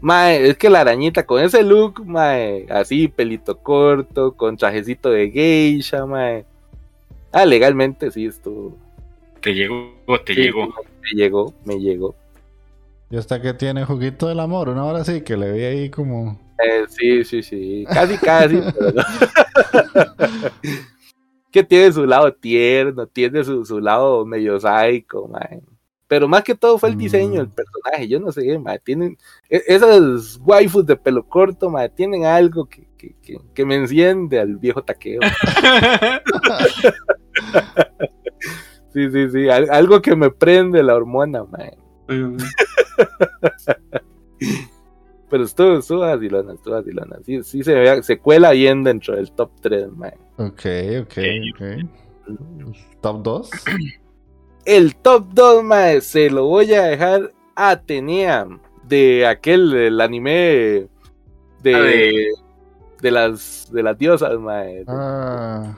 [0.00, 5.30] Mae, es que la arañita con ese look, mae, así, pelito corto, con trajecito de
[5.30, 6.44] geisha, mae.
[7.32, 8.74] Ah, legalmente sí, esto.
[9.40, 9.92] Te llegó,
[10.24, 10.66] te sí, llegó.
[11.02, 12.14] Me llegó, me llegó.
[13.10, 16.38] Y hasta que tiene juguito del amor, una hora sí que le vi ahí como.
[16.62, 17.84] Eh, sí, sí, sí.
[17.88, 19.02] Casi, casi, pero no.
[21.52, 25.60] que tiene su lado tierno, tiene su, su lado medio psycho, mae.
[26.06, 27.52] Pero más que todo fue el diseño del Mm.
[27.52, 28.08] personaje.
[28.08, 28.78] Yo no sé, mae.
[28.78, 29.18] Tienen.
[29.50, 34.38] e- Esas waifus de pelo corto, mae, tienen algo que, que, que, que me enciende
[34.40, 35.20] al viejo taqueo.
[38.92, 39.48] Sí, sí, sí.
[39.50, 41.76] al- algo que me prende la hormona, mae.
[45.30, 47.18] Pero estuvo, estuvo vacilona, estuvo vacilona.
[47.24, 50.14] Sí, sí se, vea- se cuela bien dentro del top 3, mae.
[50.38, 50.64] Ok,
[51.02, 51.18] ok,
[51.54, 51.62] ok.
[53.02, 53.50] Top 2.
[54.64, 58.46] El top 2, mae, se lo voy a dejar a Atenea,
[58.84, 60.88] de aquel, el anime
[61.62, 62.26] de, Ah, de-
[63.00, 64.84] de las de las diosas, mae.
[64.88, 65.74] Ah,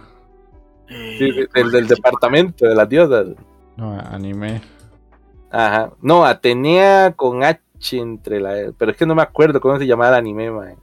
[0.89, 3.29] Sí, sí, del, del departamento de las diosas.
[3.77, 4.61] no, anime.
[5.53, 5.91] Ajá.
[6.03, 7.61] No, Atenea con H
[7.99, 8.73] entre la.
[8.77, 10.77] Pero es que no me acuerdo cómo se llamaba el anime, mae.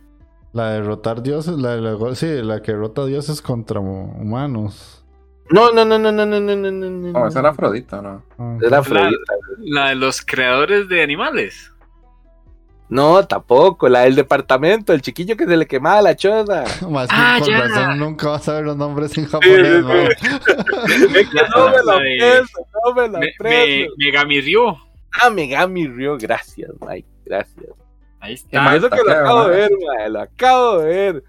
[0.53, 5.03] La de derrotar dioses, la, la- sí, la que derrota dioses contra hu- humanos.
[5.49, 6.89] No, no, no, no, no, no, no, no, no.
[6.89, 7.11] no.
[7.11, 8.23] No, esa era Afrodita, ¿no?
[8.37, 8.57] Ah.
[8.61, 9.33] Era Afrodita.
[9.59, 11.71] La de los creadores de animales.
[12.89, 13.89] No, tampoco.
[13.89, 16.63] La del departamento, el chiquillo que se le quemaba la choza.
[16.89, 17.61] Más Ah, con ya.
[17.61, 19.57] razón nunca vas a ver los nombres en japonés.
[19.57, 21.77] Es que no me
[22.15, 23.91] de- preso, no me me, preso.
[23.97, 24.77] Megami Ryo.
[25.21, 27.65] Ah, Megami Ryo, gracias, Mike, gracias.
[28.19, 28.75] Ahí está.
[28.75, 31.23] Eso que lo acabo de ver, mae, lo acabo de ver.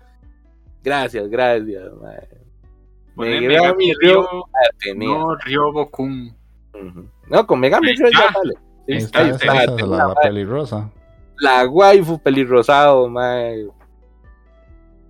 [0.85, 2.29] Gracias, gracias, mae.
[3.17, 4.27] Poné Megami Ryo.
[4.81, 5.09] Tenía.
[5.09, 6.37] No, Ryobokun.
[6.75, 7.09] Ujú.
[7.27, 8.33] No, con Megami Ryo ya está.
[8.39, 8.55] vale.
[8.87, 10.91] Está, está, la, la pelirrosa.
[11.41, 13.69] La waifu pelirrosado, mae.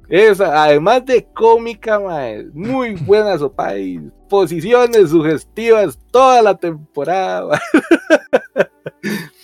[0.08, 3.98] Es, además de cómica, mae, muy buena sopa y
[4.28, 7.46] posiciones sugestivas toda la temporada.
[7.46, 7.60] mae.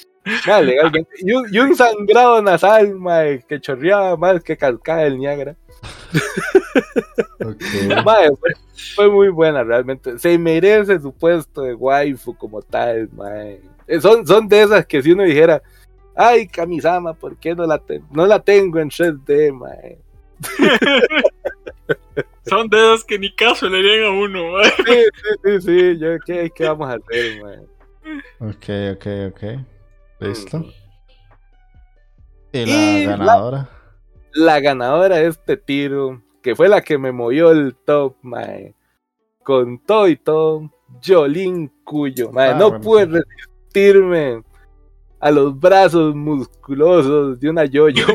[0.46, 1.10] Mae, legalmente.
[1.18, 5.54] Y, un, y un sangrado nasal, mae, que chorreaba más que cascada del Niágara.
[7.44, 7.62] Ok.
[8.04, 8.50] Mae, fue,
[8.94, 10.18] fue muy buena realmente.
[10.18, 13.60] Se merece su puesto de waifu como tal, mae.
[13.86, 15.62] Eh, Son, son de esas que si uno dijera,
[16.14, 19.98] ay, Kamisama, ¿por qué no la, te- no la tengo en 3D, mae?
[22.46, 24.64] Son dedos que ni caso le harían a uno, mae.
[24.64, 27.58] Sí, sí, sí, sí, yo, ¿qué, qué vamos a hacer, mae?
[28.40, 29.42] Ok, ok, ok.
[30.20, 30.58] Listo.
[30.58, 30.70] Mm.
[32.52, 33.68] ¿Y la Y ganadora?
[34.32, 38.74] La ganadora de este tiro, que fue la que me movió el top, mae.
[39.42, 40.70] Con todo y todo,
[41.04, 42.50] Jolín Cuyo, mae.
[42.50, 44.42] Ah, no bueno, pude resistirme
[45.24, 48.04] a los brazos musculosos de una yoyo.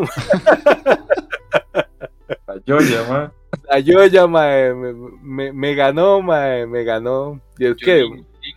[2.48, 3.32] La Yoya, ma.
[3.68, 7.40] La yoya, mae, me, me- me ganó, mae, me ganó.
[7.58, 8.04] Y es que,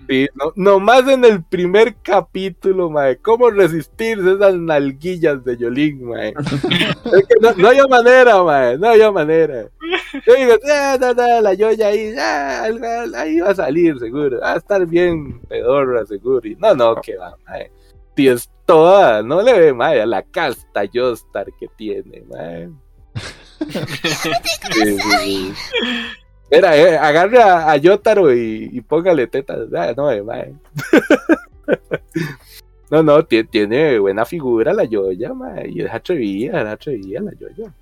[0.09, 6.35] sí, no, nomás en el primer capítulo, mae, ¿cómo resistirse esas nalguillas de Yolín, mae?
[6.37, 9.65] es que no, no había manera, mae, no había manera.
[10.27, 12.65] Yo digo, "Ah, no, no, la yoya ahí, ah,
[13.17, 16.47] ahí va a salir, seguro, va a estar bien pedorra, seguro.
[16.47, 17.71] Y no, no, que va, mae.
[18.17, 22.69] Es toda, no le ve, mae, a la casta Yostar que tiene, mae.
[24.73, 25.53] Sí, sí, sí.
[26.51, 29.69] Mira, eh, agarre a, a Yotaro y, y póngale tetas.
[29.75, 30.53] Ah, no, eh, mae.
[32.91, 37.33] no, no, tie- tiene buena figura la Yoya, mae, y es atrevida, es atrevida la
[37.33, 37.73] Yoya.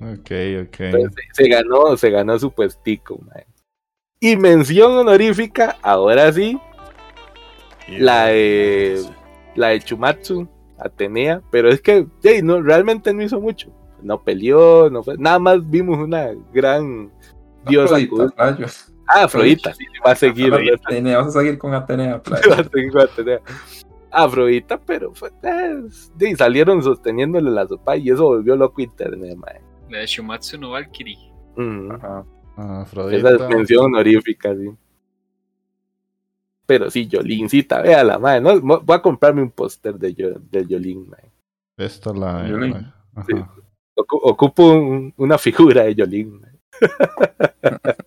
[0.00, 0.30] Ok,
[0.68, 0.80] ok.
[0.80, 3.46] Entonces, se, se ganó, se ganó su puestico, mae.
[4.20, 6.58] Y mención honorífica, ahora sí,
[7.88, 9.02] la de,
[9.54, 10.48] la de Chumatsu,
[10.78, 12.06] Atenea, pero es que
[12.42, 13.70] no, realmente no hizo mucho.
[14.02, 17.10] No peleó, no fue, nada más vimos una gran
[17.66, 17.96] diosa.
[17.96, 18.34] Afrodita.
[19.08, 20.52] Ah, Afrodita, sí, va a seguir.
[20.54, 23.40] Atenea, vas a seguir con Atenea, va a seguir con Atenea.
[24.10, 25.82] Afrodita, pero fue, eh,
[26.18, 29.60] sí, salieron sosteniéndole la sopa y eso volvió loco internet, mae.
[29.90, 31.18] La de Shumatsu no Valkyrie.
[31.56, 32.24] Mm, Ajá.
[32.56, 33.34] Ah, esa Afrodita.
[33.34, 34.70] es mención honorífica, sí.
[36.68, 38.42] Pero sí, Yolincita, véala, mae.
[38.42, 41.32] No, mo- voy a comprarme un póster de, Yo- de Yolín, mae.
[41.78, 42.46] Esto la.
[42.46, 42.74] Yolín.
[43.14, 43.26] Ajá.
[43.26, 43.32] Sí.
[43.96, 46.38] Ocu- ocupo un- una figura de Yolín.
[46.40, 46.52] mae.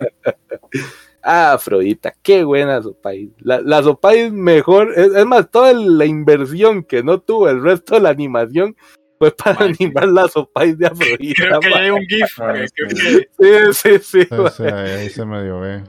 [1.23, 3.29] ah, Afrodita, qué buena Sopais.
[3.39, 7.95] La, la Sopais mejor, es, es más, toda la inversión que no tuvo el resto
[7.95, 8.75] de la animación
[9.17, 9.69] fue para Mae.
[9.69, 11.43] animar la Sopais de Afrodita.
[11.47, 11.79] Creo que mae.
[11.83, 12.37] hay un GIF.
[12.39, 13.73] Mae, mae, creo sí.
[13.73, 14.21] Sí, sí, sí.
[14.29, 15.83] Sí, sí, ahí, ahí se medio ve.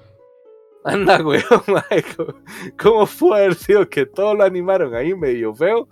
[0.84, 2.34] Anda, weón, mae, ¿cómo-
[2.80, 5.88] ¿Cómo fue haber sido que todo lo animaron ahí medio feo?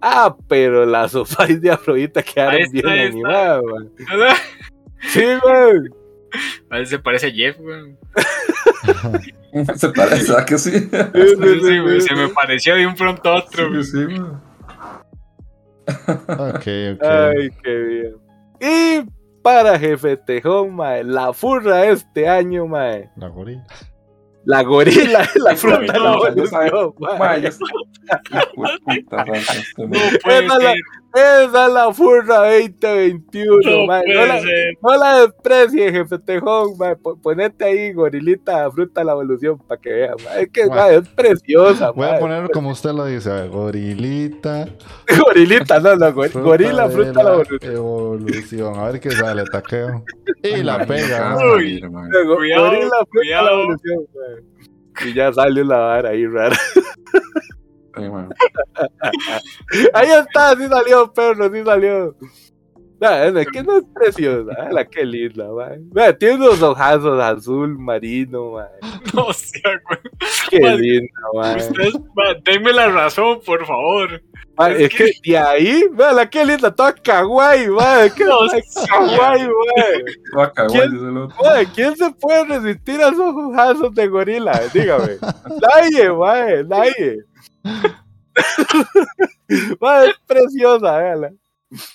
[0.00, 3.90] Ah, pero las sofás de Afrodita quedaron está, bien animadas, man.
[5.08, 5.88] Sí, man.
[6.70, 7.96] A veces se parece a Jeff, weón.
[9.76, 10.70] Se parece, ¿a que sí?
[10.70, 13.82] Sí, sí, se me pareció de un pronto a otro.
[13.82, 14.20] Sí, sí.
[16.28, 17.02] Ok, ok.
[17.02, 18.16] Ay, qué bien.
[18.60, 19.08] Y
[19.42, 23.08] para Jefe Tejón, mae, la furra de este año, mae.
[23.16, 23.64] La gorila.
[24.44, 26.20] La gorila es la fruta de la no,
[31.14, 34.02] Esa es la furra 2021, No mae.
[34.14, 34.74] No la, ser.
[34.82, 36.76] No la desprecie, jefe Tejón.
[37.02, 40.42] Po- Ponete ahí, gorilita, fruta la evolución, para que vean, mae.
[40.42, 40.60] Es que,
[40.96, 43.30] es preciosa, Voy a ponerlo como usted lo dice.
[43.30, 44.68] a ver, Gorilita.
[45.24, 47.72] Gorilita, no, no, go- gorila, de fruta la evolución.
[47.74, 48.74] evolución.
[48.78, 50.04] A ver qué sale, taqueo.
[50.42, 51.08] Y la pega.
[51.08, 51.36] ya ¿no?
[51.36, 52.02] vas a salir, ma.
[52.06, 53.46] Go- Cuidado, gorila, fruta cuidado.
[53.46, 54.04] la evolución.
[55.06, 56.56] Y ya salió la vara ahí rara.
[59.94, 62.16] Ahí está, sí salió, perro, sí salió.
[63.00, 65.46] Nah, es que no es preciosa, eh, la que linda.
[65.94, 68.66] Mae, Tiene unos ojazos azul marino, mae.
[69.14, 70.00] No sea, güey.
[70.50, 71.56] Qué Mae, linda, mae.
[71.56, 71.94] Ustedes,
[72.44, 74.20] denme la razón, por favor.
[74.56, 77.68] Mae, es es que de ahí, la qué linda, toda kawaii.
[78.04, 78.38] Es que No,
[78.88, 80.04] kawaii, mae.
[80.36, 81.66] Va a cagar, ¿Quién?
[81.74, 84.60] ¿Quién se puede resistir a esos ojazos de gorila?
[84.74, 85.18] Dígame.
[85.62, 87.18] Nadie, mae, nadie.
[89.80, 91.32] Mae, es preciosa, véala.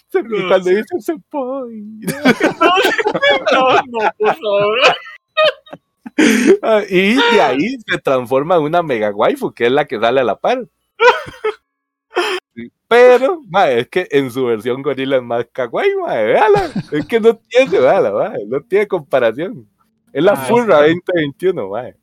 [0.09, 1.81] Se- y No, cuando dice se puede.
[3.53, 4.77] No, no, por favor.
[6.61, 10.21] Ah, y de ahí se transforma en una mega waifu, que es la que sale
[10.21, 10.67] a la par.
[12.87, 16.69] Pero, mae, es que en su versión gorila es más kawaii, mae, véala.
[16.91, 19.67] Es que no tiene, véala, mae, no tiene comparación.
[20.11, 20.93] Es la Ah, furra sí.
[20.93, 21.95] 2021, mae.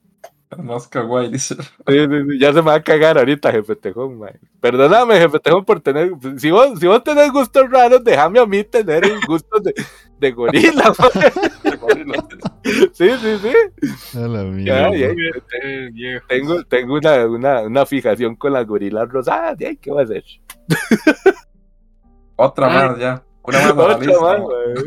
[0.59, 1.55] Más kawaii, dice.
[1.55, 4.39] Sí, sí, sí, Ya se me va a cagar ahorita, jefe Tejón, mae.
[4.61, 6.11] Perdóname, jefe Tejón, por tener.
[6.39, 9.73] Si vos, si vos tenés gustos raros, déjame a mí tener el gusto de,
[10.19, 10.93] de gorila,
[12.93, 14.19] Sí, sí, sí.
[14.19, 14.97] A la Ya, mierda.
[14.97, 15.09] ya,
[15.93, 16.27] viejo.
[16.29, 19.61] Tengo, tengo una, una, una fijación con las gorilas rosadas.
[19.61, 20.25] ¿y ahí ¿Qué va a hacer?
[22.37, 22.89] Otra Ay.
[22.89, 23.25] más ya.
[23.43, 24.41] Una más Otra más.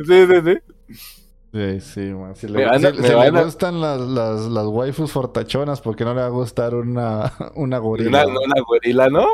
[0.08, 1.23] Sí, sí, sí.
[1.54, 2.36] Sí, sí, man.
[2.36, 4.66] Si Me le, van a- si- me si le van a- gustan las, las, las
[4.66, 8.24] waifus fortachonas, ¿por qué no le va a gustar una, una Una, gorila?
[8.26, 9.28] no, una gorila, no.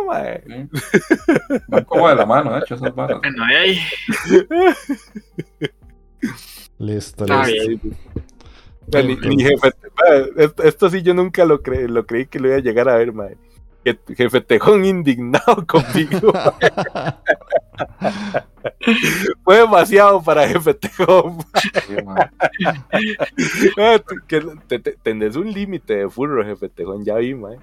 [0.45, 0.67] Sí.
[1.69, 2.93] Van como de la mano, de hecho, esas.
[2.93, 3.79] Bueno, ahí.
[6.77, 9.29] Listo, Está listo.
[9.29, 9.39] bien.
[9.39, 9.71] Jefe,
[10.37, 12.95] esto, esto sí yo nunca lo, cre lo creí que lo iba a llegar a
[12.95, 13.37] ver, mae.
[14.15, 16.33] Jefe Tejón indignado conmigo.
[19.43, 21.37] Fue demasiado para jefe Tejón.
[23.77, 27.57] Ah, que te- te- tenés un límite de furro, jefe Tejón, ya vi, mae.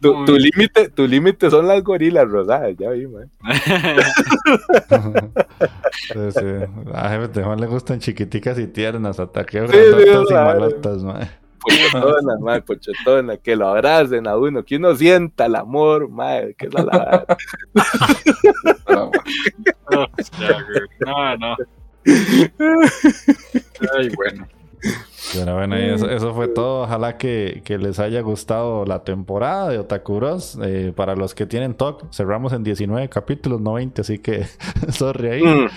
[0.00, 3.26] Tu, tu límite tu límite son las gorilas rosadas, ya vi, mae.
[6.12, 6.46] Sí, sí.
[6.92, 11.28] A jefe Tejón le gustan chiquiticas y tiernas, ataqueos Sí, sí, y malotas, mae.
[11.60, 16.66] Pochetonas, mae, pochetonas, que lo abracen a uno, que uno sienta el amor, mae, que
[16.66, 17.26] es la
[18.86, 19.10] Pero,
[19.90, 21.56] No, no, no.
[23.96, 24.46] Ay, bueno.
[25.34, 26.82] Pero bueno, y eso, eso fue todo.
[26.84, 30.58] Ojalá que, que les haya gustado la temporada de Otaku Bros.
[30.62, 34.46] Eh, para los que tienen TOC, cerramos en 19 capítulos, no 20, así que
[34.90, 35.42] sorry ahí.
[35.42, 35.68] Mm,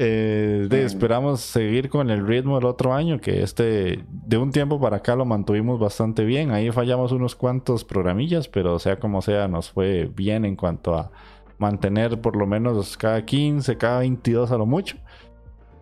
[0.00, 4.80] Eh, de- esperamos seguir con el ritmo del otro año, que este de un tiempo
[4.80, 6.52] para acá lo mantuvimos bastante bien.
[6.52, 11.10] Ahí fallamos unos cuantos programillas, pero sea como sea, nos fue bien en cuanto a
[11.58, 14.96] mantener por lo menos cada 15, cada 22 a lo mucho.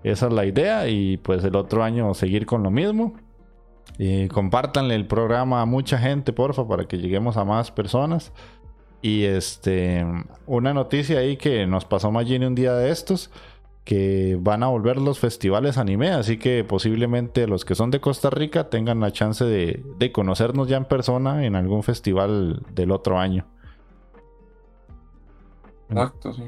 [0.02, 3.14] Esa es la idea y pues el otro año seguir con lo mismo.
[3.98, 8.32] Y compártanle el programa a mucha gente, porfa, para que lleguemos a más personas.
[9.02, 10.04] Y este,
[10.46, 13.30] una noticia ahí que nos pasó Magini un día de estos,
[13.86, 18.30] que van a volver los festivales anime, así que posiblemente los que son de Costa
[18.30, 23.16] Rica tengan la chance de, de conocernos ya en persona en algún festival del otro
[23.16, 23.46] año.
[25.88, 26.42] exacto, sí.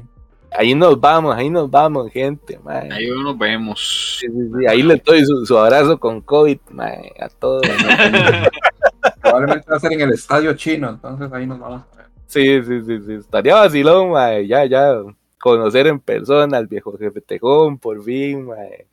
[0.51, 2.91] Ahí nos vamos, ahí nos vamos, gente, mae.
[2.91, 4.17] Ahí nos vemos.
[4.19, 7.61] Sí, sí, sí, Ahí le doy su, su abrazo con COVID, mae, a todos.
[9.21, 11.83] Probablemente va a ser en el estadio chino, entonces ahí nos vamos.
[12.25, 13.13] Sí, sí, sí, sí.
[13.13, 14.45] Estaría vacilón, mae.
[14.45, 15.03] Ya, ya.
[15.39, 18.87] Conocer en persona al viejo jefe Tejón, por fin, mae.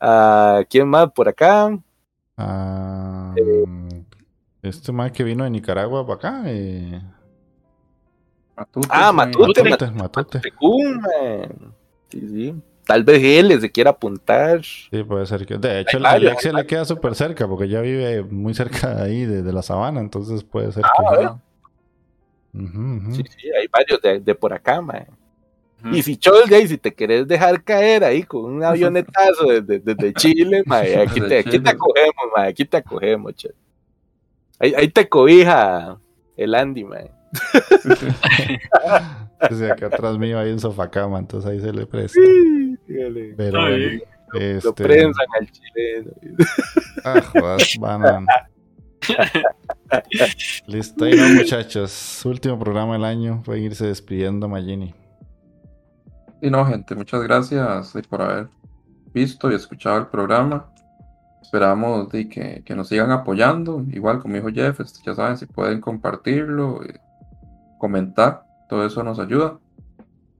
[0.00, 1.76] ¿A quién más por acá?
[2.36, 3.34] Ah,
[4.62, 6.42] este man que vino de Nicaragua para acá.
[6.46, 7.00] eh,
[8.56, 9.16] Matute, Ah, sí.
[9.16, 9.62] Matute.
[9.64, 10.40] Matute, Matute.
[11.00, 11.48] Mae.
[12.10, 12.54] Sí, sí.
[12.84, 14.62] Tal vez él se quiera apuntar.
[14.64, 15.56] Sí, puede ser que.
[15.56, 19.24] De hecho, la Alexia le queda súper cerca porque ya vive muy cerca de ahí,
[19.24, 21.24] de, de la sabana, entonces puede ser Ah, que.
[21.24, 21.38] Ah.
[23.12, 25.06] Sí, sí, hay varios de, de por acá, mae.
[25.90, 29.78] Y si Chol, de ahí, si te querés dejar caer ahí con un avionetazo desde,
[29.80, 33.34] desde Chile, mae, aquí, te, aquí te acogemos, mae, aquí te acogemos.
[34.58, 35.98] Ahí, ahí te cobija
[36.36, 37.10] el Andy, mae.
[39.50, 42.20] Sí, acá atrás mío hay un sofacama, entonces ahí se le presta.
[42.86, 43.34] Dígale.
[43.36, 43.68] Pero.
[43.68, 46.12] Lo este, prensan al chileno.
[47.04, 48.24] Ah, jodas, van a-
[50.68, 52.22] Listo, ahí no, muchachos.
[52.24, 53.42] Último programa del año.
[53.44, 54.94] Pueden irse despidiendo, Magini.
[56.42, 58.48] Y no, gente, muchas gracias eh, por haber
[59.14, 60.66] visto y escuchado el programa.
[61.40, 63.84] Esperamos de, que, que nos sigan apoyando.
[63.92, 67.00] Igual, como dijo Jeff, este, ya saben, si pueden compartirlo, eh,
[67.78, 69.58] comentar, todo eso nos ayuda.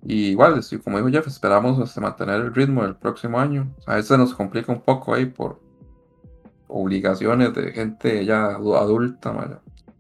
[0.02, 3.72] Y igual, como dijo Jeff, esperamos este, mantener el ritmo del próximo año.
[3.86, 5.60] A veces nos complica un poco ahí por
[6.66, 9.32] obligaciones de gente ya adu- adulta.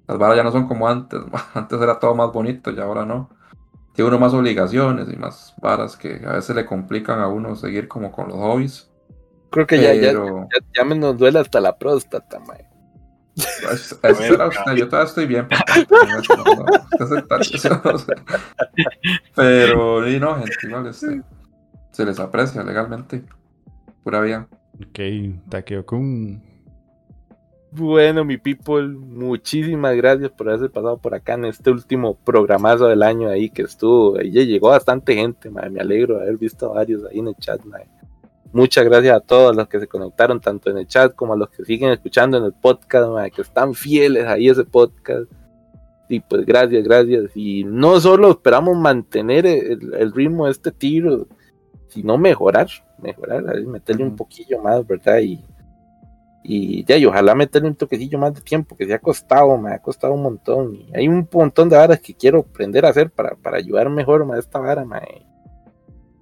[0.08, 1.20] Las varas ya no son como antes.
[1.54, 3.30] Antes era todo más bonito y ahora no
[3.94, 7.88] tiene uno más obligaciones y más varas que a veces le complican a uno seguir
[7.88, 8.90] como con los hobbies.
[9.50, 12.66] Creo que ya, ya, ya, ya me nos duele hasta la próstata, mae.
[13.36, 15.46] es- ese era usted, yo todavía estoy bien.
[19.34, 21.22] Pero y no, gente, igual este,
[21.90, 23.24] se les aprecia legalmente.
[24.02, 24.48] Pura vida.
[24.80, 24.98] Ok,
[25.48, 26.42] Takeo-kun.
[27.74, 33.02] Bueno, mi people, muchísimas gracias por haberse pasado por acá en este último programazo del
[33.02, 34.20] año ahí que estuvo.
[34.20, 37.64] Ya llegó bastante gente, mae, me alegro de haber visto varios ahí en el chat.
[37.64, 37.88] mae.
[38.52, 41.48] Muchas gracias a todos los que se conectaron, tanto en el chat como a los
[41.48, 45.32] que siguen escuchando en el podcast, que están fieles ahí a ese podcast.
[46.10, 47.30] Y pues gracias, gracias.
[47.34, 51.26] Y no solo esperamos mantener el, el ritmo de este tiro,
[51.88, 52.68] sino mejorar,
[52.98, 55.20] mejorar, meterle un poquillo más, ¿verdad?
[55.20, 55.42] Y,
[56.44, 59.72] y ya, y ojalá meterle un toquecillo más de tiempo, que se ha costado, me
[59.72, 60.74] ha costado un montón.
[60.74, 64.24] Y hay un montón de varas que quiero aprender a hacer para, para ayudar mejor
[64.24, 65.00] ma, a esta vara, ma.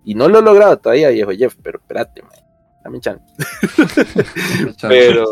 [0.05, 2.45] Y no lo he logrado todavía, viejo Jeff, pero espérate, mae.
[2.85, 3.25] Dame chance.
[4.83, 5.25] pero.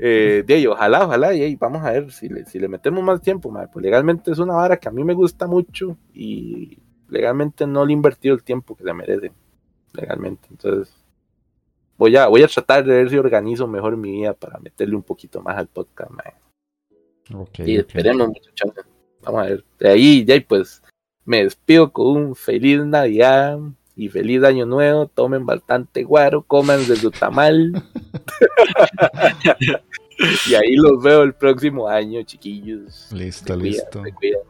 [0.00, 3.02] Eh, de ahí, ojalá, ojalá, y ahí, vamos a ver si le, si le metemos
[3.02, 6.78] más tiempo, mae, pues legalmente es una vara que a mí me gusta mucho y
[7.08, 9.32] legalmente no le he invertido el tiempo que se merece,
[9.92, 10.46] legalmente.
[10.52, 10.94] Entonces,
[11.98, 15.02] voy a, voy a tratar de ver si organizo mejor mi vida para meterle un
[15.02, 16.32] poquito más al podcast, mae.
[17.66, 18.72] Y esperemos, muchachos.
[19.22, 19.64] Vamos a ver.
[19.78, 20.82] De ahí, ya, pues
[21.24, 23.58] me despido con un feliz Navidad
[23.94, 25.06] y feliz Año Nuevo.
[25.08, 27.72] Tomen bastante guaro, coman de su tamal.
[30.48, 33.10] y ahí los veo el próximo año, chiquillos.
[33.12, 34.04] Listo, Se cuidan, listo.
[34.04, 34.40] se cuidan.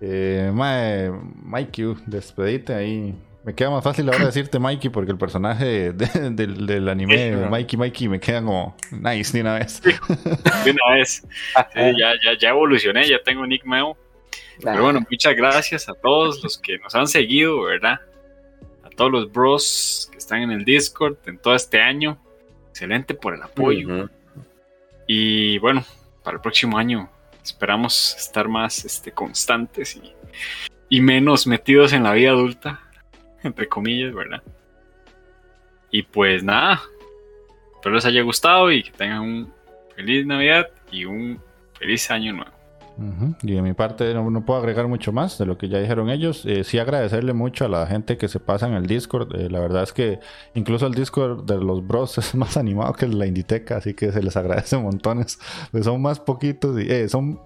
[0.00, 3.14] Eh, mae, Mikey, despedite ahí.
[3.44, 7.48] Me queda más fácil ahora decirte Mikey porque el personaje de- del, del anime Sí,
[7.50, 9.80] Mikey Mikey me queda como nice de una vez.
[9.82, 11.26] De una vez.
[11.74, 13.96] Sí, ya, ya, ya evolucioné, ya tengo nick nuevo.
[14.62, 18.00] Pero bueno, muchas gracias a todos los que nos han seguido, ¿verdad?
[18.84, 22.18] A todos los bros que están en el Discord en todo este año.
[22.70, 24.08] Excelente por el apoyo.
[25.06, 25.84] Y bueno,
[26.22, 27.10] para el próximo año
[27.42, 30.12] esperamos estar más este, constantes y,
[30.88, 32.80] y menos metidos en la vida adulta,
[33.44, 34.42] entre comillas, ¿verdad?
[35.90, 36.80] Y pues nada,
[37.74, 39.52] espero les haya gustado y que tengan un
[39.94, 41.40] feliz Navidad y un
[41.78, 42.52] feliz año nuevo.
[43.42, 46.44] Y de mi parte no, puedo agregar mucho más de lo que ya dijeron ellos.
[46.46, 49.34] Eh, sí agradecerle mucho a la gente que se pasa en el Discord.
[49.34, 50.20] Eh, la verdad es que
[50.54, 54.22] incluso el Discord de los bros es más animado que la Inditeca, así que se
[54.22, 55.38] les agradece montones.
[55.70, 57.40] Pues son más poquitos y eh, son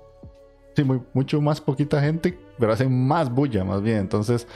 [1.14, 3.98] mucho más poquita gente, pero hacen más bulla más bien.
[3.98, 4.46] Entonces,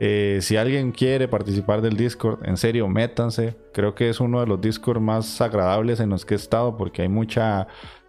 [0.00, 3.56] eh, si alguien quiere participar del Discord, en serio, métanse.
[3.72, 7.02] Creo que es uno de los Discord más agradables en los que he estado porque
[7.02, 7.66] hay mucha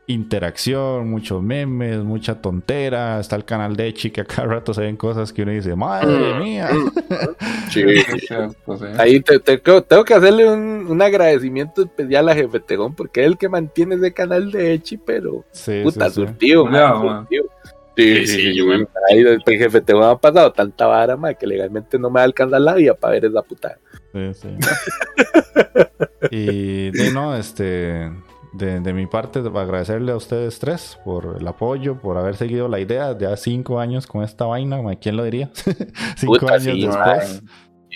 [0.10, 3.20] interacción, muchos memes, mucha tontera.
[3.20, 5.76] Está el canal de Echi que a cada rato se ven cosas que uno dice,
[5.76, 6.70] madre Mm, mía.
[7.70, 8.16] Sí, Sí, sí.
[8.16, 8.86] es cierto, sí.
[8.98, 13.28] Ahí te, te- tengo que hacerle un, un agradecimiento especial a Jefe Tegón porque es
[13.28, 17.20] el que mantiene ese canal de Echi, pero Sí, puta, sí, surtido, man, man.
[17.28, 17.44] surtido.
[17.64, 18.88] Sí, Sí, sí, sí, sí, yo man.
[19.10, 22.62] Ahí el jefe Tegón ha pasado tanta vara, que legalmente no me va a alcanzar
[22.62, 23.80] la vida para ver esa puta.
[24.14, 24.50] Sí, sí.
[26.32, 28.12] y de no, este,
[28.54, 32.80] de, de mi parte, agradecerle a ustedes tres por el apoyo, por haber seguido la
[32.80, 33.18] idea.
[33.18, 35.50] Ya cinco años con esta vaina, ma, ¿quién lo diría?
[36.18, 37.42] cinco Puta, años sí, después.
[37.44, 37.50] man.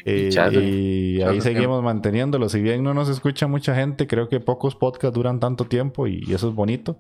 [0.06, 0.60] Eh, Pichazo.
[0.62, 2.50] y Pichazo ahí seguimos manteniéndolo.
[2.50, 6.24] Si bien no nos escucha mucha gente, creo que pocos podcasts duran tanto tiempo y,
[6.26, 6.98] y eso es bonito.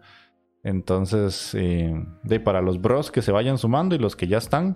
[0.63, 1.93] Entonces, eh,
[2.23, 4.75] de para los bros que se vayan sumando y los que ya están,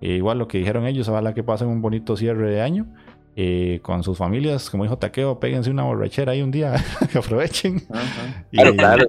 [0.00, 2.86] eh, igual lo que dijeron ellos, ojalá que pasen un bonito cierre de año.
[3.40, 6.74] eh, con sus familias, como dijo Taqueo, péguense una borrachera ahí un día,
[7.12, 7.80] que aprovechen.
[7.88, 8.44] Ajá.
[8.50, 9.06] Y- Claro, claro.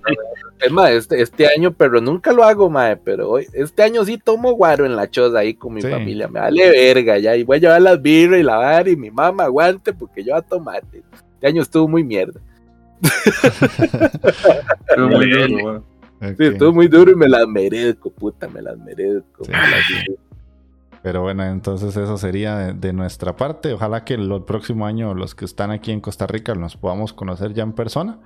[0.59, 4.19] Es más, este, este año, pero nunca lo hago, mae, pero hoy, este año sí
[4.19, 5.89] tomo guaro en la choza ahí con mi Sí.
[5.89, 6.27] familia.
[6.27, 7.35] Me vale verga ya.
[7.35, 10.35] Y voy a llevar las birras y la vara y mi mamá aguante porque yo
[10.35, 10.83] a tomar.
[10.93, 12.39] Este año estuvo muy mierda.
[14.89, 15.57] Estuvo muy Bien.
[15.57, 15.83] duro,
[16.19, 19.45] Sí, estuvo muy duro y me las merezco, puta, me las merezco.
[19.45, 19.51] Sí.
[19.51, 20.23] me las merezco.
[21.01, 23.71] Pero bueno, entonces eso sería de, de nuestra parte.
[23.73, 27.53] Ojalá que el, próximo año los que están aquí en Costa Rica nos podamos conocer
[27.53, 28.19] ya en persona.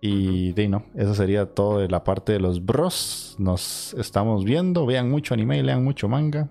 [0.00, 3.34] Y de ahí, no, eso sería todo de la parte de los bros.
[3.38, 4.86] Nos estamos viendo.
[4.86, 6.48] Vean mucho anime, lean mucho manga.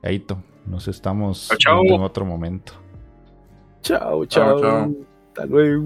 [0.00, 1.80] Chaito, nos estamos Chao, chao.
[1.82, 2.74] viendo en otro momento.
[3.82, 4.60] Chao, Chao, chao.
[4.60, 4.94] chao.
[5.28, 5.84] Hasta luego.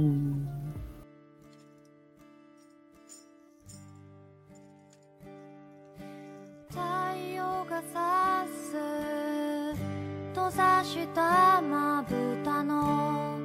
[10.59, 13.39] 閉ざしたまぶたの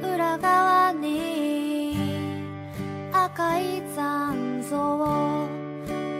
[0.00, 1.96] 裏側に
[3.12, 5.48] 赤い残像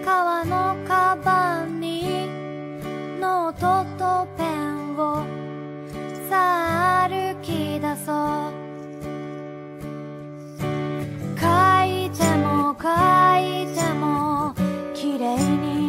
[0.04, 2.28] 革のカバンに
[3.20, 5.24] ノートとペンを。
[6.28, 8.10] さあ歩き出そ
[8.48, 8.52] う
[11.38, 11.46] 書
[11.86, 12.88] いても書
[13.38, 14.52] いても
[14.92, 15.81] 綺麗に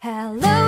[0.00, 0.67] Hello